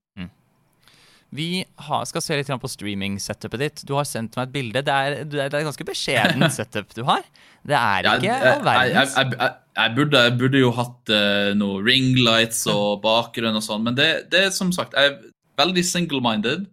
Vi 1.31 1.63
har, 1.87 2.03
skal 2.09 2.23
se 2.23 2.35
litt 2.35 2.49
på 2.61 2.69
streaming-setupet 2.69 3.61
ditt. 3.61 3.83
Du 3.87 3.93
har 3.95 4.07
sendt 4.07 4.35
meg 4.35 4.49
et 4.49 4.53
bilde. 4.55 4.81
Det 4.83 4.95
er, 4.95 5.15
det 5.23 5.39
er 5.45 5.47
et 5.47 5.67
ganske 5.69 5.87
beskjeden 5.87 6.43
setup 6.57 6.91
du 6.97 7.05
har. 7.07 7.23
Det 7.63 7.77
er 7.77 8.09
ikke 8.09 8.17
all 8.17 8.25
jeg, 8.25 8.65
verdens. 8.65 9.15
jeg, 9.15 9.33
jeg, 9.37 9.55
jeg, 9.77 9.93
burde, 9.95 10.23
jeg 10.27 10.35
burde 10.41 10.61
jo 10.63 10.73
hatt 10.75 11.13
uh, 11.13 11.51
noe 11.55 11.79
ringlights 11.85 12.65
og 12.73 12.99
bakgrunn 13.05 13.59
og 13.59 13.63
sånn, 13.63 13.85
men 13.87 13.95
det, 13.97 14.09
det 14.33 14.47
er 14.47 14.53
som 14.55 14.71
sagt 14.75 14.97
Jeg 14.97 15.11
er 15.11 15.17
veldig 15.61 15.83
single-minded 15.87 16.67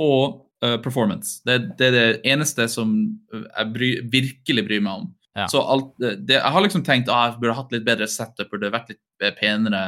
på 0.00 0.12
uh, 0.28 0.76
performance. 0.84 1.40
Det, 1.48 1.58
det 1.80 1.88
er 1.88 1.96
det 1.96 2.06
eneste 2.34 2.68
som 2.68 2.94
jeg 3.32 3.72
bry, 3.72 3.92
virkelig 4.12 4.68
bryr 4.68 4.84
meg 4.84 5.04
om. 5.04 5.10
Ja. 5.38 5.48
Så 5.48 5.62
alt, 5.64 5.94
det, 5.98 6.36
jeg 6.36 6.52
har 6.54 6.64
liksom 6.64 6.84
tenkt 6.84 7.08
at 7.08 7.30
jeg 7.30 7.40
burde 7.40 7.56
hatt 7.56 7.72
litt 7.72 7.86
bedre 7.86 8.08
setup, 8.10 8.50
burde 8.52 8.72
vært 8.72 8.92
litt 8.92 9.24
eh, 9.24 9.32
penere. 9.38 9.84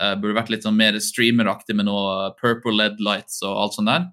Eh, 0.00 0.14
burde 0.20 0.36
vært 0.38 0.50
litt 0.54 0.64
sånn 0.66 0.76
mer 0.78 0.96
streameraktig 1.02 1.76
med 1.76 1.86
noe 1.88 2.32
purple 2.40 2.72
LED 2.76 3.00
lights 3.04 3.42
og 3.46 3.56
alt 3.64 3.76
sånt 3.78 3.90
der. 3.92 4.08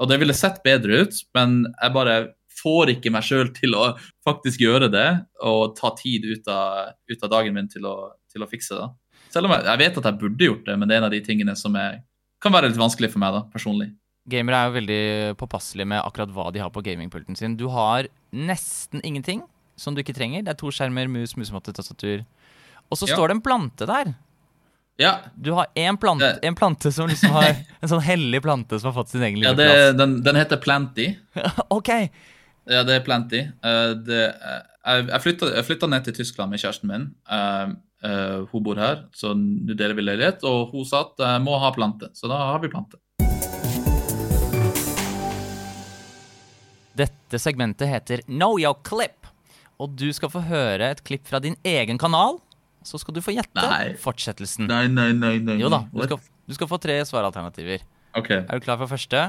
Og 0.00 0.08
det 0.10 0.18
ville 0.20 0.34
sett 0.36 0.62
bedre 0.64 1.02
ut, 1.06 1.14
men 1.36 1.62
jeg 1.82 1.92
bare 1.94 2.16
får 2.56 2.90
ikke 2.96 3.12
meg 3.12 3.24
sjøl 3.24 3.50
til 3.56 3.74
å 3.76 3.90
faktisk 4.24 4.60
gjøre 4.64 4.88
det 4.92 5.08
og 5.44 5.76
ta 5.76 5.90
tid 5.96 6.24
ut 6.24 6.48
av, 6.48 6.94
ut 7.08 7.22
av 7.24 7.32
dagen 7.32 7.54
min 7.56 7.68
til 7.68 7.84
å, 7.88 7.94
til 8.32 8.44
å 8.44 8.48
fikse 8.50 8.76
det. 8.78 8.88
Selv 9.32 9.48
om 9.48 9.52
jeg, 9.56 9.64
jeg 9.68 9.80
vet 9.82 9.98
at 10.00 10.08
jeg 10.08 10.18
burde 10.20 10.48
gjort 10.48 10.66
det, 10.68 10.76
men 10.80 10.88
det 10.88 10.96
er 10.96 11.02
en 11.02 11.08
av 11.08 11.12
de 11.12 11.20
tingene 11.24 11.56
som 11.58 11.76
er, 11.76 11.98
kan 12.40 12.52
være 12.54 12.70
litt 12.70 12.80
vanskelig 12.80 13.10
for 13.12 13.20
meg, 13.20 13.36
da, 13.36 13.42
personlig. 13.52 13.90
Gamere 14.26 14.58
er 14.58 14.68
jo 14.70 14.74
veldig 14.76 15.00
påpasselige 15.38 15.86
med 15.92 16.00
akkurat 16.02 16.32
hva 16.34 16.48
de 16.54 16.62
har 16.64 16.72
på 16.74 16.82
gamingpulten 16.82 17.36
sin. 17.38 17.54
Du 17.60 17.68
har 17.70 18.08
nesten 18.34 19.04
ingenting 19.06 19.44
som 19.78 19.94
du 19.94 20.00
ikke 20.02 20.16
trenger. 20.16 20.42
Det 20.42 20.54
er 20.54 20.58
to 20.58 20.72
skjermer, 20.74 21.06
mus, 21.12 21.36
musematte, 21.38 21.74
tastatur. 21.76 22.24
Og 22.90 22.98
så 22.98 23.06
Ja. 23.08 23.14
står 23.14 23.28
det 23.28 23.36
en 23.36 23.44
plante 23.44 23.86
der. 23.86 24.14
Ja, 24.96 25.18
Du 25.34 25.50
har 25.52 25.66
én 25.74 25.96
plante, 25.96 26.38
en 26.42 26.54
plante 26.54 26.92
som 26.92 27.08
liksom 27.08 27.30
har 27.30 27.50
En 27.82 27.88
sånn 27.88 28.00
hellig 28.00 28.40
plante 28.42 28.78
som 28.80 28.88
har 28.88 28.96
fått 28.96 29.12
sin 29.12 29.22
egen 29.22 29.42
ja 29.42 29.52
lille 29.52 29.60
det, 29.60 29.72
plass. 29.72 29.98
den, 29.98 30.14
den 30.24 30.38
heter 30.40 30.56
Planty. 30.56 31.10
OK. 31.76 31.90
Ja, 32.66 32.80
det 32.82 32.94
er 32.96 33.02
Planty. 33.04 33.42
Uh, 33.60 33.92
det, 34.06 34.22
eh, 34.32 35.02
jeg, 35.10 35.20
flytta, 35.22 35.50
jeg 35.58 35.66
flytta 35.68 35.90
ned 35.92 36.06
til 36.06 36.16
Tyskland 36.16 36.50
med 36.50 36.62
kjæresten 36.62 36.90
min. 36.90 37.04
Uh, 37.28 37.76
eh, 38.02 38.40
hun 38.50 38.64
bor 38.64 38.80
her, 38.80 39.04
så 39.14 39.34
nå 39.36 39.76
deler 39.76 39.94
vi 39.98 40.06
leilighet. 40.06 40.42
Og 40.48 40.72
hun 40.72 40.88
sa 40.88 41.04
at 41.04 41.22
jeg 41.22 41.44
må 41.44 41.60
ha 41.62 41.70
plante, 41.76 42.08
så 42.16 42.32
da 42.32 42.40
har 42.54 42.64
vi 42.64 42.72
plante. 42.72 42.98
Dette 46.96 47.38
segmentet 47.42 47.92
heter 47.92 48.24
Know 48.26 48.56
Your 48.58 48.80
Clip. 48.82 49.28
Og 49.76 49.92
du 49.92 50.08
skal 50.16 50.32
få 50.32 50.40
høre 50.48 50.94
et 50.94 51.04
klipp 51.04 51.28
fra 51.28 51.42
din 51.44 51.58
egen 51.68 52.00
kanal. 52.00 52.40
Så 52.86 53.00
skal 53.02 53.16
du 53.16 53.20
få 53.24 53.34
gjette 53.34 53.58
Nei. 53.66 53.94
fortsettelsen. 53.98 54.68
Nei, 54.70 54.84
nei, 54.86 55.10
nei. 55.16 55.36
nei. 55.42 55.56
Jo 55.58 55.70
da, 55.72 55.82
du 55.90 56.04
skal, 56.06 56.20
du 56.46 56.54
skal 56.54 56.68
få 56.70 56.78
tre 56.82 57.00
svaralternativer. 57.08 57.82
Ok. 58.16 58.30
Er 58.38 58.46
du 58.46 58.62
klar 58.62 58.78
for 58.78 58.86
første? 58.90 59.24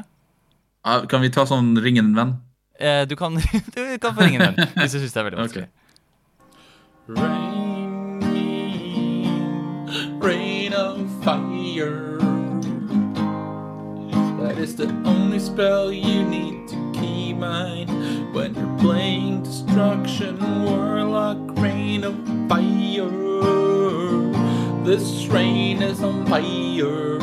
Kan 1.10 1.24
vi 1.26 1.32
ta 1.34 1.44
sånn 1.50 1.74
ringen 1.82 2.14
venn? 2.16 2.36
Eh, 2.78 3.04
du, 3.10 3.16
kan, 3.18 3.34
du 3.76 3.82
kan 3.98 4.14
få 4.14 4.28
ringe 4.28 4.38
venn 4.46 4.62
hvis 4.78 4.94
du 4.94 5.00
syns 5.02 5.16
det 5.16 5.22
er 5.24 5.28
veldig 5.32 5.42
vanskelig. 5.42 5.68
Rain, 7.08 8.22
rain 10.22 10.74
of 10.78 11.02
fire. 11.26 12.20
That 14.38 14.60
is 14.62 14.76
the 14.76 14.88
only 15.04 15.40
spell 15.40 15.92
you 15.92 16.24
need 16.24 16.67
to 17.00 17.36
mind 17.36 17.90
when 18.34 18.56
you're 18.56 18.78
playing 18.80 19.44
destruction. 19.44 20.38
Warlock, 20.66 21.58
rain 21.60 22.04
of 22.04 22.16
fire. 22.50 23.10
This 24.84 25.28
rain 25.28 25.82
is 25.82 26.02
on 26.02 26.26
fire. 26.28 27.20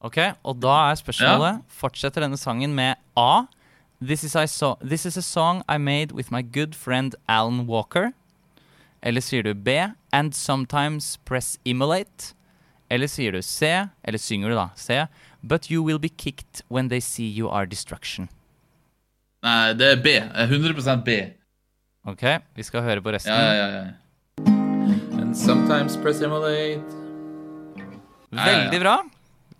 Ok, 0.00 0.18
og 0.44 0.62
da 0.62 0.90
er 0.90 0.94
spørsmålet 0.94 1.62
Fortsetter 1.68 2.22
denne 2.22 2.36
sangen 2.38 2.74
med 2.74 2.94
A. 3.16 3.46
This 4.00 4.24
is, 4.24 4.34
I 4.34 4.46
so 4.46 4.76
This 4.80 5.06
is 5.06 5.16
a 5.16 5.22
song 5.22 5.62
I 5.68 5.78
made 5.78 6.12
with 6.12 6.30
my 6.30 6.42
good 6.42 6.74
friend 6.74 7.14
Alan 7.28 7.66
Walker. 7.66 8.12
Eller 9.02 9.20
sier 9.20 9.42
du 9.42 9.54
B. 9.54 9.68
And 10.12 10.32
sometimes 10.34 11.16
press 11.24 11.58
immolate. 11.64 12.34
Eller 12.90 13.06
sier 13.06 13.32
du 13.32 13.42
C. 13.42 13.88
Eller 14.04 14.18
synger 14.18 14.48
du 14.48 14.54
da 14.54 14.68
C. 14.76 15.06
But 15.42 15.70
you 15.70 15.82
will 15.82 15.98
be 15.98 16.08
kicked 16.08 16.62
when 16.68 16.88
they 16.88 17.00
see 17.00 17.26
you 17.26 17.48
are 17.48 17.66
destruction. 17.66 18.28
Nei, 19.44 19.74
det 19.78 19.90
er 19.92 20.00
B. 20.02 20.16
100% 20.18 21.04
B. 21.06 21.18
Ok, 22.06 22.24
vi 22.54 22.66
skal 22.66 22.82
høre 22.86 23.02
på 23.02 23.12
resten. 23.14 23.32
Ja, 23.32 23.52
ja, 23.54 23.68
ja. 23.76 23.84
And 25.18 25.36
sometimes 25.36 25.96
press 25.96 26.22
emulate. 26.22 26.82
Veldig 28.30 28.80
bra. 28.82 28.96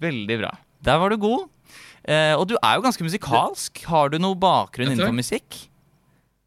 Veldig 0.02 0.40
bra. 0.42 0.56
Der 0.84 0.98
var 1.02 1.10
du 1.10 1.20
god. 1.22 1.46
Eh, 2.06 2.34
og 2.34 2.48
du 2.48 2.56
er 2.62 2.76
jo 2.76 2.84
ganske 2.86 3.06
musikalsk. 3.06 3.82
Har 3.90 4.10
du 4.10 4.18
noe 4.22 4.38
bakgrunn 4.38 4.92
innenfor 4.92 5.14
musikk? 5.14 5.66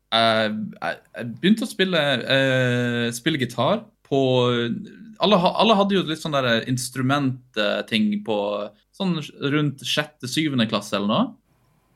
jeg, 0.10 0.54
jeg, 0.82 1.00
jeg 1.18 1.32
begynte 1.42 1.66
å 1.66 1.70
spille, 1.70 2.04
uh, 2.26 3.08
spille 3.14 3.42
gitar 3.42 3.84
på 4.10 4.20
alle, 5.20 5.38
alle 5.38 5.76
hadde 5.78 5.98
jo 5.98 6.06
litt 6.08 6.22
sånn 6.22 6.34
der 6.34 6.64
instrumentting 6.72 8.12
på 8.26 8.38
sånn 9.00 9.18
rundt 9.56 9.86
sjette, 9.88 10.30
syvende 10.30 10.68
klasse 10.70 10.98
eller 10.98 11.10
noe. 11.12 11.28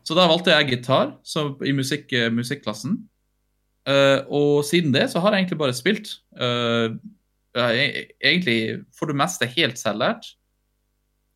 Så 0.03 0.15
da 0.17 0.27
valgte 0.27 0.55
jeg 0.55 0.71
gitar 0.73 1.13
så, 1.23 1.51
i 1.63 1.71
musikk, 1.75 2.11
musikklassen. 2.35 2.97
Uh, 3.87 4.23
og 4.31 4.63
siden 4.67 4.93
det 4.95 5.09
så 5.11 5.19
har 5.23 5.35
jeg 5.35 5.43
egentlig 5.43 5.59
bare 5.59 5.75
spilt. 5.75 6.09
Uh, 6.35 6.95
jeg, 7.55 8.07
egentlig 8.23 8.57
for 8.95 9.11
det 9.11 9.17
meste 9.19 9.47
helt 9.55 9.79
selvlært. 9.79 10.33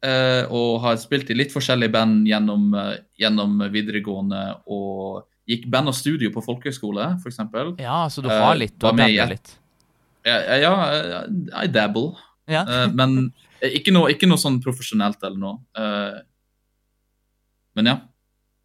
Uh, 0.06 0.46
og 0.54 0.84
har 0.84 1.00
spilt 1.02 1.32
i 1.34 1.38
litt 1.38 1.54
forskjellige 1.54 1.90
band 1.96 2.28
gjennom, 2.30 2.68
eh, 2.78 3.00
gjennom 3.18 3.56
videregående 3.74 4.42
og 4.70 5.24
gikk 5.50 5.66
band 5.74 5.90
og 5.90 5.96
studio 5.98 6.30
på 6.36 6.44
folkehøyskole, 6.46 7.08
f.eks. 7.18 7.40
Ja, 7.82 8.04
så 8.12 8.22
du 8.22 8.30
Eh, 8.30 8.44
har 8.44 8.56
litt. 8.60 8.76
Du 8.78 8.86
har 8.86 8.94
med 8.94 9.16
litt. 9.32 9.56
Ja, 10.28 10.38
ja, 10.60 11.24
I 11.64 11.68
dabble. 11.72 12.14
Ja. 12.48 12.62
Eh, 12.62 12.92
men 12.94 13.34
ikke 13.62 13.94
noe, 13.94 14.12
ikke 14.14 14.30
noe 14.30 14.42
sånn 14.42 14.60
profesjonelt 14.64 15.22
eller 15.24 15.42
noe. 15.42 15.60
Eh, 15.78 16.18
men 17.78 17.92
ja, 17.92 18.00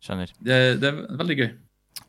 Skjønner. 0.02 0.33
det, 0.40 0.62
det 0.83 0.90
er 0.90 1.02
veldig 1.20 1.38
gøy. 1.42 1.50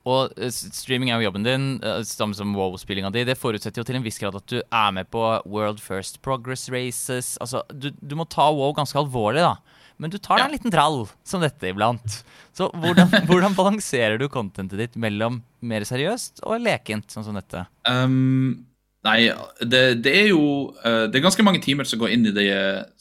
Og 0.10 0.34
eh, 0.36 0.52
streaming 0.52 1.12
er 1.12 1.22
jo 1.22 1.30
jobben 1.30 1.46
din, 1.48 1.68
eh, 1.84 2.02
samme 2.08 2.36
som 2.36 2.52
WoW-spillinga 2.58 3.12
di. 3.16 3.24
Det 3.28 3.38
forutsetter 3.40 3.82
jo 3.82 3.88
til 3.88 4.00
en 4.00 4.06
viss 4.06 4.20
grad 4.20 4.36
at 4.40 4.50
du 4.52 4.60
er 4.60 4.96
med 4.96 5.10
på 5.14 5.22
World 5.46 5.80
First 5.84 6.22
Progress 6.26 6.68
Races. 6.74 7.36
Altså, 7.44 7.64
du, 7.72 7.92
du 8.02 8.18
må 8.20 8.28
ta 8.28 8.50
WoW 8.52 8.76
ganske 8.76 9.00
alvorlig, 9.00 9.46
da. 9.46 9.56
Men 10.02 10.12
du 10.12 10.18
tar 10.18 10.42
deg 10.42 10.48
en 10.48 10.56
liten 10.56 10.74
trall 10.74 11.04
som 11.28 11.44
dette 11.44 11.70
iblant. 11.70 12.20
Så 12.56 12.68
hvordan, 12.74 13.14
hvordan 13.30 13.56
balanserer 13.56 14.20
du 14.20 14.28
contentet 14.32 14.82
ditt 14.82 15.00
mellom 15.00 15.42
mer 15.64 15.86
seriøst 15.88 16.44
og 16.44 16.60
lekent, 16.66 17.14
sånn 17.14 17.28
som 17.30 17.38
dette? 17.40 17.64
Um, 17.88 18.66
nei, 19.04 19.18
det, 19.62 19.82
det 20.06 20.14
er 20.16 20.30
jo 20.32 20.46
eh, 20.86 21.06
Det 21.12 21.20
er 21.20 21.26
ganske 21.26 21.46
mange 21.46 21.62
timer 21.64 21.88
som 21.88 22.00
går 22.02 22.14
inn 22.16 22.30
i 22.30 22.36
det 22.36 22.48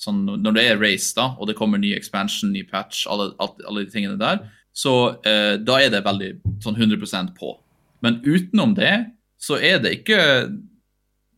sånn, 0.00 0.24
Når 0.42 0.56
det 0.56 0.64
er 0.66 0.80
race, 0.82 1.12
da, 1.16 1.32
og 1.38 1.50
det 1.50 1.56
kommer 1.58 1.80
ny 1.80 1.94
expansion, 1.96 2.52
ny 2.52 2.64
patch, 2.68 3.06
alle, 3.10 3.32
alle 3.40 3.84
de 3.84 3.92
tingene 3.92 4.18
der, 4.20 4.42
så 4.72 4.94
eh, 5.28 5.56
da 5.60 5.78
er 5.80 5.92
det 5.92 6.04
veldig 6.06 6.32
sånn 6.64 6.78
100% 6.78 7.34
på. 7.36 7.54
Men 8.02 8.20
utenom 8.24 8.74
det, 8.76 8.94
så 9.42 9.58
er 9.60 9.82
det 9.82 9.98
ikke 10.00 10.20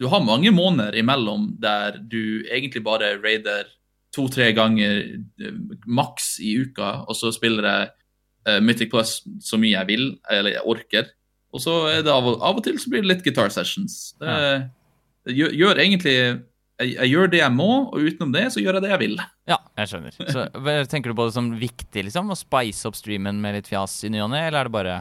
Du 0.01 0.09
har 0.11 0.25
mange 0.27 0.51
måneder 0.51 0.97
imellom 0.99 1.53
der 1.63 2.01
du 2.03 2.45
egentlig 2.51 2.83
bare 2.85 3.15
raider 3.23 3.69
to-tre 4.15 4.51
ganger 4.55 5.03
eh, 5.41 5.61
maks 5.87 6.39
i 6.43 6.57
uka, 6.63 7.05
og 7.09 7.17
så 7.19 7.31
spiller 7.35 7.69
jeg 7.69 7.93
eh, 8.49 8.61
Mythic 8.63 8.91
Plus 8.93 9.21
så 9.43 9.59
mye 9.61 9.75
jeg 9.77 9.91
vil, 9.91 10.07
eller 10.31 10.57
jeg 10.57 10.67
orker. 10.75 11.13
Og 11.55 11.63
så 11.63 11.75
er 11.93 12.03
det 12.03 12.11
av 12.13 12.27
og, 12.27 12.41
av 12.43 12.59
og 12.59 12.65
til 12.67 12.81
så 12.83 12.91
blir 12.91 13.05
det 13.05 13.13
litt 13.13 13.25
guitar 13.27 13.53
sessions. 13.55 14.17
Det, 14.19 14.35
Jeg 15.31 15.39
gjør, 15.39 15.55
gjør 15.61 15.81
egentlig 15.85 16.17
jeg, 16.83 16.91
jeg 16.97 17.11
gjør 17.13 17.31
det 17.31 17.39
jeg 17.39 17.55
må, 17.55 17.71
og 17.95 18.03
utenom 18.03 18.33
det 18.35 18.49
så 18.51 18.63
gjør 18.63 18.79
jeg 18.79 18.85
det 18.85 18.91
jeg 18.91 19.03
vil. 19.05 19.19
Ja, 19.47 19.59
jeg 19.79 19.91
skjønner. 19.93 20.17
Så 20.35 20.47
Tenker 20.91 21.13
du 21.13 21.19
på 21.19 21.29
det 21.29 21.37
som 21.37 21.53
viktig, 21.61 22.07
liksom? 22.09 22.33
Å 22.35 22.39
spice 22.39 22.89
opp 22.91 22.99
streamen 22.99 23.39
med 23.43 23.61
litt 23.61 23.71
fjas 23.71 24.01
i 24.07 24.11
ny 24.11 24.25
og 24.25 24.33
ne, 24.35 24.43
eller 24.49 24.65
er 24.65 24.71
det 24.71 24.75
bare 24.75 24.97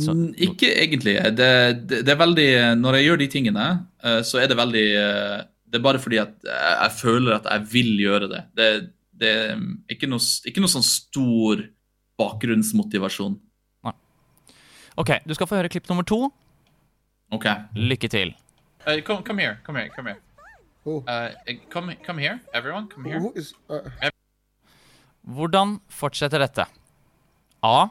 så, 0.00 0.14
Ikke 0.40 0.70
egentlig. 0.72 1.18
Det, 1.36 1.50
det, 1.84 1.98
det 2.08 2.12
er 2.14 2.16
veldig 2.16 2.48
Når 2.80 2.96
jeg 2.96 3.04
gjør 3.06 3.18
de 3.20 3.26
tingene, 3.34 3.66
eh, 4.00 4.20
så 4.24 4.40
er 4.40 4.48
det 4.48 4.56
veldig 4.56 4.84
eh, 4.96 5.42
Det 5.68 5.76
er 5.76 5.84
bare 5.84 6.00
fordi 6.00 6.20
at 6.22 6.48
jeg 6.48 6.94
føler 6.96 7.36
at 7.36 7.50
jeg 7.52 7.66
vil 7.74 7.90
gjøre 8.00 8.30
det. 8.32 8.40
Det, 8.56 8.68
det 9.20 9.32
er 9.34 9.60
ikke 9.92 10.08
noe, 10.08 10.22
ikke 10.48 10.64
noe 10.64 10.72
sånn 10.72 10.86
stor 10.86 11.66
bakgrunnsmotivasjon. 12.16 13.36
OK, 14.96 15.10
du 15.28 15.34
skal 15.34 15.46
få 15.46 15.58
høre 15.60 15.68
klipp 15.68 15.88
nummer 15.88 16.04
to. 16.08 16.32
OK. 17.32 17.46
Lykke 17.74 18.08
til. 18.08 18.34
Uh, 18.86 19.00
come, 19.04 19.22
come 19.22 19.42
here. 19.42 19.58
Come 19.64 19.78
here. 19.80 19.90
Come 19.94 20.08
here. 20.08 20.20
Uh, 20.86 21.30
come, 21.70 21.96
come 22.04 22.18
here. 22.18 22.40
Everyone, 22.54 22.88
come 22.88 23.04
here. 23.04 23.20
Is? 23.34 23.52
Uh, 23.68 23.80
Hvordan 25.26 25.80
fortsetter 25.88 26.38
dette? 26.38 26.66
A. 27.62 27.88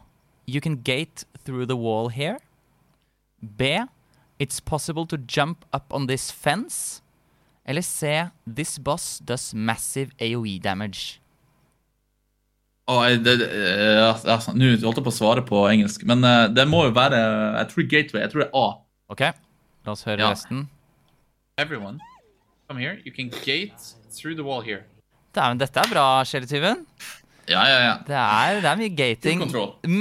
You 0.47 0.61
can 0.61 0.77
gate 0.77 1.25
through 1.43 1.65
the 1.65 1.75
wall 1.75 2.09
here. 2.09 2.39
B. 3.57 3.83
It's 4.39 4.59
possible 4.59 5.05
to 5.07 5.17
jump 5.17 5.65
up 5.73 5.93
on 5.93 6.07
this 6.07 6.31
fence. 6.31 7.01
Eller 7.65 7.81
C. 7.81 8.31
This 8.47 8.77
boss 8.77 9.19
does 9.19 9.53
massive 9.53 10.11
AOE 10.19 10.61
damage. 10.61 11.19
Jeg- 12.87 13.23
det- 13.23 13.41
eh, 13.41 13.95
ja, 13.97 14.11
ja, 14.25 14.37
Nå 14.53 14.67
holdt 14.83 14.99
jeg 14.99 15.05
på 15.05 15.13
å 15.13 15.17
svare 15.19 15.41
på 15.41 15.63
engelsk, 15.71 16.03
men 16.05 16.23
uh, 16.23 16.47
det 16.47 16.67
må 16.69 16.83
jo 16.85 16.91
være 16.93 17.17
Jeg 17.57 17.67
tror 17.71 17.89
Gateway. 17.89 18.21
Jeg 18.21 18.31
tror 18.31 18.39
det 18.43 18.49
er 18.51 18.57
A. 18.61 18.67
OK, 19.09 19.21
la 19.85 19.91
oss 19.91 20.03
høre 20.05 20.19
Ja. 20.19 20.29
resten. 20.29 20.67
Everyone, 21.57 21.99
come 22.67 22.79
here. 22.79 22.99
You 23.05 23.11
can 23.11 23.29
gate 23.29 23.73
through 24.13 24.35
the 24.35 24.43
wall 24.43 24.61
here. 24.61 24.83
Dæven, 25.35 25.57
dette 25.59 25.77
er 25.79 25.89
bra, 25.91 26.23
Shelly-tyven. 26.23 26.85
Ja, 27.47 27.61
ja, 27.69 27.79
ja. 27.85 27.93
Det 28.07 28.15
er, 28.15 28.61
det 28.61 28.69
er 28.71 28.77
mye 28.79 28.95
gating. 28.97 29.41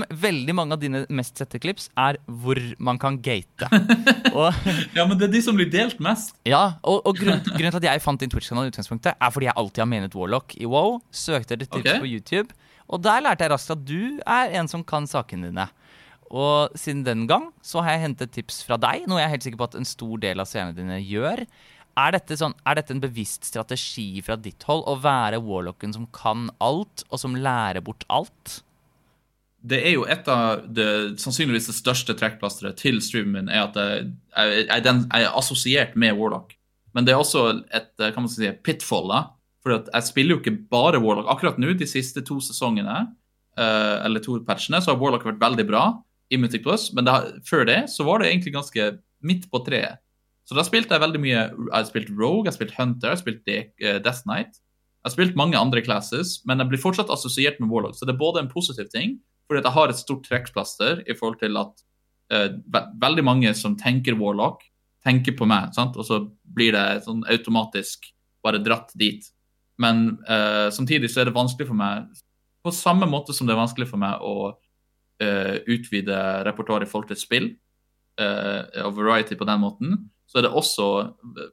Veldig 0.08 0.54
mange 0.56 0.72
av 0.72 0.80
dine 0.80 1.02
mest 1.12 1.36
sette 1.36 1.58
klips 1.60 1.90
er 1.96 2.16
hvor 2.26 2.56
man 2.78 2.98
kan 2.98 3.18
gate. 3.20 3.68
og, 4.32 4.54
Ja, 4.96 5.04
men 5.06 5.18
det 5.18 5.28
er 5.28 5.32
de 5.34 5.42
som 5.44 5.56
blir 5.56 5.68
delt 5.70 6.00
mest. 6.00 6.34
ja, 6.48 6.78
og, 6.82 7.02
og 7.04 7.16
grunnen, 7.18 7.42
grunnen 7.44 7.70
til 7.74 7.82
at 7.82 7.88
jeg 7.90 8.02
fant 8.02 8.20
din 8.20 8.30
Twitch-kanal, 8.32 8.64
i 8.64 8.72
utgangspunktet 8.72 9.12
er 9.20 9.30
fordi 9.34 9.46
jeg 9.50 9.56
alltid 9.60 9.82
har 9.84 9.90
menet 9.90 10.14
Warlock 10.16 10.56
i 10.56 10.64
WoW. 10.64 11.00
Søkte 11.12 11.54
etter 11.58 11.66
tips 11.68 11.84
okay. 11.84 12.00
på 12.00 12.08
YouTube, 12.08 12.48
og 12.88 13.02
der 13.04 13.22
lærte 13.24 13.46
jeg 13.46 13.52
raskt 13.54 13.74
at 13.74 13.84
du 13.86 14.20
er 14.20 14.54
en 14.58 14.68
som 14.70 14.84
kan 14.86 15.08
sakene 15.08 15.50
dine. 15.50 15.68
Og 16.34 16.74
siden 16.78 17.04
den 17.06 17.28
gang 17.30 17.50
så 17.64 17.82
har 17.84 17.96
jeg 17.96 18.08
hentet 18.08 18.34
tips 18.34 18.62
fra 18.66 18.78
deg, 18.80 19.06
noe 19.08 19.20
jeg 19.20 19.28
er 19.28 19.34
helt 19.36 19.46
sikker 19.46 19.60
på 19.60 19.70
at 19.70 19.78
en 19.78 19.88
stor 19.88 20.20
del 20.22 20.42
av 20.42 20.50
seerne 20.50 20.76
dine 20.76 20.98
gjør. 21.02 21.44
Er 21.94 22.14
dette, 22.16 22.36
sånn, 22.38 22.56
er 22.66 22.80
dette 22.80 22.90
en 22.94 23.02
bevisst 23.02 23.46
strategi 23.46 24.18
fra 24.24 24.34
ditt 24.40 24.64
hold 24.66 24.82
å 24.90 24.96
være 24.98 25.38
Warlocken 25.44 25.94
som 25.94 26.08
kan 26.14 26.48
alt, 26.64 27.04
og 27.10 27.20
som 27.22 27.36
lærer 27.38 27.84
bort 27.86 28.02
alt? 28.10 28.58
Det 29.64 29.78
er 29.78 29.94
jo 29.94 30.02
et 30.10 30.26
av 30.28 30.64
det, 30.66 30.88
sannsynligvis 31.22 31.70
det 31.70 31.76
største 31.78 32.16
trekkplasteret 32.18 32.76
til 32.82 32.98
streamen 33.00 33.46
er 33.48 33.62
at 33.62 33.78
jeg, 33.78 34.10
jeg, 34.34 34.66
jeg, 34.66 34.84
den, 34.84 35.06
jeg 35.06 35.28
er 35.28 35.38
assosiert 35.38 35.94
med 35.96 36.18
Warlock. 36.18 36.56
Men 36.94 37.06
det 37.06 37.14
er 37.14 37.22
også 37.22 37.46
et 37.74 37.88
eh, 38.02 38.12
kan 38.14 38.26
man 38.26 38.30
si, 38.30 38.50
pitfall, 38.66 39.08
da. 39.10 39.22
For 39.64 39.78
jeg 39.80 40.04
spiller 40.04 40.36
jo 40.36 40.42
ikke 40.42 40.58
bare 40.70 41.00
Warlock. 41.00 41.30
Akkurat 41.32 41.60
nå, 41.60 41.72
de 41.78 41.88
siste 41.88 42.20
to 42.26 42.36
sesongene, 42.44 43.06
uh, 43.56 43.96
eller 44.04 44.20
to 44.24 44.36
patchene, 44.44 44.82
så 44.84 44.92
har 44.92 45.00
Warlock 45.00 45.24
vært 45.24 45.40
veldig 45.40 45.64
bra 45.70 45.84
i 46.32 46.38
Mythic 46.40 46.64
Plus, 46.66 46.90
men 46.96 47.06
det, 47.08 47.14
før 47.48 47.64
det 47.68 47.84
så 47.92 48.04
var 48.04 48.20
det 48.20 48.30
egentlig 48.30 48.54
ganske 48.56 48.90
midt 49.24 49.48
på 49.52 49.62
treet. 49.64 50.00
Så 50.44 50.56
da 50.56 50.64
spilte 50.66 50.92
jeg 50.92 51.00
veldig 51.00 51.20
mye 51.22 51.38
Jeg 51.38 51.70
har 51.72 51.86
spilt 51.88 52.10
Rogue, 52.12 52.44
jeg 52.44 52.52
har 52.52 52.58
spilt 52.58 52.74
Hunter, 52.76 53.08
jeg 53.08 53.16
har 53.16 53.22
spilt 53.22 53.46
De 53.48 53.56
uh, 53.64 53.98
Death 54.04 54.26
Knight. 54.28 54.60
Jeg 55.00 55.08
har 55.10 55.14
spilt 55.16 55.38
mange 55.40 55.60
andre 55.60 55.80
classes, 55.84 56.38
men 56.48 56.60
jeg 56.60 56.72
blir 56.72 56.80
fortsatt 56.80 57.12
assosiert 57.12 57.56
med 57.60 57.72
Warlock. 57.72 57.96
Så 57.96 58.08
det 58.08 58.14
er 58.14 58.20
både 58.20 58.44
en 58.44 58.52
positiv 58.52 58.88
ting, 58.92 59.18
fordi 59.48 59.60
at 59.60 59.68
jeg 59.68 59.76
har 59.76 59.92
et 59.92 60.00
stort 60.00 60.24
trekkplaster 60.28 61.02
i 61.08 61.16
forhold 61.16 61.40
til 61.40 61.56
at 61.60 61.84
uh, 62.32 62.48
ve 62.52 62.84
veldig 63.00 63.24
mange 63.24 63.52
som 63.56 63.76
tenker 63.80 64.16
Warlock, 64.20 64.64
tenker 65.04 65.36
på 65.36 65.48
meg, 65.48 65.72
sant? 65.76 65.96
og 66.00 66.08
så 66.08 66.22
blir 66.56 66.72
det 66.72 67.04
sånn 67.04 67.24
automatisk 67.28 68.08
bare 68.44 68.60
dratt 68.64 68.92
dit. 68.96 69.24
Men 69.82 70.04
uh, 70.28 70.70
samtidig 70.74 71.10
så 71.10 71.22
er 71.22 71.28
det 71.28 71.36
vanskelig 71.36 71.68
for 71.70 71.78
meg, 71.78 72.06
på 72.64 72.72
samme 72.72 73.08
måte 73.10 73.34
som 73.36 73.48
det 73.48 73.54
er 73.54 73.60
vanskelig 73.60 73.88
for 73.90 74.00
meg 74.00 74.22
å 74.22 74.36
uh, 74.54 75.56
utvide 75.66 76.18
repertoaret 76.46 76.86
i 76.86 76.90
forhold 76.90 77.10
til 77.10 77.20
spill, 77.20 77.48
uh, 78.20 78.62
og 78.86 78.94
variety 78.98 79.38
på 79.38 79.48
den 79.48 79.62
måten, 79.64 79.96
så 80.30 80.40
er 80.40 80.46
det 80.46 80.54
også 80.56 80.86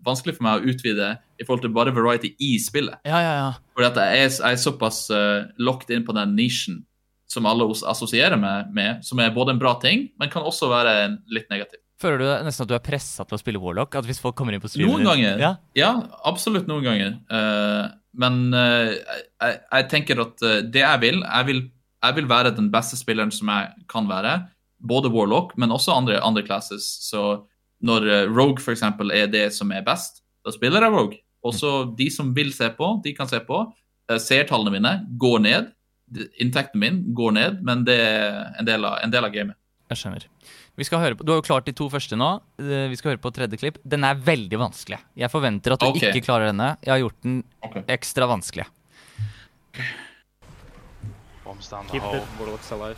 vanskelig 0.06 0.38
for 0.38 0.48
meg 0.48 0.62
å 0.62 0.72
utvide 0.72 1.10
i 1.42 1.46
forhold 1.46 1.66
til 1.66 1.74
bare 1.76 1.94
variety 1.96 2.32
i 2.40 2.54
spillet. 2.62 3.02
Ja, 3.08 3.20
ja, 3.20 3.34
ja. 3.40 3.50
Fordi 3.76 3.90
at 3.90 4.00
jeg 4.00 4.24
er, 4.24 4.32
jeg 4.32 4.56
er 4.56 4.64
såpass 4.64 5.04
uh, 5.14 5.50
locked 5.60 5.92
inn 5.94 6.08
på 6.08 6.16
den 6.18 6.38
nisjen 6.38 6.82
som 7.32 7.48
alle 7.48 7.68
oss 7.72 7.84
assosierer 7.88 8.40
meg 8.40 8.72
med, 8.76 9.06
som 9.08 9.20
er 9.24 9.32
både 9.36 9.56
en 9.56 9.62
bra 9.62 9.78
ting, 9.80 10.10
men 10.20 10.32
kan 10.32 10.44
også 10.48 10.68
være 10.72 10.96
en 11.06 11.16
litt 11.32 11.48
negativ. 11.52 11.80
Føler 12.02 12.18
du 12.18 12.28
nesten 12.48 12.66
at 12.66 12.72
du 12.72 12.76
er 12.76 12.84
pressa 12.84 13.24
til 13.28 13.38
å 13.38 13.40
spille 13.40 13.62
Warlock? 13.62 13.96
At 14.00 14.08
hvis 14.10 14.20
folk 14.20 14.36
kommer 14.38 14.56
inn 14.56 14.64
på 14.64 14.72
streamen 14.72 14.98
Noen 14.98 15.06
ganger. 15.06 15.38
Ja. 15.40 15.52
Ja, 15.78 15.92
absolutt 16.28 16.66
noen 16.70 16.84
ganger. 16.88 17.14
Eh, 17.30 17.84
men 18.18 18.54
eh, 18.54 18.98
jeg, 18.98 19.60
jeg 19.72 19.88
tenker 19.92 20.22
at 20.24 20.44
eh, 20.44 20.64
det 20.68 20.84
jeg 20.84 21.04
vil, 21.04 21.22
jeg 21.24 21.48
vil 21.52 21.70
Jeg 22.02 22.16
vil 22.18 22.26
være 22.26 22.50
den 22.58 22.72
beste 22.74 22.98
spilleren 22.98 23.30
som 23.30 23.48
jeg 23.48 23.86
kan 23.86 24.08
være. 24.10 24.48
Både 24.82 25.12
Warlock, 25.14 25.52
men 25.58 25.70
også 25.72 25.94
andre, 25.94 26.16
andre 26.18 26.42
classes. 26.42 26.82
Så 27.06 27.46
når 27.80 28.08
eh, 28.10 28.26
Rogue 28.26 28.58
eksempel 28.74 29.12
er 29.14 29.28
det 29.30 29.54
som 29.54 29.70
er 29.72 29.84
best, 29.86 30.24
da 30.42 30.50
spiller 30.50 30.82
jeg 30.82 30.92
Rogue. 30.92 31.20
Også 31.46 31.94
de 31.98 32.10
som 32.10 32.34
vil 32.34 32.50
se 32.54 32.72
på, 32.74 33.02
de 33.04 33.14
kan 33.14 33.30
se 33.30 33.38
på. 33.46 33.62
Seertallene 34.18 34.74
mine 34.74 34.96
går 35.22 35.40
ned. 35.46 35.70
Inntekten 36.42 36.82
min 36.82 37.14
går 37.14 37.38
ned, 37.38 37.62
men 37.62 37.86
det 37.86 38.00
er 38.02 38.50
en 38.58 38.66
del 38.66 38.86
av, 38.86 38.98
en 39.06 39.14
del 39.14 39.30
av 39.30 39.38
gamet. 39.38 39.58
Jeg 39.94 40.02
skjønner. 40.02 40.26
Vi 40.80 40.88
skal 40.88 41.02
høre 41.04 41.18
på, 41.20 41.26
Du 41.26 41.34
har 41.34 41.42
jo 41.42 41.46
klart 41.46 41.66
de 41.68 41.74
to 41.76 41.90
første 41.92 42.16
nå. 42.18 42.30
Eh, 42.62 42.88
Vi 42.90 42.96
skal 42.96 43.14
høre 43.14 43.22
på 43.22 43.32
tredje 43.36 43.58
klipp. 43.60 43.78
Den 43.84 44.04
er 44.08 44.16
veldig 44.16 44.58
vanskelig. 44.58 45.00
Jeg 45.16 45.30
forventer 45.30 45.76
at 45.76 45.80
du 45.84 45.90
okay. 45.92 46.12
ikke 46.12 46.26
klarer 46.26 46.52
denne. 46.52 46.78
Jeg 46.82 46.94
har 46.94 47.02
gjort 47.04 47.20
den 47.24 47.44
okay. 47.62 47.84
ekstra 47.88 48.28
vanskelig. 48.32 48.66
Bombs 51.44 51.68
down 51.70 51.86
the 51.88 52.00
Keep 52.00 52.04
it, 52.04 52.24
Warlock's 52.40 52.72
alive. 52.72 52.98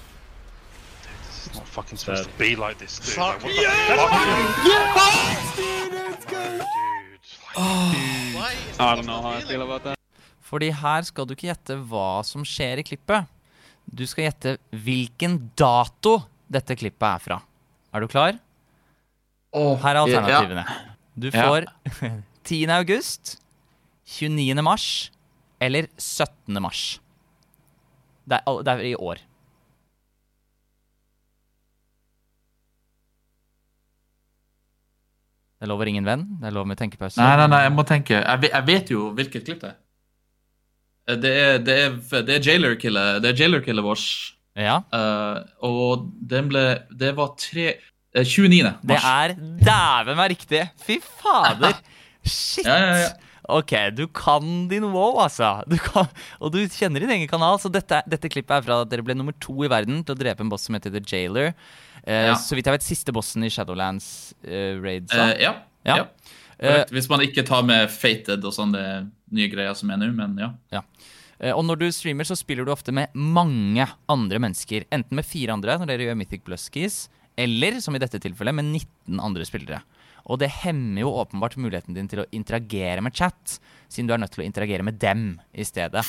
Dude, 1.04 1.56
not 1.56 1.68
fucking 1.68 1.98
supposed 1.98 2.26
to 2.26 2.38
be 2.38 2.56
like 2.56 2.78
this, 2.78 3.00
dude. 3.00 3.16
Fuck 3.16 3.44
Like, 3.44 3.98
what 3.98 4.12
the 4.64 4.78
fuck? 4.94 5.56
Dude, 6.30 6.64
like, 8.36 8.58
I 8.80 8.96
don't 8.96 9.06
know 9.06 9.22
how 9.22 9.32
I 9.38 9.42
feel 9.42 9.62
about 9.62 9.84
that. 9.84 9.98
Fordi 10.42 10.70
her 10.70 11.02
skal 11.02 11.26
du 11.26 11.34
ikke 11.34 11.50
gjette 11.50 11.76
hva 11.90 12.22
som 12.26 12.46
skjer 12.46 12.82
i 12.82 12.86
klippet. 12.86 13.26
Du 13.90 14.06
skal 14.08 14.28
gjette 14.28 14.58
hvilken 14.86 15.40
dato 15.58 16.20
dette 16.54 16.78
klippet 16.78 17.08
er 17.10 17.24
fra. 17.24 17.40
Er 17.94 18.02
du 18.02 18.08
klar? 18.10 18.40
Her 19.54 19.96
er 19.96 20.00
alternativene. 20.02 20.64
Du 21.20 21.28
Ja. 21.30 21.44
får 21.46 21.66
10. 22.44 22.66
august, 22.74 23.36
29. 24.06 24.62
mars 24.66 25.12
eller 25.62 25.88
17. 25.98 26.58
mars. 26.62 27.00
Det 28.28 28.40
er, 28.40 28.64
det 28.64 28.74
er 28.74 28.80
i 28.92 28.96
år. 28.96 29.22
Det 35.60 35.68
er 35.68 35.72
lov 35.72 35.80
å 35.84 35.86
ringe 35.88 36.02
en 36.04 36.08
venn. 36.10 36.24
Det 36.42 36.50
er 36.50 36.56
lov 36.58 36.68
med 36.68 36.80
tenkepause. 36.80 37.20
Nei, 37.22 37.36
nei, 37.40 37.48
nei, 37.54 37.62
jeg 37.68 37.74
må 37.78 37.86
tenke. 37.88 38.18
Jeg 38.20 38.42
vet, 38.44 38.52
jeg 38.58 38.68
vet 38.68 38.92
jo 38.92 39.06
hvilket 39.16 39.46
klipp 39.48 39.62
det 39.64 39.70
er. 39.72 39.80
Det 41.24 41.32
er, 41.36 41.58
det 41.60 41.74
er, 41.84 41.96
det 42.24 42.36
er 42.38 42.46
Jailer-killet 42.48 43.18
Det 43.24 43.34
er 43.34 43.40
Jailer-killet 43.42 43.84
vårt. 43.84 44.04
Ja, 44.60 44.82
Uh, 44.94 45.40
og 45.66 46.10
den 46.30 46.46
ble 46.52 46.62
Det 46.94 47.16
var 47.18 47.32
tre 47.42 47.72
uh, 48.14 48.22
29. 48.22 48.60
mars. 48.62 48.84
det 48.86 49.00
er 49.02 49.34
dæven 49.66 50.20
meg 50.20 50.34
riktig! 50.36 50.64
Fy 50.86 51.00
fader! 51.02 51.80
Shit! 52.24 52.66
Ja, 52.68 52.76
ja, 52.78 52.98
ja. 53.08 53.14
Ok, 53.52 53.74
du 53.92 54.06
kan 54.08 54.68
din 54.72 54.86
wow, 54.94 55.18
altså. 55.26 55.64
Du 55.68 55.76
kan, 55.82 56.06
og 56.40 56.54
du 56.54 56.62
kjenner 56.72 57.04
din 57.04 57.12
egen 57.12 57.28
kanal. 57.28 57.58
Så 57.60 57.68
dette, 57.74 57.98
dette 58.08 58.30
klippet 58.32 58.56
er 58.56 58.64
fra 58.64 58.78
at 58.86 58.92
dere 58.94 59.04
ble 59.04 59.18
nummer 59.20 59.36
to 59.44 59.66
i 59.66 59.72
verden 59.72 60.00
til 60.08 60.16
å 60.16 60.20
drepe 60.22 60.46
en 60.46 60.52
boss 60.54 60.64
som 60.70 60.78
heter 60.78 60.94
The 60.94 61.02
Jailer. 61.04 61.50
Eh, 62.06 62.30
Ja. 62.30 62.38
Så 62.40 62.56
vidt 62.56 62.70
jeg 62.70 62.78
vet, 62.78 62.86
siste 62.88 63.12
bossen 63.16 63.44
i 63.44 63.50
Shadowlands 63.52 64.08
eh, 64.48 64.78
Raid. 64.80 65.12
Eh, 65.12 65.34
ja. 65.44 65.58
Ja. 65.84 65.98
ja. 65.98 66.06
Korrekt. 66.56 66.94
Hvis 66.96 67.10
man 67.12 67.26
ikke 67.26 67.44
tar 67.44 67.66
med 67.68 67.92
Fated 67.92 68.46
og 68.48 68.56
sånne 68.56 68.86
nye 69.36 69.50
greier 69.52 69.76
som 69.76 69.92
er 69.92 70.00
nå, 70.00 70.14
men 70.16 70.40
ja. 70.40 70.54
Eh, 71.44 71.52
Og 71.52 71.66
når 71.68 71.82
du 71.82 71.88
streamer, 71.92 72.28
så 72.28 72.38
spiller 72.40 72.66
du 72.66 72.72
ofte 72.72 72.96
med 72.96 73.12
mange 73.14 73.86
andre 74.10 74.40
mennesker. 74.40 74.88
Enten 74.94 75.20
med 75.20 75.28
fire 75.28 75.54
andre, 75.54 75.78
når 75.80 75.92
dere 75.92 76.08
gjør 76.08 76.20
Mythic 76.22 76.46
Bluskies, 76.48 77.08
eller 77.36 77.80
som 77.84 77.96
i 77.96 78.02
dette 78.02 78.22
tilfellet, 78.22 78.56
med 78.56 78.70
19 78.72 79.20
andre 79.20 79.46
spillere. 79.48 79.82
Og 80.32 80.40
det 80.40 80.54
hemmer 80.64 81.04
jo 81.04 81.16
åpenbart 81.20 81.58
muligheten 81.60 81.96
din 81.98 82.08
til 82.08 82.24
å 82.24 82.30
interagere 82.32 83.04
med 83.04 83.16
chat, 83.18 83.58
siden 83.92 84.08
du 84.08 84.14
er 84.16 84.22
nødt 84.24 84.32
til 84.32 84.46
å 84.46 84.48
interagere 84.48 84.86
med 84.88 85.02
dem 85.02 85.34
i 85.52 85.66
stedet. 85.68 86.06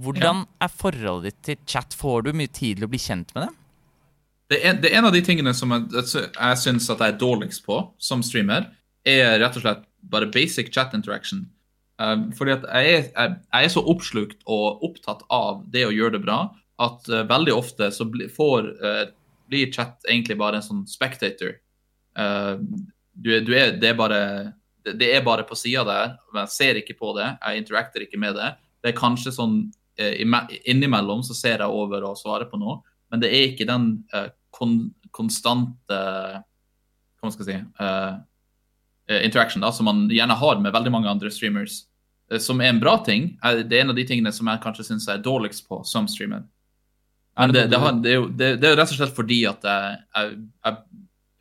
Hvordan 0.00 0.46
er 0.62 0.72
forholdet 0.72 1.26
ditt 1.28 1.42
til 1.44 1.66
chat? 1.68 1.92
Får 1.92 2.24
du 2.24 2.32
mye 2.32 2.48
tid 2.48 2.78
til 2.78 2.86
å 2.86 2.92
bli 2.92 3.00
kjent 3.02 3.34
med 3.36 3.48
dem? 3.48 3.58
Det 4.52 4.60
er, 4.64 4.78
det 4.80 4.88
er 4.90 5.00
en 5.00 5.08
av 5.08 5.12
de 5.12 5.20
tingene 5.24 5.52
som 5.56 5.70
jeg, 5.72 5.90
jeg 5.92 6.60
syns 6.60 6.88
at 6.92 7.00
jeg 7.00 7.14
er 7.14 7.20
dårligst 7.20 7.64
på 7.64 7.76
som 8.00 8.24
streamer. 8.24 8.70
er 9.04 9.38
rett 9.40 9.56
og 9.56 9.64
slett 9.64 9.84
bare 10.00 10.30
basic 10.32 10.72
chat 10.72 10.94
interaction. 10.96 11.46
Um, 12.02 12.30
fordi 12.34 12.54
at 12.56 12.64
jeg 12.66 12.94
er, 12.94 13.34
jeg, 13.52 13.66
er 13.66 13.70
så 13.70 13.82
oppslukt 13.92 14.40
og 14.50 14.82
opptatt 14.86 15.22
av 15.30 15.60
det 15.70 15.84
å 15.86 15.92
gjøre 15.92 16.16
det 16.16 16.22
bra 16.24 16.38
at 16.82 17.04
uh, 17.12 17.22
veldig 17.28 17.52
ofte 17.54 17.90
så 17.94 18.06
får, 18.32 18.70
uh, 18.80 19.04
blir 19.52 19.70
chat 19.74 20.08
egentlig 20.08 20.38
bare 20.40 20.58
en 20.58 20.66
sånn 20.66 20.86
spectator. 20.88 21.58
Du, 22.12 23.28
du 23.44 23.50
er, 23.56 23.70
det, 23.80 23.86
er 23.88 23.94
bare, 23.96 24.18
det, 24.84 25.06
er 25.14 25.22
bare 25.24 25.44
på 25.48 25.56
sida 25.56 25.84
der, 25.88 26.10
jeg 26.36 26.50
ser 26.52 26.80
ikke 26.80 26.96
på 26.98 27.14
det, 27.16 27.30
jeg 27.40 27.62
interacter 27.62 28.04
ikke 28.04 28.20
med 28.20 28.36
det. 28.36 28.50
Det 28.84 28.90
er 28.90 28.98
kanskje 28.98 29.32
sånn 29.32 29.54
innimellom 29.96 31.22
så 31.24 31.36
ser 31.36 31.64
jeg 31.64 31.72
over 31.72 32.04
og 32.08 32.18
svarer 32.20 32.48
på 32.50 32.60
noe, 32.60 32.80
men 33.12 33.22
det 33.22 33.30
er 33.32 33.46
ikke 33.50 33.68
den 33.68 33.86
uh, 34.16 34.28
kon, 34.52 34.90
konstante 35.12 36.00
Hva 37.20 37.32
skal 37.32 37.48
jeg 37.48 37.62
si 37.62 37.80
uh, 37.80 38.20
eh, 39.08 39.24
interaction 39.26 39.62
da, 39.62 39.72
som 39.72 39.84
man 39.84 40.06
gjerne 40.10 40.36
har 40.38 40.60
med 40.60 40.72
veldig 40.72 40.92
mange 40.92 41.10
andre 41.10 41.30
streamers, 41.30 41.82
eh, 41.82 41.91
som 42.40 42.60
er 42.60 42.70
en 42.72 42.80
bra 42.80 42.96
ting. 43.04 43.38
er- 43.42 43.62
Det 43.62 43.76
er 43.78 43.80
en 43.82 43.90
av 43.90 43.96
de 43.96 44.04
tingene 44.04 44.32
som 44.32 44.46
jeg 44.46 44.60
kanskje 44.60 44.84
syns 44.84 45.08
er 45.08 45.18
dårligst 45.18 45.68
på 45.68 45.84
som 45.84 46.08
streamer. 46.08 46.44
Det, 47.36 47.66
det, 47.70 47.78
har, 47.78 47.92
det, 47.92 48.10
er 48.10 48.14
jo, 48.14 48.28
det, 48.28 48.48
er 48.62 48.74
jo 48.74 48.76
rett 48.76 48.90
og 48.92 48.96
slett 48.98 49.14
fordi 49.16 49.46
at 49.48 49.62
jeg, 49.64 49.98
jeg, 50.16 50.38
jeg 50.64 50.76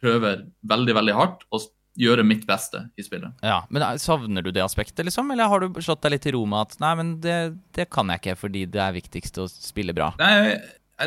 prøver 0.02 0.46
veldig, 0.64 0.96
veldig 0.96 1.16
hardt 1.18 1.44
å 1.52 1.60
gjøre 2.00 2.24
mitt 2.24 2.46
beste 2.48 2.86
i 2.96 3.04
spillet. 3.04 3.34
Ja, 3.44 3.66
men 3.70 3.84
eh, 3.84 3.98
Savner 4.00 4.42
du 4.46 4.52
det 4.56 4.64
aspektet, 4.64 5.04
liksom? 5.06 5.32
Eller 5.32 5.52
har 5.52 5.60
du 5.60 5.82
slått 5.84 6.02
deg 6.06 6.16
litt 6.16 6.24
til 6.24 6.38
ro 6.38 6.46
med 6.48 6.62
at 6.70 6.78
nei, 6.80 6.94
men 6.96 7.10
det, 7.24 7.38
det 7.76 7.90
kan 7.92 8.08
jeg 8.14 8.24
ikke 8.24 8.38
fordi 8.46 8.64
det 8.72 8.80
er 8.80 8.96
viktigst 8.96 9.42
å 9.44 9.50
spille 9.52 9.94
bra? 9.94 10.14
Nei, 10.22 10.56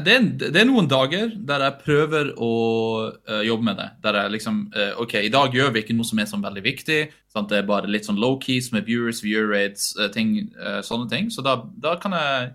det 0.02 0.14
er, 0.14 0.24
det 0.40 0.60
er 0.60 0.66
noen 0.66 0.88
dager 0.90 1.30
der 1.36 1.62
jeg 1.66 1.80
prøver 1.84 2.32
å 2.40 2.50
uh, 3.12 3.42
jobbe 3.46 3.68
med 3.68 3.78
det. 3.78 3.88
Der 4.02 4.18
jeg 4.18 4.34
liksom 4.34 4.64
uh, 4.74 4.96
OK, 5.04 5.18
i 5.20 5.32
dag 5.32 5.54
gjør 5.54 5.70
vi 5.74 5.84
ikke 5.84 5.96
noe 5.98 6.08
som 6.08 6.18
er 6.18 6.30
sånn 6.30 6.44
veldig 6.44 6.64
viktig. 6.64 7.00
Sant? 7.30 7.52
Det 7.52 7.60
er 7.60 7.68
bare 7.68 7.90
litt 7.90 8.08
sånn 8.08 8.20
low-keys 8.22 8.72
med 8.74 8.88
viewers, 8.88 9.22
viewer 9.24 9.50
rates, 9.52 9.92
uh, 10.00 10.08
ting, 10.14 10.36
eh, 10.58 10.80
sånne 10.86 11.10
ting. 11.10 11.30
Så 11.34 11.44
da, 11.46 11.58
da 11.82 11.96
kan 12.00 12.16
jeg 12.16 12.52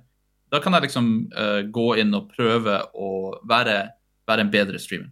da 0.50 0.60
kan 0.64 0.74
jeg 0.74 0.88
liksom 0.88 1.10
eh, 1.30 1.62
gå 1.70 1.88
inn 2.02 2.16
og 2.18 2.32
prøve 2.34 2.80
å 2.98 3.10
være, 3.48 3.78
være 4.30 4.46
en 4.46 4.54
bedre 4.54 4.82
streamer. 4.82 5.12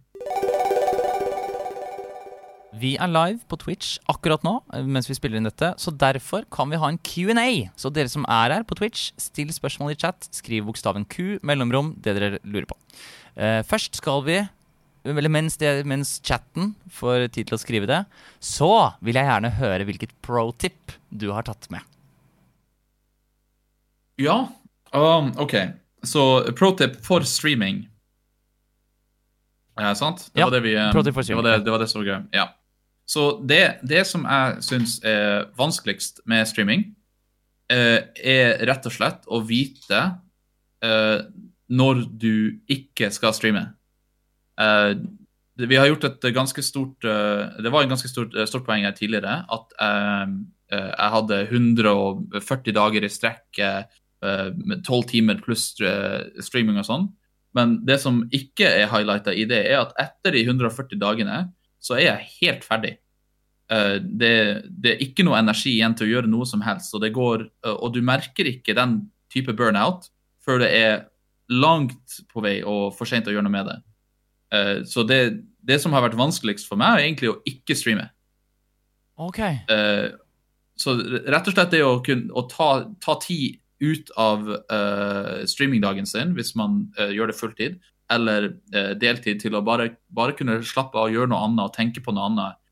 Vi 2.76 2.96
er 3.00 3.08
live 3.08 3.40
på 3.48 3.56
Twitch 3.62 3.96
akkurat 4.12 4.42
nå 4.44 4.58
eh, 4.76 4.84
mens 4.84 5.08
vi 5.08 5.16
spiller 5.16 5.40
inn 5.40 5.48
dette, 5.48 5.70
så 5.80 5.92
derfor 5.94 6.44
kan 6.52 6.68
vi 6.68 6.80
ha 6.80 6.90
en 6.92 7.00
Q&A. 7.00 7.70
Så 7.80 7.88
dere 7.88 8.12
som 8.12 8.26
er 8.28 8.52
her 8.58 8.66
på 8.68 8.76
Twitch, 8.76 9.08
still 9.16 9.48
spørsmål 9.54 9.94
i 9.94 9.98
chat. 9.98 10.28
Skriv 10.36 10.68
bokstaven 10.68 11.06
Q, 11.08 11.38
mellomrom, 11.40 11.94
det 12.04 12.18
dere 12.18 12.42
lurer 12.44 12.68
på. 12.68 12.76
Uh, 13.38 13.62
først 13.64 13.96
skal 13.96 14.24
vi 14.26 14.42
eller 15.08 15.30
mens, 15.32 15.56
det, 15.56 15.86
mens 15.88 16.18
chatten 16.26 16.74
får 16.92 17.30
tid 17.32 17.48
til 17.48 17.56
å 17.56 17.60
skrive 17.62 17.88
det, 17.88 18.02
så 18.44 18.90
vil 19.00 19.16
jeg 19.16 19.28
gjerne 19.30 19.54
høre 19.56 19.86
hvilket 19.88 20.12
pro-tip 20.26 20.92
du 21.08 21.30
har 21.32 21.46
tatt 21.46 21.70
med. 21.72 21.80
Ja, 24.20 24.50
um, 24.92 25.30
OK. 25.40 25.54
Så 26.04 26.24
pro 26.58 26.72
tip 26.76 26.98
for 27.06 27.24
streaming. 27.24 27.86
Ja, 29.78 29.94
sant? 29.94 30.28
Det 30.34 30.40
Ja, 30.42 30.48
var 30.48 30.56
det 30.56 30.62
vi 30.66 30.74
Det 30.74 31.34
var 31.36 31.46
det, 31.46 31.64
det, 31.64 31.70
var 31.70 31.78
det 31.78 31.88
som 31.90 32.02
var 32.02 32.08
gøy. 32.08 32.22
Ja. 32.34 32.48
Så 33.08 33.26
det, 33.48 33.78
det 33.88 34.04
som 34.06 34.26
jeg 34.28 34.62
syns 34.66 34.98
er 35.06 35.46
vanskeligst 35.56 36.20
med 36.28 36.48
streaming, 36.50 36.82
eh, 37.72 38.02
er 38.20 38.58
rett 38.68 38.88
og 38.88 38.92
slett 38.92 39.24
å 39.28 39.40
vite 39.40 40.00
eh, 40.84 41.20
når 41.68 42.02
du 42.20 42.60
ikke 42.68 43.10
skal 43.14 43.32
streame. 43.36 43.64
Eh, 44.60 44.92
vi 45.58 45.78
har 45.78 45.88
gjort 45.90 46.06
et 46.06 46.26
ganske 46.34 46.62
stort 46.62 47.04
eh, 47.06 47.62
Det 47.62 47.70
var 47.74 47.82
en 47.82 47.90
ganske 47.90 48.08
stort, 48.10 48.34
eh, 48.36 48.46
stort 48.46 48.66
poeng 48.66 48.84
her 48.86 48.94
tidligere 48.94 49.40
at 49.50 49.74
eh, 49.82 50.34
eh, 50.74 50.90
jeg 50.92 51.14
hadde 51.16 51.40
140 51.48 52.76
dager 52.76 53.06
i 53.06 53.10
strekk 53.10 53.62
eh, 53.64 53.80
eh, 54.22 54.50
med 54.54 54.84
12 54.84 55.08
timer 55.14 55.40
pluss 55.42 55.72
eh, 55.80 56.28
streaming 56.44 56.78
og 56.78 56.86
sånn. 56.86 57.08
Men 57.58 57.76
det 57.86 57.98
som 58.02 58.22
ikke 58.34 58.70
er 58.70 58.90
highlighta 58.92 59.34
i 59.34 59.44
det, 59.50 59.64
er 59.66 59.82
at 59.82 59.94
etter 60.00 60.36
de 60.36 60.46
140 60.46 61.00
dagene 61.02 61.42
så 61.82 61.98
er 61.98 62.06
jeg 62.06 62.32
helt 62.38 62.66
ferdig. 62.66 62.94
Eh, 63.70 63.98
det, 64.00 64.34
det 64.70 64.94
er 64.94 65.04
ikke 65.04 65.26
noe 65.26 65.38
energi 65.40 65.74
igjen 65.76 65.96
til 65.98 66.08
å 66.08 66.12
gjøre 66.14 66.30
noe 66.30 66.48
som 66.48 66.62
helst, 66.64 66.94
og, 66.94 67.02
det 67.04 67.12
går, 67.16 67.44
eh, 67.66 67.74
og 67.74 67.92
du 67.94 68.00
merker 68.04 68.48
ikke 68.50 68.76
den 68.78 69.00
type 69.32 69.52
burnout 69.56 70.08
før 70.44 70.62
det 70.62 70.70
er 70.72 70.94
langt 71.52 72.20
på 72.32 72.42
vei 72.44 72.58
og 72.64 72.94
for 72.96 73.08
sent 73.08 73.28
å 73.28 73.34
gjøre 73.34 73.46
noe 73.46 73.54
med 73.54 73.68
det. 73.68 73.78
Eh, 74.54 74.76
Så 74.88 75.04
det, 75.08 75.20
det 75.60 75.80
som 75.82 75.92
har 75.96 76.06
vært 76.06 76.18
vanskeligst 76.18 76.68
for 76.68 76.80
meg, 76.80 76.96
er 76.96 77.08
egentlig 77.08 77.32
å 77.32 77.40
ikke 77.48 77.76
streame. 77.76 78.08
Ok. 79.18 79.40
Eh, 79.42 80.08
så 80.78 80.94
rett 80.94 81.48
og 81.50 81.54
slett 81.56 81.72
det 81.74 81.82
å, 81.82 81.98
kunne, 82.04 82.30
å 82.32 82.44
ta, 82.48 82.70
ta 83.02 83.18
tid 83.20 83.58
ut 83.80 84.10
av 84.18 84.48
uh, 84.48 85.44
streamingdagen 85.46 86.06
sin, 86.08 86.34
hvis 86.36 86.54
man 86.58 86.82
uh, 86.98 87.10
gjør 87.14 87.30
det 87.30 87.38
fulltid, 87.38 87.78
eller 88.10 88.50
uh, 88.74 88.94
deltid, 88.98 89.40
til 89.42 89.58
å 89.58 89.62
bare, 89.64 89.92
bare 90.14 90.34
kunne 90.38 90.58
slappe 90.66 90.98
av 90.98 91.08
og 91.08 91.14
gjøre 91.14 91.30
noe 91.32 91.44
annet 91.46 91.66
og 91.66 91.74
tenke 91.76 92.02
på 92.04 92.14
noe 92.14 92.30
annet, 92.30 92.64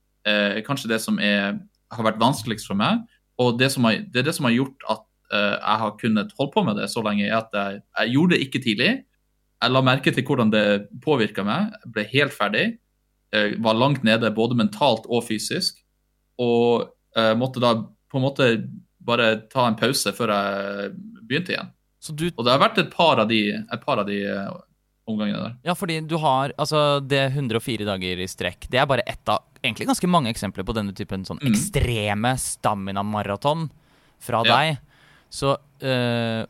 kanskje 0.67 0.89
det 0.91 0.97
som 0.99 1.21
er, 1.23 1.53
har 1.95 2.03
vært 2.03 2.17
vanskeligst 2.19 2.67
for 2.67 2.75
meg. 2.75 3.05
Og 3.39 3.61
det, 3.61 3.69
har, 3.79 4.01
det 4.11 4.19
er 4.19 4.25
det 4.27 4.33
som 4.35 4.49
har 4.49 4.57
gjort 4.57 4.87
at 4.91 5.05
jeg 5.31 5.79
har 5.83 5.93
kunnet 6.01 6.33
holde 6.35 6.51
på 6.51 6.65
med 6.67 6.81
det 6.81 6.89
så 6.91 6.99
lenge, 7.07 7.29
er 7.29 7.37
at 7.37 7.55
jeg, 7.55 7.77
jeg 7.93 8.11
gjorde 8.17 8.35
det 8.35 8.41
ikke 8.43 8.61
tidlig. 8.65 8.89
Jeg 9.63 9.71
la 9.71 9.85
merke 9.87 10.11
til 10.11 10.27
hvordan 10.27 10.51
det 10.51 10.65
påvirka 11.05 11.45
meg. 11.47 11.69
Jeg 11.79 11.93
ble 11.95 12.07
helt 12.11 12.35
ferdig. 12.35 12.65
Jeg 13.39 13.55
var 13.63 13.79
langt 13.79 14.03
nede 14.03 14.33
både 14.35 14.59
mentalt 14.59 15.07
og 15.07 15.23
fysisk. 15.29 15.79
Og 16.43 16.91
måtte 17.39 17.63
da 17.63 17.77
på 18.11 18.19
en 18.19 18.27
måte 18.27 18.51
bare 19.07 19.33
ta 19.53 19.67
en 19.71 19.79
pause 19.79 20.13
før 20.17 20.33
jeg 20.35 20.95
begynte 21.27 21.55
igjen. 21.55 21.73
Så 22.03 22.15
du 22.15 22.29
Og 22.35 22.45
det 22.47 22.55
har 22.55 22.63
vært 22.63 22.79
et 22.83 22.91
par 22.93 23.21
av 23.23 23.29
de, 23.31 23.41
par 23.83 24.03
av 24.03 24.07
de 24.09 24.21
eh, 24.31 24.57
omgangene 25.11 25.43
der. 25.43 25.55
Ja, 25.67 25.75
fordi 25.79 26.01
du 26.07 26.17
har 26.23 26.55
altså 26.59 27.01
det 27.03 27.25
104 27.33 27.87
dager 27.89 28.23
i 28.23 28.29
strekk. 28.31 28.69
Det 28.71 28.81
er 28.81 28.89
bare 28.91 29.07
ett 29.07 29.29
av 29.33 29.43
egentlig 29.63 29.89
ganske 29.91 30.11
mange 30.11 30.31
eksempler 30.31 30.67
på 30.67 30.75
denne 30.77 30.95
typen 30.97 31.25
sånn 31.27 31.41
mm. 31.43 31.49
ekstreme 31.51 32.37
stamina-maraton 32.39 33.69
fra 34.23 34.43
Ja. 34.47 34.59
deg. 34.59 34.83
Så, 35.31 35.57
øh, 35.83 36.45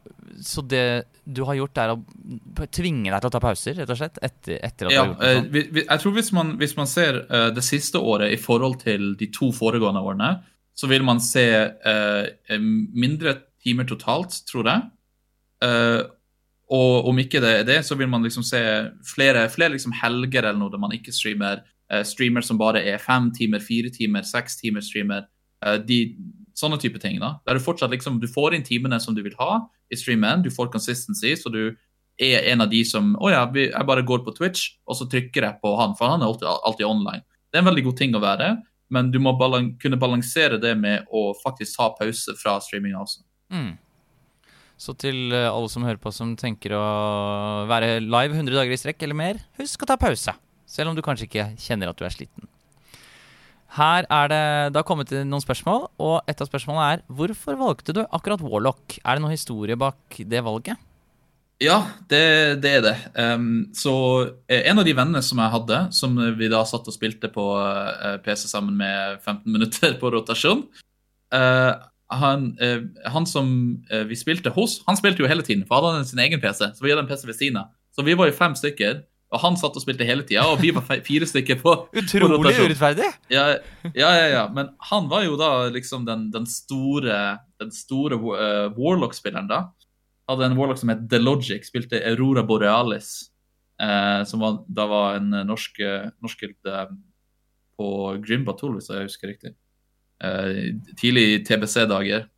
så 0.45 0.63
det 0.69 1.07
du 1.25 1.41
har 1.49 1.57
gjort, 1.57 1.79
er 1.81 1.95
å 1.97 2.67
tvinge 2.71 3.11
deg 3.11 3.23
til 3.23 3.31
å 3.31 3.33
ta 3.33 3.41
pauser, 3.41 3.75
rett 3.81 3.91
og 3.91 3.99
slett? 3.99 4.21
Etter, 4.23 4.61
etter 4.63 4.91
at 4.91 4.93
Ja, 4.93 5.07
du 5.07 5.15
har 5.15 5.15
gjort 5.15 5.23
det 5.25 5.63
eh, 5.63 5.71
vi, 5.73 5.87
jeg 5.87 6.03
tror 6.03 6.13
hvis 6.19 6.29
man, 6.37 6.53
hvis 6.61 6.77
man 6.77 6.87
ser 6.87 7.23
det 7.57 7.65
siste 7.65 7.99
året 7.99 8.37
i 8.37 8.39
forhold 8.41 8.79
til 8.85 9.15
de 9.17 9.31
to 9.33 9.49
foregående 9.57 10.05
årene, 10.05 10.31
så 10.77 10.89
vil 10.91 11.05
man 11.07 11.23
se 11.25 11.47
eh, 11.57 12.59
mindre 12.93 13.39
timer 13.65 13.89
totalt, 13.89 14.43
tror 14.49 14.69
jeg. 14.69 14.85
Eh, 15.65 16.03
og 16.77 17.09
om 17.11 17.23
ikke 17.23 17.41
det 17.43 17.53
er 17.61 17.67
det, 17.67 17.79
så 17.87 17.97
vil 17.99 18.11
man 18.11 18.27
liksom 18.27 18.45
se 18.45 18.61
flere, 19.07 19.47
flere 19.53 19.77
liksom 19.77 19.95
helger 19.97 20.43
eller 20.43 20.59
noe 20.59 20.73
der 20.73 20.83
man 20.83 20.95
ikke 20.97 21.15
streamer. 21.15 21.63
Eh, 21.93 22.03
streamer 22.07 22.45
som 22.45 22.59
bare 22.59 22.83
er 22.83 23.03
fem 23.03 23.31
timer, 23.35 23.63
fire 23.63 23.93
timer, 23.95 24.27
seks 24.27 24.59
timer 24.61 24.85
streamer. 24.85 25.29
Eh, 25.65 25.79
de, 25.87 26.01
sånne 26.57 26.79
type 26.83 27.01
ting. 27.01 27.21
da. 27.21 27.37
Der 27.47 27.57
du 27.57 27.63
fortsatt 27.63 27.93
liksom, 27.95 28.21
du 28.21 28.29
får 28.29 28.57
inn 28.57 28.67
timene 28.67 28.99
som 29.01 29.15
du 29.15 29.23
vil 29.23 29.37
ha 29.39 29.61
i 29.93 29.99
streamen, 29.99 30.43
du 30.43 30.51
får 30.51 30.73
consistency, 30.73 31.37
så 31.39 31.53
du 31.53 31.77
er 32.19 32.49
en 32.51 32.65
av 32.65 32.71
de 32.73 32.81
som 32.89 33.13
Å 33.21 33.31
ja, 33.31 33.43
jeg 33.53 33.87
bare 33.87 34.05
går 34.07 34.25
på 34.25 34.33
Twitch, 34.35 34.81
og 34.89 34.97
så 34.97 35.07
trykker 35.09 35.45
jeg 35.45 35.61
på 35.63 35.75
han, 35.77 35.93
for 35.99 36.09
han 36.11 36.23
er 36.23 36.31
alltid, 36.31 36.49
alltid 36.49 36.87
online. 36.89 37.23
Det 37.53 37.59
er 37.59 37.65
en 37.65 37.71
veldig 37.71 37.85
god 37.91 37.99
ting 38.01 38.17
å 38.17 38.25
være, 38.25 38.49
men 38.93 39.11
du 39.11 39.19
må 39.23 39.33
balan 39.39 39.73
kunne 39.83 39.99
balansere 39.99 40.61
det 40.63 40.75
med 40.79 41.09
å 41.11 41.31
faktisk 41.41 41.79
ta 41.79 41.91
pause 41.97 42.37
fra 42.39 42.57
streaminga 42.63 43.03
også. 43.03 43.25
Mm. 43.53 43.75
Så 44.77 44.93
til 45.01 45.33
eh, 45.33 45.49
alle 45.49 45.71
som 45.73 45.87
hører 45.87 46.01
på 46.01 46.13
som 46.13 46.35
tenker 46.39 46.75
å 46.77 46.83
være 47.71 47.99
live 48.05 48.37
100 48.37 48.53
dager 48.53 48.75
i 48.75 48.81
strekk 48.81 49.07
eller 49.07 49.19
mer, 49.19 49.41
husk 49.61 49.83
å 49.83 49.89
ta 49.89 49.97
pause. 50.01 50.35
Selv 50.69 50.91
om 50.91 50.99
du 50.99 51.03
kanskje 51.05 51.29
ikke 51.29 51.49
kjenner 51.63 51.91
at 51.91 51.99
du 51.99 52.05
er 52.07 52.15
sliten. 52.15 52.51
Her 53.77 54.07
er 54.13 54.31
det, 54.31 54.43
det 54.73 54.81
har 54.81 54.87
kommet 54.89 55.11
inn 55.13 55.29
noen 55.29 55.43
spørsmål, 55.43 55.89
og 56.01 56.29
et 56.31 56.41
av 56.41 56.49
spørsmålene 56.49 56.87
er 56.95 57.03
hvorfor 57.13 57.59
valgte 57.61 57.95
du 57.97 58.05
akkurat 58.05 58.45
Warlock? 58.45 58.99
Er 59.03 59.17
det 59.17 59.25
noen 59.25 59.35
historie 59.35 59.77
bak 59.79 60.21
det 60.31 60.43
valget? 60.47 60.81
Ja, 61.63 61.79
det, 62.11 62.61
det 62.61 62.71
er 62.79 62.83
det. 62.85 62.95
Um, 63.17 63.69
så 63.77 63.95
eh, 64.45 64.67
en 64.69 64.81
av 64.81 64.85
de 64.85 64.93
vennene 64.97 65.23
som 65.25 65.41
jeg 65.41 65.53
hadde, 65.55 65.81
som 65.97 66.17
vi 66.37 66.51
da 66.53 66.61
satt 66.69 66.85
og 66.85 66.95
spilte 66.95 67.31
på 67.33 67.47
eh, 67.63 68.19
PC 68.25 68.45
sammen 68.51 68.77
med 68.77 69.23
15 69.23 69.49
minutter 69.49 69.97
på 70.01 70.11
rotasjon 70.13 70.67
uh, 71.33 71.73
han, 72.13 72.51
uh, 72.61 72.85
han 73.11 73.25
som 73.27 73.49
vi 74.07 74.19
spilte 74.19 74.53
hos, 74.55 74.79
han 74.87 74.99
spilte 75.01 75.25
jo 75.25 75.31
hele 75.31 75.43
tiden, 75.43 75.65
for 75.67 75.81
han 75.81 75.97
hadde 75.97 76.11
sin 76.13 76.21
egen 76.23 76.43
PC. 76.45 76.69
Så 76.77 76.85
vi 76.85 76.93
hadde 76.93 77.07
en 77.07 77.09
PC 77.09 77.25
ved 77.27 77.39
siden 77.39 77.63
av. 77.65 77.73
Så 77.97 78.05
vi 78.05 78.15
var 78.15 78.29
jo 78.29 78.37
fem 78.37 78.55
stykker, 78.55 79.01
og 79.33 79.43
han 79.43 79.57
satt 79.59 79.75
og 79.75 79.83
spilte 79.83 80.07
hele 80.07 80.23
tida, 80.29 80.45
og 80.47 80.61
vi 80.61 80.71
var 80.77 80.85
fire 81.09 81.27
stykker 81.27 81.59
på, 81.65 81.73
på 81.89 82.03
Utrolig 82.05 82.37
rotasjon. 82.37 82.69
urettferdig! 82.69 83.09
Ja, 83.33 83.47
ja, 83.89 84.13
ja, 84.13 84.29
ja. 84.37 84.45
Men 84.55 84.71
han 84.93 85.09
var 85.11 85.25
jo 85.25 85.41
da 85.41 85.51
liksom 85.73 86.05
den, 86.07 86.29
den 86.37 86.47
store, 86.47 87.41
den 87.59 87.73
store 87.75 88.21
Warlock-spilleren, 88.77 89.49
da. 89.51 89.65
Hadde 90.29 90.45
en 90.49 90.57
Warlock 90.59 90.79
som 90.81 90.91
het 90.91 91.05
The 91.11 91.19
Logic, 91.23 91.65
spilte 91.67 92.01
Aurora 92.11 92.43
Borealis. 92.47 93.31
eh, 93.81 94.25
som 94.25 94.41
var, 94.41 94.65
da 94.69 94.87
var 94.89 95.17
en 95.19 95.33
eh, 95.35 95.45
norsk, 95.45 95.81
eh, 95.81 96.07
eh, 96.67 96.87
på 97.77 97.89
Grim 98.25 98.45
Battle, 98.45 98.73
hvis 98.79 98.89
jeg 98.89 99.05
husker 99.05 99.29
riktig. 99.29 99.55
Eh, 100.25 100.73
tidlig 100.97 101.45
TBC-dager. 101.47 102.29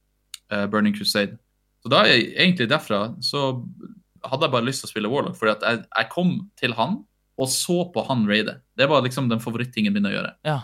eh, 0.51 0.66
Burning 0.66 0.95
Crusade. 0.97 1.39
Så 1.82 1.89
da 1.93 2.03
jeg, 2.09 2.32
egentlig 2.34 2.68
derfra 2.68 3.14
så 3.22 3.64
hadde 4.24 4.43
jeg 4.49 4.51
bare 4.51 4.66
lyst 4.66 4.82
til 4.82 4.89
å 4.89 4.91
spille 4.91 5.09
Warlock, 5.12 5.36
fordi 5.39 5.53
at 5.53 5.62
jeg, 5.62 5.84
jeg 5.97 6.09
kom 6.11 6.51
til 6.59 6.74
han 6.74 7.05
og 7.39 7.47
så 7.49 7.84
på 7.95 8.03
han 8.09 8.26
raide. 8.26 8.57
Det 8.76 8.89
var 8.91 9.05
liksom 9.05 9.28
den 9.30 9.39
favorittingen 9.39 9.95
min 9.95 10.09
å 10.09 10.11
gjøre. 10.11 10.32
Ja. 10.49 10.59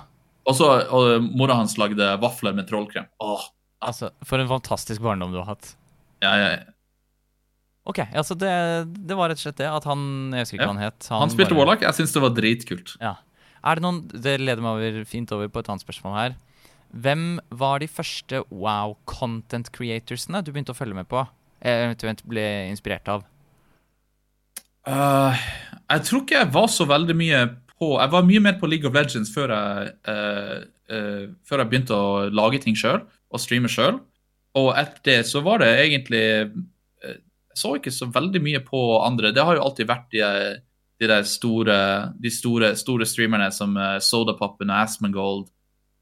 Og 0.44 0.56
så 0.58 0.66
og 0.90 1.22
mora 1.38 1.54
hans 1.60 1.76
lagde 1.78 2.08
vafler 2.20 2.52
med 2.56 2.66
trollkrem. 2.68 3.06
Åh, 3.22 3.50
Altså, 3.84 4.08
for 4.24 4.40
en 4.40 4.48
fantastisk 4.48 5.02
barndom 5.04 5.30
du 5.34 5.36
har 5.42 5.50
hatt. 5.54 5.74
Ja, 6.24 6.30
ja, 6.40 6.46
ja. 6.56 6.73
Ok, 7.86 7.98
altså 8.16 8.32
det, 8.40 8.50
det 9.06 9.16
var 9.16 9.28
rett 9.28 9.36
og 9.40 9.44
slett 9.44 9.58
det. 9.60 9.66
At 9.68 9.84
han 9.84 10.32
Jeg 10.32 10.46
husker 10.46 10.56
ikke 10.56 10.62
Ja. 10.64 10.70
hva 10.70 10.76
han 10.78 10.84
het. 10.86 11.08
Han 11.10 11.30
spilte 11.30 11.50
bare- 11.52 11.58
Warlock. 11.58 11.82
Jeg 11.84 11.94
syns 11.98 12.12
det 12.14 12.22
var 12.22 12.30
dritkult. 12.30 12.96
Ja. 13.00 13.14
Er 13.64 13.74
det 13.76 13.82
noen 13.84 14.08
Det 14.08 14.40
leder 14.40 14.62
meg 14.62 14.72
over, 14.78 15.04
fint 15.04 15.30
over 15.32 15.48
på 15.48 15.58
et 15.60 15.68
annet 15.68 15.84
spørsmål 15.84 16.16
her. 16.16 16.34
Hvem 16.94 17.40
var 17.50 17.78
de 17.80 17.88
første 17.88 18.44
wow 18.50 18.96
content 19.06 19.70
creatorsene 19.72 20.42
du 20.44 20.52
begynte 20.52 20.72
å 20.72 20.78
følge 20.78 20.94
med 20.94 21.08
på? 21.08 21.26
Eh, 21.60 21.88
Eventuelt 21.90 22.22
ble 22.28 22.44
inspirert 22.70 23.08
av? 23.08 23.24
Uh, 24.86 25.32
jeg 25.90 26.02
tror 26.04 26.20
ikke 26.22 26.38
jeg 26.42 26.52
var 26.52 26.66
så 26.68 26.84
veldig 26.86 27.14
mye 27.16 27.38
på 27.80 27.86
Jeg 27.98 28.10
var 28.12 28.22
mye 28.22 28.40
mer 28.44 28.58
på 28.60 28.68
League 28.68 28.86
of 28.86 28.94
Legends 28.94 29.30
før 29.34 29.48
jeg, 29.54 29.94
uh, 30.06 30.64
uh, 30.92 31.24
før 31.48 31.62
jeg 31.62 31.70
begynte 31.72 31.96
å 31.96 32.28
lage 32.30 32.60
ting 32.62 32.76
sjøl 32.76 33.00
og 33.32 33.40
streame 33.42 33.68
sjøl. 33.72 33.98
Og 34.54 34.68
etter 34.78 35.02
det 35.08 35.16
så 35.26 35.42
var 35.42 35.58
det 35.64 35.72
egentlig 35.90 36.52
så 37.58 37.76
ikke 37.78 37.92
så 37.94 38.08
veldig 38.12 38.42
mye 38.44 38.60
på 38.64 38.80
andre. 39.02 39.32
Det 39.34 39.44
har 39.44 39.58
jo 39.58 39.64
alltid 39.66 39.88
vært 39.90 40.08
de, 40.14 40.22
de 41.00 41.10
der 41.10 41.26
store, 41.28 41.76
de 42.20 42.32
store, 42.32 42.74
store 42.78 43.06
streamerne 43.08 43.50
som 43.54 43.76
uh, 43.78 43.98
Sodapoppen 44.02 44.72
og 44.72 44.80
Asmongold 44.82 45.46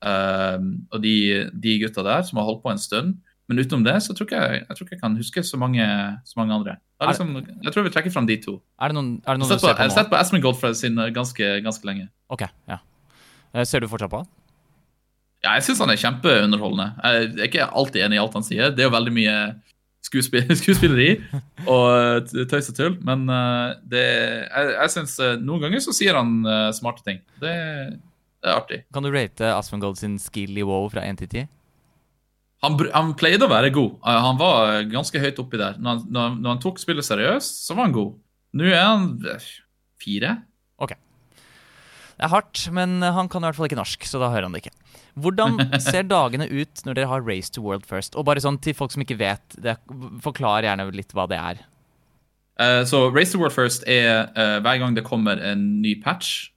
um, 0.05 0.73
og 0.91 1.03
de, 1.05 1.17
de 1.53 1.77
gutta 1.85 2.05
der 2.07 2.25
som 2.29 2.41
har 2.41 2.49
holdt 2.49 2.65
på 2.65 2.73
en 2.73 2.83
stund. 2.83 3.21
Men 3.51 3.59
utenom 3.59 3.83
det 3.85 3.99
så 4.05 4.15
tror 4.15 4.29
ikke 4.29 4.41
jeg, 4.41 4.61
jeg 4.63 4.77
tror 4.77 4.87
ikke 4.87 4.97
jeg 4.97 5.03
kan 5.03 5.17
huske 5.19 5.43
så 5.45 5.59
mange, 5.61 5.87
så 6.25 6.39
mange 6.39 6.55
andre. 6.55 6.77
Det 7.01 7.09
liksom, 7.11 7.35
jeg 7.65 7.75
tror 7.75 7.85
vi 7.85 7.91
trekker 7.93 8.15
fram 8.15 8.29
de 8.29 8.37
to. 8.41 8.55
Er 8.81 8.93
det 8.93 8.97
noen, 8.97 9.11
er 9.27 9.35
det 9.35 9.43
noen 9.43 9.51
du 9.51 9.55
ser 9.57 9.61
på, 9.61 9.67
nå? 9.67 9.75
jeg 9.75 9.91
har 9.91 9.97
sett 9.97 10.13
på 10.13 10.21
Asmongold 10.21 10.79
sin 10.79 11.03
eh, 11.03 11.11
ganske, 11.13 11.49
ganske 11.65 11.89
lenge. 11.89 12.07
Ok, 12.33 12.47
ja. 12.71 12.79
Eh, 13.53 13.67
Ser 13.69 13.83
du 13.83 13.91
fortsatt 13.91 14.13
på 14.13 14.23
han? 14.23 14.31
Ja, 15.43 15.57
jeg 15.59 15.67
syns 15.67 15.83
han 15.83 15.91
er 15.91 15.99
kjempeunderholdende. 15.99 16.89
Jeg 17.03 17.29
er 17.35 17.49
ikke 17.49 17.67
alltid 17.67 18.05
enig 18.07 18.21
i 18.21 18.23
alt 18.23 18.37
han 18.39 18.47
sier. 18.47 18.71
Det 18.71 18.85
er 18.85 18.87
jo 18.87 18.95
veldig 18.95 19.15
mye 19.17 19.37
skuespill, 20.13 20.53
skuespilleri 20.61 21.09
og 21.65 21.87
eh, 21.97 22.45
tøys 22.51 22.71
og 22.73 22.77
tull, 22.77 22.99
men 23.07 23.25
eh, 23.33 23.73
det, 23.89 24.05
jeg, 24.45 24.75
jeg 24.77 24.93
synes 24.97 25.17
eh, 25.25 25.39
noen 25.41 25.65
ganger 25.67 25.85
så 25.85 25.95
sier 25.97 26.19
han 26.19 26.45
smarte 26.77 27.05
ting. 27.07 27.23
Det, 27.41 27.55
det 28.43 28.51
er 28.51 28.59
artig. 28.59 28.83
Kan 28.95 29.07
du 29.07 29.13
rate 29.15 29.55
Asmongold 29.57 29.99
sin 30.01 30.19
skill 30.23 30.57
i 30.59 30.67
WoW 30.67 30.91
fra 30.93 31.05
1 31.09 31.23
til 31.23 31.33
10? 31.43 31.51
Han, 32.63 32.79
han 32.95 33.15
pleide 33.19 33.49
å 33.49 33.51
være 33.51 33.73
god. 33.75 33.97
Han 34.07 34.39
var 34.39 34.85
ganske 34.91 35.19
høyt 35.19 35.41
oppi 35.43 35.59
der. 35.59 35.81
Når 35.83 35.97
han, 35.97 36.37
når, 36.39 36.51
han 36.53 36.61
tok 36.63 36.79
spillet 36.79 37.07
seriøst, 37.07 37.65
så 37.67 37.75
var 37.75 37.89
han 37.89 37.97
god. 37.97 38.13
Nå 38.55 38.69
er 38.69 38.85
han 38.85 39.09
fire. 40.03 40.37
Det 42.23 42.29
er 42.29 42.35
hardt, 42.37 42.61
men 42.71 43.01
han 43.03 43.27
kan 43.27 43.43
i 43.43 43.49
hvert 43.49 43.57
fall 43.59 43.67
ikke 43.67 43.81
norsk, 43.81 44.05
så 44.07 44.21
da 44.23 44.29
hører 44.31 44.47
han 44.47 44.55
det 44.55 44.61
ikke. 44.63 45.01
Hvordan 45.19 45.57
ser 45.83 46.07
dagene 46.07 46.47
ut 46.47 46.85
når 46.87 46.95
dere 46.95 47.09
har 47.11 47.25
Race 47.27 47.51
to 47.51 47.65
World 47.65 47.83
First? 47.89 48.15
Og 48.15 48.29
bare 48.29 48.43
sånn 48.45 48.61
til 48.63 48.77
folk 48.79 48.95
som 48.95 49.03
ikke 49.03 49.19
vet, 49.19 49.57
det, 49.59 49.75
forklar 50.23 50.63
gjerne 50.63 50.87
litt 50.95 51.11
hva 51.19 51.27
det 51.27 51.41
er. 51.41 51.65
Uh, 52.63 52.85
Så 52.87 53.09
Race 53.11 53.35
to 53.35 53.43
World 53.43 53.57
First 53.57 53.83
er 53.91 54.31
uh, 54.39 54.63
hver 54.63 54.79
gang 54.79 54.95
det 54.95 55.03
kommer 55.09 55.43
en 55.43 55.83
ny 55.83 55.97
patch, 56.05 56.53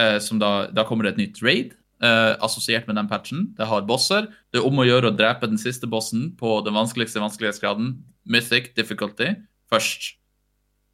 uh, 0.00 0.16
som 0.24 0.40
da, 0.40 0.70
da 0.72 0.86
kommer 0.88 1.04
det 1.04 1.14
et 1.18 1.22
nytt 1.26 1.44
raid 1.44 1.76
Uh, 2.00 2.32
assosiert 2.40 2.86
med 2.88 2.96
den 2.96 3.08
patchen. 3.10 3.50
Det 3.58 3.66
har 3.68 3.82
bosser. 3.84 4.30
Det 4.48 4.56
er 4.56 4.64
om 4.64 4.78
å 4.80 4.86
gjøre 4.88 5.10
å 5.10 5.12
drepe 5.12 5.44
den 5.50 5.60
siste 5.60 5.84
bossen 5.84 6.30
på 6.40 6.54
den 6.64 6.72
vanskeligste 6.72 7.20
vanskelighetsgraden, 7.20 7.90
Mythic 8.24 8.70
difficulty, 8.72 9.34
først. 9.68 10.14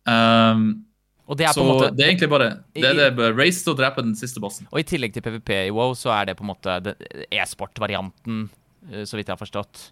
Um, 0.03 0.86
Og 1.27 1.39
det 1.39 1.47
er 1.49 1.55
så 1.55 1.61
på 1.61 1.66
en 1.66 1.72
måte 1.72 1.91
det 1.97 2.05
er 2.05 2.11
egentlig 2.12 2.29
bare 2.31 2.49
det 2.77 2.87
er 2.87 3.11
det 3.16 3.31
race 3.35 3.64
til 3.64 3.72
å 3.74 3.79
drepe 3.79 4.03
den 4.05 4.14
siste 4.18 4.41
bossen. 4.43 4.68
Og 4.70 4.79
i 4.79 4.87
tillegg 4.87 5.14
til 5.16 5.24
PVP 5.24 5.51
i 5.66 5.72
WoW, 5.74 5.95
så 5.99 6.12
er 6.14 6.29
det 6.31 6.37
på 6.39 6.45
en 6.47 6.53
måte 6.53 6.77
e-sport-varianten, 7.35 8.49
eh, 8.93 9.05
så 9.05 9.16
vidt 9.18 9.29
jeg 9.29 9.35
har 9.35 9.41
forstått. 9.43 9.89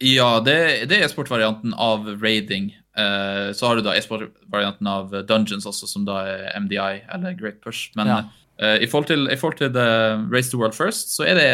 Ja, 0.00 0.38
det, 0.40 0.86
det 0.88 0.96
er 0.96 1.04
e-sport-varianten 1.08 1.74
av 1.76 2.06
raiding. 2.22 2.70
Eh, 2.96 3.50
så 3.56 3.66
har 3.68 3.76
du 3.76 3.82
da 3.84 3.96
e-sport-varianten 3.98 4.86
av 4.88 5.10
Dungeons 5.28 5.66
også, 5.68 5.88
som 5.90 6.06
da 6.08 6.22
er 6.28 6.46
MDI, 6.62 7.02
eller 7.12 7.34
Great 7.38 7.60
Push. 7.64 7.90
Men 7.98 8.06
Ja. 8.08 8.20
eh, 8.60 8.78
i, 8.84 8.86
forhold 8.86 9.10
til, 9.10 9.26
i 9.28 9.36
forhold 9.36 9.58
til 9.58 9.72
the 9.74 9.88
Race 10.32 10.50
to 10.50 10.58
World 10.58 10.74
First, 10.78 11.12
så 11.16 11.26
er 11.28 11.34
det 11.34 11.50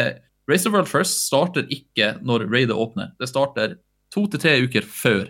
Race 0.49 0.63
to 0.63 0.71
World 0.71 0.87
First 0.87 1.25
starter 1.27 1.67
ikke 1.73 2.13
når 2.23 2.47
raidet 2.51 2.75
åpner. 2.77 3.11
Det 3.19 3.27
starter 3.27 3.75
to 4.13 4.27
til 4.31 4.39
tre 4.39 4.55
uker 4.63 4.85
før. 4.87 5.25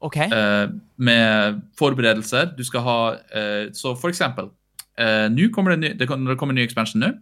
OK. 0.00 0.16
eh, 0.16 0.66
med 0.96 1.60
forberedelser. 1.78 2.54
Du 2.56 2.64
skal 2.64 2.84
ha 2.86 2.98
eh, 3.36 3.68
Så 3.76 3.94
for 4.00 4.12
eksempel 4.12 4.50
eh, 4.96 5.28
kommer 5.52 5.76
det, 5.76 5.80
ny, 5.80 5.92
det, 5.98 6.08
når 6.08 6.34
det 6.34 6.38
kommer 6.40 6.56
en 6.56 6.60
ny 6.62 6.66
expansion 6.66 7.02
nå. 7.04 7.12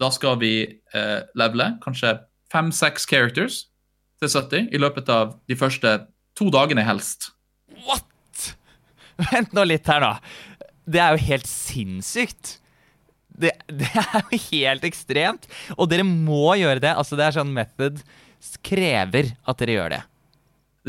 Da 0.00 0.10
skal 0.10 0.38
vi 0.40 0.54
eh, 0.66 1.18
levele 1.36 1.74
kanskje 1.84 2.16
fem-seks 2.50 3.06
characters 3.06 3.66
til 4.20 4.32
70 4.32 4.70
i 4.74 4.80
løpet 4.80 5.10
av 5.12 5.36
de 5.48 5.56
første 5.56 5.92
to 6.38 6.48
dagene, 6.52 6.84
helst. 6.84 7.30
What?! 7.86 8.06
Vent 9.30 9.52
nå 9.56 9.66
litt 9.68 9.88
her, 9.90 10.00
da. 10.00 10.14
Det 10.90 11.00
er 11.02 11.14
jo 11.14 11.26
helt 11.28 11.48
sinnssykt. 11.48 12.56
Det, 13.40 13.52
det 13.68 13.90
er 14.00 14.24
jo 14.32 14.40
helt 14.50 14.86
ekstremt. 14.88 15.48
Og 15.76 15.90
dere 15.92 16.06
må 16.06 16.56
gjøre 16.60 16.82
det. 16.82 16.94
Altså, 16.96 17.18
det 17.18 17.28
er 17.28 17.36
sånn 17.36 17.52
Method 17.54 18.00
krever 18.64 19.34
at 19.48 19.60
dere 19.60 19.76
gjør 19.76 19.94
det. 19.96 20.00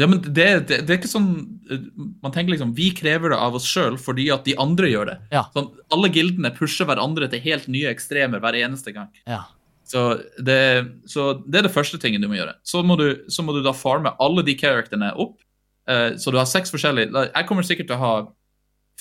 Ja, 0.01 0.07
men 0.09 0.21
det, 0.23 0.47
det, 0.69 0.81
det 0.87 0.93
er 0.93 0.97
ikke 0.97 1.11
sånn 1.11 1.29
eh, 1.69 1.83
Man 2.23 2.33
tenker 2.33 2.55
liksom 2.55 2.71
Vi 2.77 2.87
krever 2.97 3.33
det 3.33 3.37
av 3.37 3.57
oss 3.59 3.67
sjøl 3.69 3.99
fordi 4.01 4.29
at 4.33 4.47
de 4.47 4.55
andre 4.61 4.89
gjør 4.89 5.11
det. 5.11 5.17
Ja. 5.35 5.45
Sånn, 5.53 5.69
alle 5.93 6.09
gildene 6.13 6.53
pusher 6.55 6.89
hverandre 6.89 7.29
til 7.31 7.43
helt 7.45 7.69
nye 7.71 7.91
ekstremer 7.93 8.41
hver 8.43 8.57
eneste 8.63 8.95
gang. 8.95 9.11
Ja. 9.29 9.43
Så 9.91 10.05
det, 10.39 10.59
så 11.11 11.33
det 11.43 11.61
er 11.61 11.67
det 11.67 11.73
første 11.75 11.99
tingen 12.01 12.23
du 12.23 12.29
må 12.31 12.39
gjøre. 12.39 12.55
Så 12.67 12.83
må 12.87 12.95
du, 12.99 13.07
så 13.31 13.43
må 13.43 13.55
du 13.55 13.61
da 13.65 13.75
farme 13.75 14.13
alle 14.23 14.43
de 14.47 14.55
characterne 14.57 15.11
opp. 15.19 15.39
Uh, 15.89 16.13
så 16.21 16.31
du 16.31 16.37
har 16.37 16.45
seks 16.45 16.69
forskjellige 16.71 17.09
Jeg 17.25 17.47
kommer 17.49 17.65
sikkert 17.65 17.89
til 17.89 17.97
å 17.97 18.03
ha 18.03 18.13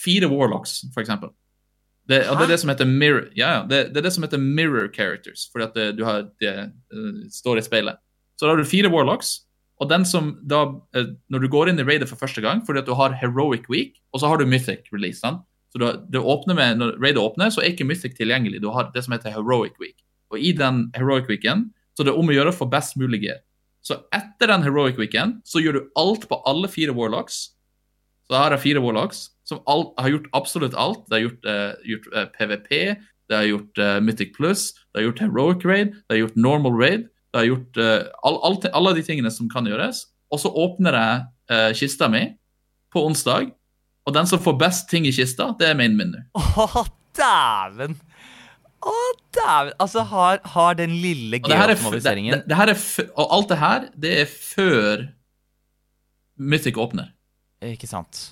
fire 0.00 0.30
warlocks, 0.32 0.80
eksempel. 0.98 1.30
Det, 2.10 2.24
og 2.26 2.40
det 2.40 2.46
er 2.48 2.52
det 2.54 2.60
som 2.62 2.70
heter 2.72 2.88
mirror, 2.88 3.26
ja, 3.38 3.50
det, 3.68 3.84
det 3.92 4.00
er 4.00 4.06
det 4.08 4.12
som 4.16 4.24
heter 4.24 4.40
mirror 4.42 4.88
characters, 4.90 5.44
fordi 5.52 5.66
at 5.68 5.76
det, 5.76 5.84
du 6.00 6.02
har, 6.08 6.24
det 6.42 6.54
eh, 6.56 7.10
står 7.30 7.60
i 7.60 7.62
speilet. 7.62 8.00
Så 8.34 8.46
da 8.46 8.54
har 8.54 8.58
du 8.58 8.66
fire 8.66 8.90
warlocks, 8.90 9.36
og 9.80 9.88
den 9.88 10.04
som 10.04 10.34
da 10.44 10.66
eh, 10.96 11.14
Når 11.32 11.44
du 11.44 11.48
går 11.48 11.70
inn 11.70 11.80
i 11.80 11.86
raidet 11.86 12.08
for 12.10 12.20
første 12.20 12.42
gang, 12.44 12.60
fordi 12.66 12.82
at 12.82 12.88
du 12.88 12.94
har 12.98 13.16
heroic 13.16 13.68
week, 13.72 13.96
og 14.12 14.20
så 14.20 14.28
har 14.28 14.38
du 14.40 14.46
mythic 14.46 14.90
release. 14.92 15.20
Sant? 15.22 15.42
Så 15.72 15.80
har, 15.82 16.00
det 16.10 16.20
åpner 16.20 16.54
med, 16.58 16.78
Når 16.78 16.96
raidet 17.00 17.22
åpner, 17.22 17.50
så 17.50 17.62
er 17.62 17.72
ikke 17.72 17.88
mythic 17.88 18.16
tilgjengelig. 18.18 18.60
Du 18.60 18.70
har 18.74 18.90
det 18.94 19.04
som 19.06 19.16
heter 19.16 19.32
heroic 19.32 19.78
week. 19.80 19.96
Og 20.30 20.38
i 20.38 20.52
den 20.52 20.90
heroic 20.94 21.30
weeken 21.30 21.70
så 21.96 22.04
det 22.06 22.14
er 22.14 22.20
om 22.20 22.30
å 22.30 22.34
gjøre 22.34 22.52
å 22.52 22.56
få 22.56 22.68
best 22.70 22.94
mulig 22.96 23.18
gear. 23.26 23.40
Så 23.84 23.98
etter 24.14 24.48
den 24.48 24.62
heroic 24.64 24.98
weeken 25.00 25.38
så 25.44 25.60
gjør 25.60 25.76
du 25.76 25.88
alt 26.00 26.26
på 26.30 26.38
alle 26.48 26.68
fire 26.70 26.94
warlocks. 26.96 27.50
Så 28.28 28.38
her 28.38 28.54
er 28.54 28.62
fire 28.62 28.80
warlocks 28.80 29.26
som 29.48 29.62
alt, 29.68 29.90
har 29.98 30.12
gjort 30.12 30.28
absolutt 30.36 30.76
alt. 30.78 31.02
Det 31.08 31.18
har 31.18 31.24
gjort, 31.26 31.48
uh, 31.48 31.88
gjort 31.88 32.06
uh, 32.14 32.26
PVP, 32.36 32.70
det 33.30 33.36
har 33.36 33.48
gjort 33.48 33.82
uh, 33.82 33.96
Mythic 34.04 34.32
Plus, 34.36 34.70
det 34.90 35.00
har 35.00 35.08
gjort 35.08 35.24
heroic 35.26 35.66
raid, 35.66 35.92
det 35.96 36.16
har 36.16 36.22
gjort 36.22 36.38
normal 36.38 36.78
raid. 36.78 37.08
Det 37.30 37.38
har 37.40 37.46
gjort 37.46 37.78
eh, 37.78 38.08
all, 38.26 38.38
all, 38.46 38.58
alle 38.74 38.94
de 38.98 39.04
tingene 39.06 39.30
som 39.32 39.48
kan 39.50 39.66
gjøres. 39.68 40.04
Og 40.30 40.42
så 40.42 40.50
åpner 40.50 40.96
jeg 40.98 41.24
eh, 41.54 41.70
kista 41.78 42.08
mi 42.10 42.24
på 42.90 43.02
onsdag, 43.06 43.52
og 44.06 44.14
den 44.16 44.26
som 44.26 44.40
får 44.42 44.56
best 44.58 44.88
ting 44.90 45.06
i 45.06 45.12
kista, 45.14 45.52
det 45.58 45.68
er 45.70 45.76
main 45.78 45.94
menu. 45.98 46.18
Å, 46.40 46.84
dæven! 47.16 47.94
Å, 48.80 48.96
dæven! 49.36 49.76
Altså, 49.78 50.02
har, 50.10 50.40
har 50.54 50.78
den 50.78 50.96
lille 51.02 51.38
er, 51.38 51.44
geooptimaliseringen 51.46 52.42
er 52.50 52.74
og 53.14 53.24
alt 53.36 53.52
det 53.52 53.60
her, 53.60 53.88
det 53.94 54.14
er 54.24 54.30
før 54.30 55.06
Mythic 56.40 56.78
åpner. 56.80 57.12
Ikke 57.62 57.86
sant. 57.90 58.30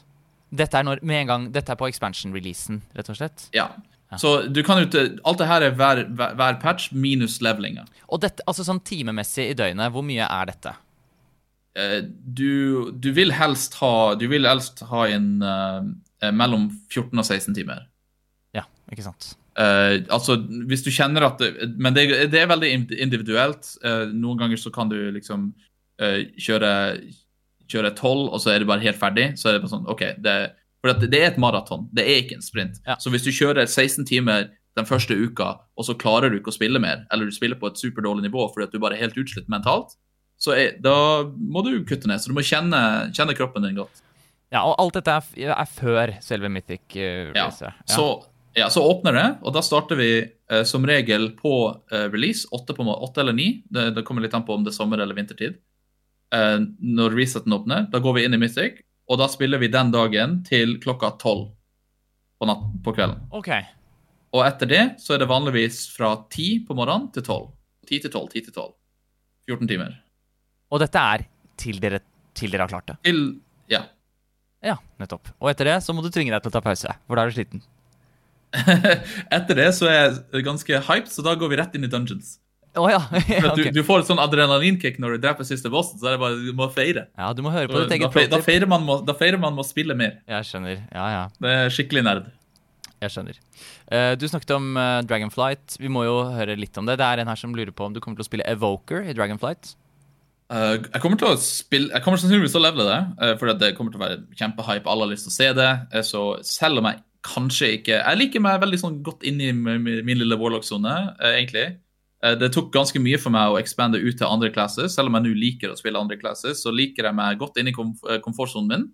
Dette 0.48 0.80
er, 0.80 0.86
når, 0.86 1.02
med 1.04 1.22
en 1.22 1.30
gang, 1.30 1.46
dette 1.52 1.74
er 1.74 1.78
på 1.78 1.90
expansion-releasen, 1.90 2.80
rett 2.96 3.10
og 3.12 3.18
slett. 3.18 3.50
Ja. 3.54 3.68
Ja. 4.08 4.18
Så 4.20 4.30
du 4.48 4.62
kan 4.64 4.80
ikke 4.80 5.02
Alt 5.28 5.40
det 5.40 5.48
her 5.50 5.64
er 5.66 5.74
hver, 5.76 6.02
hver, 6.16 6.60
patch 6.62 6.92
minus 6.96 7.38
levelinga. 7.44 7.84
Og 8.08 8.22
dette, 8.24 8.44
altså 8.48 8.64
sånn 8.64 8.80
timemessig 8.86 9.50
i 9.50 9.56
døgnet, 9.58 9.92
hvor 9.92 10.06
mye 10.06 10.24
er 10.24 10.48
dette? 10.48 10.72
Eh, 11.78 12.00
du, 12.06 12.88
du 12.96 13.10
vil 13.14 13.34
helst 13.36 13.76
ha 13.82 14.14
Du 14.18 14.24
vil 14.32 14.48
helst 14.48 14.80
ha 14.88 15.04
en 15.12 15.28
uh, 15.44 16.32
mellom 16.32 16.70
14 16.88 17.12
og 17.12 17.26
16 17.26 17.52
timer. 17.58 17.84
Ja, 18.56 18.64
ikke 18.90 19.06
sant. 19.06 19.34
Uh, 19.58 20.00
altså, 20.14 20.38
hvis 20.70 20.84
du 20.86 20.92
kjenner 20.94 21.26
at 21.26 21.42
det, 21.42 21.68
Men 21.76 21.96
det, 21.96 22.08
det 22.32 22.40
er 22.42 22.50
veldig 22.50 22.72
individuelt. 22.96 23.74
Uh, 23.84 24.08
noen 24.14 24.40
ganger 24.40 24.60
så 24.60 24.74
kan 24.74 24.90
du 24.90 25.00
liksom 25.14 25.50
kjøre 25.98 26.68
kjøre 27.68 27.90
12, 27.90 28.28
og 28.30 28.38
så 28.38 28.52
er 28.52 28.62
det 28.62 28.68
bare 28.70 28.84
helt 28.84 29.00
ferdig. 29.00 29.32
Så 29.34 29.48
er 29.48 29.56
det 29.56 29.64
bare 29.64 29.72
sånn 29.72 29.88
OK, 29.90 30.04
det, 30.22 30.34
for 30.80 30.94
det 31.02 31.18
er 31.18 31.32
et 31.32 31.38
maraton, 31.42 31.88
det 31.94 32.04
er 32.06 32.22
ikke 32.22 32.38
en 32.38 32.44
sprint. 32.44 32.78
Ja. 32.86 32.96
Så 33.02 33.10
hvis 33.10 33.24
du 33.26 33.32
kjører 33.34 33.66
16 33.66 34.06
timer 34.06 34.48
den 34.78 34.86
første 34.86 35.16
uka, 35.18 35.56
og 35.74 35.86
så 35.88 35.96
klarer 35.98 36.30
du 36.30 36.38
ikke 36.38 36.52
å 36.52 36.54
spille 36.54 36.78
mer, 36.82 37.02
eller 37.12 37.26
du 37.26 37.34
spiller 37.34 37.58
på 37.58 37.70
et 37.72 37.80
superdårlig 37.80 38.28
nivå 38.28 38.44
fordi 38.52 38.68
at 38.68 38.74
du 38.76 38.78
bare 38.82 38.94
er 38.94 39.08
helt 39.08 39.18
utslitt 39.18 39.48
mentalt, 39.50 39.96
så 40.38 40.54
er, 40.54 40.76
da 40.78 41.24
må 41.26 41.64
du 41.66 41.72
kutte 41.82 42.06
ned. 42.06 42.22
Så 42.22 42.30
du 42.30 42.36
må 42.36 42.44
kjenne, 42.46 42.78
kjenne 43.10 43.34
kroppen 43.34 43.64
din 43.66 43.74
godt. 43.80 44.04
Ja, 44.54 44.62
og 44.62 44.76
alt 44.78 44.94
dette 45.00 45.16
er, 45.18 45.50
er 45.50 45.66
før 45.68 46.12
selve 46.24 46.48
Mythic. 46.52 46.84
Uh, 46.94 47.34
Ja. 47.34 47.48
release. 47.48 47.72
Så, 47.90 48.04
ja, 48.54 48.68
så 48.70 48.84
åpner 48.86 49.18
det, 49.18 49.26
og 49.42 49.56
da 49.58 49.64
starter 49.66 49.98
vi 49.98 50.12
eh, 50.22 50.62
som 50.66 50.86
regel 50.86 51.32
på 51.38 51.52
eh, 51.90 52.06
release, 52.14 52.46
åtte, 52.54 52.74
på, 52.74 52.86
åtte 52.86 53.20
eller 53.24 53.34
ni. 53.36 53.48
Det, 53.66 53.90
det 53.98 54.06
kommer 54.06 54.22
litt 54.24 54.34
an 54.38 54.46
på 54.46 54.54
om 54.54 54.62
det 54.64 54.72
er 54.72 54.78
sommer 54.78 55.02
eller 55.02 55.18
vintertid. 55.18 55.58
Eh, 56.34 56.56
når 56.80 57.18
reseten 57.18 57.54
åpner, 57.58 57.90
da 57.92 58.00
går 58.02 58.16
vi 58.16 58.24
inn 58.28 58.38
i 58.38 58.40
Mythic, 58.40 58.80
og 59.08 59.20
da 59.20 59.28
spiller 59.32 59.60
vi 59.62 59.70
den 59.72 59.92
dagen 59.94 60.38
til 60.46 60.76
klokka 60.82 61.14
tolv 61.20 61.48
på, 62.38 62.56
på 62.84 62.94
kvelden. 62.94 63.22
Ok. 63.34 63.50
Og 64.36 64.44
etter 64.44 64.68
det 64.68 64.82
så 65.00 65.16
er 65.16 65.22
det 65.22 65.30
vanligvis 65.30 65.86
fra 65.94 66.12
ti 66.32 66.58
på 66.66 66.76
morgenen 66.76 67.08
til 67.14 67.24
tolv. 67.24 67.50
Ti 67.88 68.02
til 68.04 68.12
tolv, 68.12 68.28
ti 68.32 68.42
til 68.44 68.52
tolv. 68.54 68.74
14 69.48 69.70
timer. 69.70 69.94
Og 70.68 70.82
dette 70.82 71.00
er 71.00 71.24
til 71.58 71.80
dere, 71.80 72.02
til 72.36 72.52
dere 72.52 72.66
har 72.66 72.74
klart 72.74 72.92
det. 72.92 72.98
Til 73.08 73.22
Ja. 73.72 73.86
Ja, 74.64 74.76
nettopp. 75.00 75.28
Og 75.38 75.50
etter 75.52 75.68
det 75.68 75.78
så 75.84 75.94
må 75.94 76.02
du 76.02 76.10
tvinge 76.12 76.32
deg 76.34 76.42
til 76.42 76.50
å 76.50 76.56
ta 76.56 76.62
pause, 76.64 76.92
for 77.06 77.16
da 77.16 77.24
er 77.24 77.30
du 77.30 77.36
sliten. 77.36 77.62
Etter 79.36 79.58
det 79.60 79.68
så 79.76 79.88
er 79.90 79.98
jeg 80.32 80.44
ganske 80.46 80.80
hyped, 80.88 81.10
så 81.12 81.24
da 81.24 81.34
går 81.38 81.52
vi 81.52 81.58
rett 81.60 81.76
inn 81.76 81.84
i 81.84 81.90
dungeons. 81.92 82.38
Å 82.76 82.88
ja. 82.92 83.00
okay. 83.08 83.70
du, 83.70 83.78
du 83.78 83.82
får 83.86 84.02
et 84.02 84.10
sånn 84.10 84.20
adrenalinkick 84.22 84.98
når 85.02 85.16
du 85.16 85.22
dreper 85.24 85.46
siste 85.48 85.70
bossen, 85.72 85.98
så 86.00 86.10
er 86.10 86.16
det 86.16 86.22
bare 86.22 86.36
du 86.42 86.50
må 86.56 86.68
feire. 86.74 87.06
ja, 87.16 87.30
du 87.34 87.40
må 87.44 87.52
høre 87.54 87.70
på 87.70 87.80
ditt 87.84 87.96
eget 87.96 88.32
da, 88.32 88.42
feirer 88.44 88.68
man 88.70 88.84
må, 88.86 89.00
da 89.06 89.16
feirer 89.16 89.40
man 89.40 89.56
spille 89.66 89.96
mer. 89.98 90.20
Jeg 90.28 90.50
skjønner. 90.50 90.82
Ja, 90.92 91.06
ja. 91.14 91.24
Det 91.40 91.54
er 91.54 91.72
skikkelig 91.74 92.04
nerd. 92.06 92.28
Jeg 92.98 93.14
skjønner. 93.14 93.36
Uh, 93.88 94.12
du 94.18 94.26
snakket 94.30 94.54
om 94.56 94.72
uh, 94.76 95.00
Dragonflight. 95.06 95.78
Vi 95.80 95.90
må 95.92 96.04
jo 96.06 96.20
høre 96.34 96.56
litt 96.58 96.76
om 96.80 96.88
det. 96.88 96.98
Det 96.98 97.06
er 97.06 97.22
en 97.22 97.30
her 97.30 97.38
som 97.38 97.54
lurer 97.54 97.74
på 97.74 97.86
om 97.86 97.94
du 97.94 98.02
kommer 98.02 98.18
til 98.18 98.26
å 98.26 98.28
spille 98.28 98.46
Evoker 98.50 99.06
i 99.06 99.14
Dragonflight. 99.16 99.74
Uh, 100.48 100.80
jeg 100.80 101.02
kommer 101.02 101.20
til 101.20 101.28
å 101.28 101.36
spille 101.36 101.92
Jeg 101.92 102.00
kommer 102.00 102.16
sannsynligvis 102.16 102.54
til 102.54 102.62
å 102.62 102.64
levele 102.64 102.86
det, 102.88 103.00
uh, 103.20 103.34
for 103.36 103.52
det 103.60 103.74
kommer 103.76 103.92
til 103.94 104.00
å 104.00 104.04
være 104.06 104.22
kjempehype. 104.40 104.88
Alle 104.90 105.06
har 105.06 105.12
lyst 105.12 105.28
til 105.28 105.34
å 105.34 105.38
se 105.38 105.50
det. 105.58 105.72
Så 106.08 106.24
selv 106.46 106.82
om 106.82 106.90
jeg 106.90 107.02
kanskje 107.28 107.72
ikke 107.80 107.98
Jeg 107.98 108.18
liker 108.20 108.42
meg 108.42 108.62
veldig 108.62 108.78
sånn 108.80 109.02
godt 109.04 109.26
inn 109.26 109.42
i 109.42 109.52
min, 109.52 109.82
min 109.84 110.18
lille 110.20 110.38
Warlock-sone, 110.40 110.94
egentlig. 111.34 111.66
Uh, 112.24 112.34
det 112.38 112.50
tok 112.54 112.72
ganske 112.74 113.00
mye 113.02 113.20
for 113.20 113.34
meg 113.34 113.52
å 113.52 113.58
expande 113.60 114.00
ut 114.02 114.18
til 114.18 114.28
andre 114.28 114.50
classes. 114.54 114.96
Selv 114.96 115.10
om 115.10 115.18
jeg 115.18 115.26
nå 115.26 115.34
liker 115.38 115.72
å 115.72 115.78
spille 115.78 116.00
andre 116.00 116.18
classes, 116.20 116.62
så 116.64 116.74
liker 116.74 117.08
jeg 117.08 117.18
meg 117.18 117.40
godt 117.40 117.60
inn 117.60 117.70
i 117.70 117.76
komf 117.76 118.02
uh, 118.08 118.18
komfortsonen 118.24 118.72
min. 118.72 118.88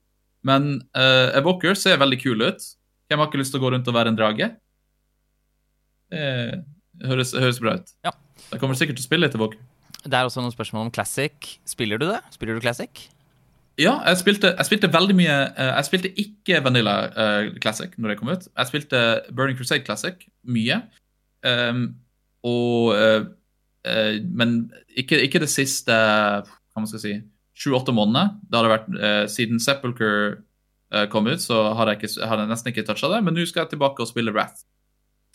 Men 0.44 0.74
uh, 0.96 1.32
Evoker 1.38 1.78
ser 1.78 2.00
veldig 2.02 2.20
kul 2.20 2.44
ut. 2.44 2.66
Hvem 3.08 3.20
har 3.20 3.30
ikke 3.30 3.40
lyst 3.40 3.54
til 3.54 3.62
å 3.62 3.64
gå 3.64 3.72
rundt 3.74 3.88
og 3.88 3.96
være 3.96 4.12
en 4.12 4.18
drage? 4.18 4.52
Det 6.14 7.08
høres, 7.08 7.32
høres 7.34 7.58
bra 7.60 7.74
ut. 7.80 7.88
Ja. 8.06 8.12
Jeg 8.52 8.60
kommer 8.62 8.76
sikkert 8.78 9.00
til 9.00 9.04
å 9.04 9.08
spille 9.08 9.26
litt 9.26 9.34
Evoker. 9.36 9.60
Det 10.04 10.16
er 10.18 10.28
også 10.28 10.42
noen 10.44 10.52
spørsmål 10.52 10.86
om 10.86 10.92
Classic. 10.94 11.50
Spiller 11.68 12.00
du 12.00 12.06
det? 12.06 12.20
Spiller 12.34 12.56
du 12.56 12.62
Classic? 12.64 13.06
Ja, 13.80 13.96
jeg 14.06 14.20
spilte, 14.20 14.52
jeg 14.54 14.68
spilte 14.68 14.90
veldig 14.92 15.14
mye 15.18 15.34
eh, 15.50 15.70
Jeg 15.72 15.86
spilte 15.88 16.10
ikke 16.22 16.60
Vanilla 16.62 16.92
eh, 17.10 17.48
Classic 17.62 17.96
når 17.98 18.12
det 18.12 18.18
kom 18.20 18.30
ut. 18.30 18.46
Jeg 18.46 18.70
spilte 18.70 19.00
Burning 19.34 19.58
Crusade 19.58 19.82
Classic 19.86 20.20
mye. 20.46 20.78
Um, 21.44 21.88
og 22.44 22.92
uh, 22.94 23.26
uh, 23.88 24.16
Men 24.36 24.56
ikke, 24.96 25.18
ikke 25.26 25.42
det 25.42 25.50
siste 25.52 25.94
hva 25.94 26.82
man 26.82 26.90
skal 26.90 27.02
si, 27.02 27.14
sju-åtte 27.56 27.94
månedene. 27.94 28.40
Det 28.50 28.58
hadde 28.58 28.72
vært 28.72 28.88
uh, 28.98 29.24
Siden 29.30 29.62
Sepulcher 29.62 30.42
kom 31.10 31.26
ut, 31.26 31.40
så 31.42 31.56
har 31.74 31.88
jeg, 31.90 32.04
ikke, 32.04 32.26
har 32.28 32.38
jeg 32.38 32.46
nesten 32.52 32.70
ikke 32.70 32.84
toucha 32.86 33.08
det. 33.10 33.18
Men 33.26 33.34
nå 33.34 33.42
skal 33.50 33.64
jeg 33.64 33.72
tilbake 33.72 34.04
og 34.04 34.06
spille 34.06 34.30
Wrath. 34.30 34.60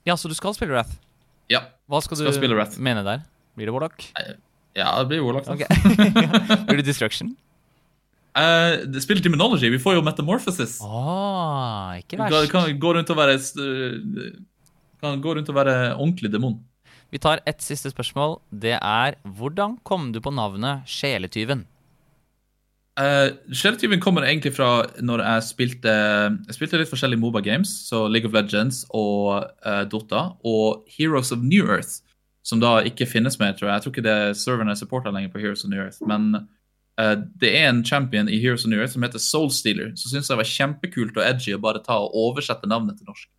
Ja, 0.08 0.16
så 0.16 0.30
du 0.32 0.36
skal 0.38 0.54
spille 0.56 0.72
Wrath. 0.72 0.94
Ja, 1.52 1.66
Hva 1.90 2.00
skal, 2.06 2.16
Skal 2.22 2.54
du 2.54 2.80
mene 2.86 3.04
der? 3.04 3.26
Blir 3.58 3.68
det 3.68 3.74
Warlock? 3.76 4.06
ja 4.78 4.88
det 5.02 5.10
blir 5.10 5.26
Warlock. 5.26 5.50
Okay. 5.52 5.68
Ok. 5.68 6.68
Blir 6.70 6.80
det 6.80 6.86
Destruction? 6.88 7.34
Uh, 8.38 9.00
spill 9.02 9.20
Demonology. 9.24 9.68
Vi 9.74 9.82
får 9.82 9.98
jo 9.98 10.04
Metamorphosis. 10.06 10.78
Åh, 10.86 11.98
ikke 12.00 12.16
Du 12.16 12.22
kan, 12.22 12.32
verst. 12.32 12.52
kan 12.54 12.80
gå 12.80 12.94
rundt 12.96 13.10
og 13.10 13.18
være 13.18 13.38
Kan 15.02 15.22
gå 15.24 15.36
rundt 15.36 15.50
og 15.50 15.56
være 15.56 15.76
ordentlig 15.96 16.32
demon. 16.32 16.60
Vi 17.10 17.20
tar 17.20 17.42
ett 17.50 17.62
siste 17.62 17.90
spørsmål. 17.90 18.38
Det 18.50 18.78
er 18.78 19.18
hvordan 19.24 19.78
kom 19.84 20.12
du 20.14 20.22
på 20.22 20.34
navnet 20.34 20.86
Sjeletyven? 20.90 21.66
Uh, 23.00 23.32
Sjeletyven 23.56 24.02
kommer 24.04 24.28
egentlig 24.28 24.52
fra 24.58 24.84
når 25.00 25.24
jeg 25.24 25.44
spilte 25.48 25.92
Jeg 25.94 26.58
spilte 26.58 26.82
litt 26.82 26.92
forskjellige 26.92 27.22
Moba 27.22 27.40
games, 27.40 27.72
så 27.88 28.04
League 28.12 28.28
of 28.28 28.36
Legends 28.36 28.84
og 28.90 29.48
uh, 29.66 29.84
Dota, 29.90 30.34
og 30.44 30.86
Heroes 30.98 31.32
of 31.32 31.42
New 31.42 31.66
Earth, 31.66 32.04
som 32.44 32.60
da 32.60 32.82
ikke 32.84 33.08
finnes 33.08 33.40
mer, 33.40 33.56
tror 33.56 33.70
jeg. 33.70 33.76
Jeg 33.76 33.86
tror 33.86 33.96
ikke 33.96 34.08
det 34.10 34.16
er 34.16 34.38
serverne 34.38 34.76
er 34.76 34.82
supporta 34.82 35.14
lenger 35.16 35.32
på 35.32 35.42
Heroes 35.42 35.64
of 35.64 35.72
New 35.74 35.82
Earth, 35.82 36.04
men 36.08 36.46
Uh, 37.00 37.16
det 37.40 37.54
er 37.56 37.70
en 37.70 37.86
champion 37.86 38.28
i 38.28 38.42
Heroes 38.44 38.66
of 38.66 38.70
New 38.74 38.80
Earth 38.80 38.92
som 38.92 39.04
heter 39.06 39.22
Soulstealer, 39.24 39.94
så 39.96 40.10
syns 40.12 40.28
det 40.28 40.36
var 40.36 40.48
kjempekult 40.50 41.16
og 41.16 41.24
edgy 41.24 41.54
å 41.56 41.62
bare 41.64 41.80
ta 41.86 41.96
og 41.96 42.16
oversette 42.28 42.68
navnet 42.68 42.98
til 43.00 43.08
norsk. 43.08 43.30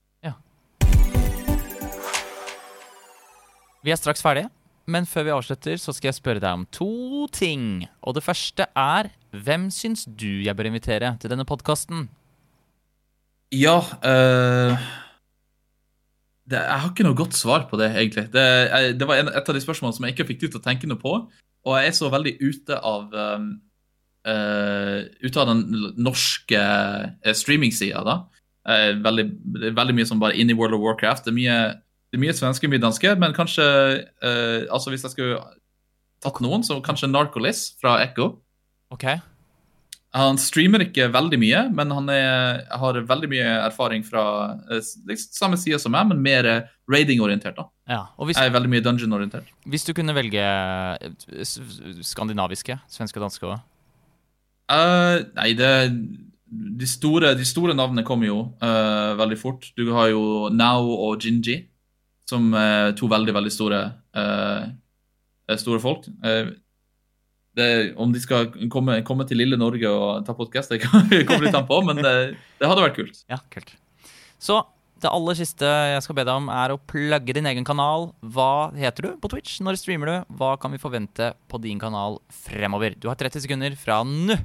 Vi 3.81 3.93
er 3.93 3.97
straks 3.97 4.21
ferdige, 4.21 4.51
men 4.91 5.07
før 5.09 5.25
vi 5.25 5.33
avslutter, 5.33 5.79
så 5.81 5.95
skal 5.97 6.11
jeg 6.11 6.19
spørre 6.19 6.43
deg 6.43 6.53
om 6.53 6.67
to 6.75 7.27
ting. 7.33 7.87
Og 8.05 8.17
det 8.17 8.25
første 8.27 8.67
er 8.77 9.09
hvem 9.33 9.69
syns 9.73 10.05
du 10.05 10.43
jeg 10.45 10.57
bør 10.57 10.69
invitere 10.69 11.15
til 11.21 11.33
denne 11.33 11.47
podkasten? 11.49 12.09
Ja 13.51 13.81
eh, 14.07 14.77
det, 16.47 16.59
Jeg 16.59 16.83
har 16.83 16.91
ikke 16.91 17.07
noe 17.07 17.19
godt 17.19 17.35
svar 17.35 17.65
på 17.71 17.79
det, 17.81 17.89
egentlig. 17.97 18.29
Det, 18.35 18.45
jeg, 18.45 18.99
det 19.01 19.09
var 19.09 19.23
en, 19.23 19.33
et 19.33 19.49
av 19.49 19.57
de 19.57 19.63
spørsmålene 19.65 19.97
som 19.97 20.07
jeg 20.07 20.15
ikke 20.15 20.29
fikk 20.29 20.43
tid 20.45 20.53
til 20.53 20.61
å 20.61 20.67
tenke 20.67 20.91
noe 20.91 21.01
på. 21.01 21.17
Og 21.67 21.77
jeg 21.79 21.91
er 21.91 21.97
så 21.97 22.11
veldig 22.13 22.37
ute 22.43 22.79
av 22.79 23.17
eh, 23.17 23.49
Ute 25.25 25.41
av 25.41 25.49
den 25.49 25.63
norske 25.97 26.59
uh, 26.61 27.33
streamingsida, 27.33 28.03
da. 28.05 28.19
Eh, 28.69 28.91
veldig, 29.01 29.25
veldig 29.73 29.95
mye 29.97 30.09
som 30.09 30.21
bare 30.21 30.37
inn 30.37 30.53
i 30.53 30.57
World 30.57 30.77
of 30.77 30.83
Warcraft. 30.85 31.25
Det 31.25 31.33
er 31.33 31.39
mye, 31.39 31.57
det 32.11 32.19
er 32.19 32.23
mye 32.25 32.35
svenske, 32.35 32.69
mye 32.71 32.83
danske, 32.83 33.15
men 33.23 33.35
kanskje 33.37 33.65
eh, 34.27 34.67
Altså 34.67 34.91
Hvis 34.91 35.05
jeg 35.07 35.15
skulle 35.15 35.43
tatt 36.21 36.41
noen, 36.45 36.65
så 36.67 36.81
kanskje 36.85 37.09
Narcolis 37.09 37.71
fra 37.81 38.01
Echo. 38.05 38.35
Ok, 38.93 39.07
Han 40.13 40.41
streamer 40.43 40.83
ikke 40.85 41.07
veldig 41.15 41.39
mye, 41.41 41.61
men 41.73 41.95
han 41.95 42.11
er, 42.13 42.65
har 42.77 42.99
veldig 43.09 43.31
mye 43.31 43.47
erfaring 43.63 44.03
fra 44.05 44.25
liksom 44.69 45.37
samme 45.39 45.57
side 45.57 45.79
som 45.81 45.95
meg, 45.95 46.11
men 46.11 46.21
mer 46.21 46.49
eh, 46.51 46.67
raiding-orientert. 46.91 47.57
da. 47.57 47.69
ja. 47.89 48.03
Hvis, 48.19 48.37
Jeg 48.37 48.51
er 48.51 48.57
veldig 48.59 48.73
mye 48.75 48.85
dungeon-orientert. 48.85 49.55
hvis 49.65 49.87
du 49.87 49.95
kunne 49.95 50.15
velge 50.19 50.43
eh, 50.43 51.47
skandinaviske, 52.03 52.81
svenske 52.91 53.23
og 53.23 53.29
danske 53.29 53.47
òg 53.47 53.61
Uh, 54.71 55.27
nei, 55.35 55.49
det 55.59 55.67
de 56.51 56.87
store, 56.87 57.35
de 57.39 57.47
store 57.47 57.75
navnene 57.75 58.05
kommer 58.07 58.27
jo 58.27 58.39
uh, 58.63 59.17
veldig 59.19 59.39
fort. 59.39 59.69
Du 59.79 59.93
har 59.95 60.11
jo 60.11 60.51
Now 60.55 60.89
og 60.95 61.23
Ginji, 61.23 61.70
som 62.31 62.51
er 62.57 62.95
to 62.99 63.11
veldig, 63.11 63.35
veldig 63.37 63.53
store, 63.55 63.85
eh, 64.17 65.57
store 65.61 65.83
folk. 65.83 66.09
Eh, 66.25 66.53
det, 67.59 67.71
om 67.99 68.13
de 68.15 68.23
skal 68.23 68.51
komme, 68.71 69.01
komme 69.07 69.27
til 69.27 69.41
lille 69.43 69.59
Norge 69.59 69.91
og 69.91 70.27
ta 70.27 70.35
podkast, 70.39 70.71
det 70.71 70.83
kommer 71.29 71.47
litt 71.49 71.57
an 71.59 71.67
på, 71.69 71.81
men 71.87 71.99
det, 71.99 72.15
det 72.61 72.71
hadde 72.71 72.85
vært 72.87 73.01
kult. 73.01 73.25
Ja, 73.31 73.41
kult. 73.53 73.75
Så 74.41 74.63
det 75.01 75.09
aller 75.09 75.37
siste 75.39 75.65
jeg 75.65 76.05
skal 76.05 76.17
be 76.19 76.25
deg 76.29 76.43
om, 76.43 76.49
er 76.53 76.75
å 76.75 76.81
plugge 76.91 77.35
din 77.37 77.49
egen 77.49 77.67
kanal. 77.67 78.11
Hva 78.21 78.71
heter 78.77 79.09
du 79.09 79.11
på 79.21 79.31
Twitch? 79.33 79.59
Når 79.65 79.81
streamer 79.81 80.11
du? 80.11 80.17
Hva 80.41 80.55
kan 80.61 80.75
vi 80.75 80.81
forvente 80.83 81.33
på 81.51 81.61
din 81.65 81.81
kanal 81.81 82.21
fremover? 82.45 82.97
Du 83.01 83.09
har 83.09 83.19
30 83.21 83.47
sekunder 83.47 83.77
fra 83.81 84.03
nå. 84.07 84.37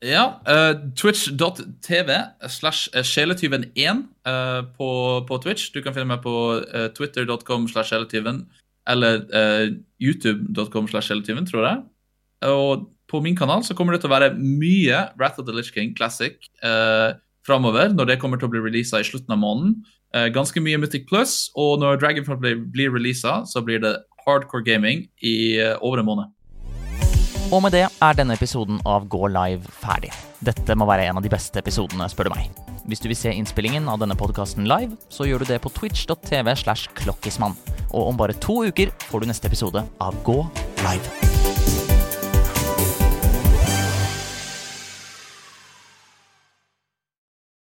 Ja, 0.00 0.40
Uh, 0.48 0.94
twitch.tv 0.96 2.14
slash 2.48 2.88
sjeletyven1 2.88 3.98
uh, 4.24 4.62
på, 4.72 4.88
på 5.28 5.38
Twitch. 5.44 5.68
Du 5.74 5.82
kan 5.84 5.92
finne 5.92 6.08
meg 6.08 6.22
på 6.24 6.32
uh, 6.56 6.88
twitter.com 6.96 7.68
slash 7.68 7.92
sjeletyven 7.92 8.46
eller 8.88 9.20
eh, 9.36 9.66
youtube.com 10.00 10.88
slash 10.88 11.10
sjeletyven, 11.10 11.46
tror 11.46 11.66
jeg. 11.66 11.82
Og 12.48 12.86
på 13.10 13.20
min 13.20 13.36
kanal 13.36 13.64
så 13.66 13.76
kommer 13.76 13.94
det 13.94 14.02
til 14.02 14.10
å 14.10 14.14
være 14.14 14.32
mye 14.38 15.02
Wrath 15.20 15.40
of 15.40 15.46
the 15.46 15.54
Lich 15.54 15.72
King 15.74 15.92
Classic 15.96 16.38
uh, 16.64 17.12
framover, 17.46 17.92
når 17.92 18.12
det 18.12 18.20
kommer 18.22 18.40
til 18.40 18.48
å 18.48 18.54
bli 18.54 18.62
releasa 18.64 19.00
i 19.00 19.06
slutten 19.06 19.34
av 19.34 19.42
måneden. 19.42 19.80
Eh, 20.14 20.28
ganske 20.34 20.58
mye 20.62 20.78
Mythic 20.80 21.06
Plus, 21.08 21.48
og 21.58 21.78
når 21.82 22.00
Dragonfall 22.02 22.38
blir, 22.42 22.58
blir 22.74 22.90
releasa, 22.94 23.40
så 23.46 23.62
blir 23.62 23.82
det 23.82 23.94
hardcore 24.26 24.64
gaming 24.66 25.04
i 25.22 25.58
eh, 25.62 25.76
over 25.80 26.02
en 26.02 26.08
måned. 26.08 26.32
Og 27.50 27.64
med 27.64 27.74
det 27.74 27.86
er 27.90 28.14
denne 28.14 28.36
episoden 28.38 28.78
av 28.86 29.08
Gå 29.10 29.26
live 29.26 29.66
ferdig. 29.82 30.12
Dette 30.38 30.76
må 30.78 30.86
være 30.86 31.08
en 31.10 31.18
av 31.18 31.24
de 31.24 31.32
beste 31.32 31.58
episodene, 31.58 32.06
spør 32.06 32.30
du 32.30 32.34
meg. 32.36 32.52
Hvis 32.86 33.02
du 33.02 33.08
vil 33.10 33.18
se 33.18 33.32
innspillingen 33.34 33.90
av 33.90 33.98
denne 34.02 34.14
podkasten 34.18 34.70
live, 34.70 34.94
så 35.10 35.26
gjør 35.26 35.42
du 35.42 35.50
det 35.50 35.58
på 35.64 35.72
twitch.tv 35.74 36.54
slash 36.62 36.94
klokkismann. 37.02 37.58
Og 37.90 38.12
om 38.12 38.22
bare 38.22 38.38
to 38.38 38.62
uker 38.70 38.94
får 39.10 39.26
du 39.26 39.30
neste 39.32 39.50
episode 39.50 39.82
av 39.82 40.22
Gå 40.22 40.38
live. 40.86 41.39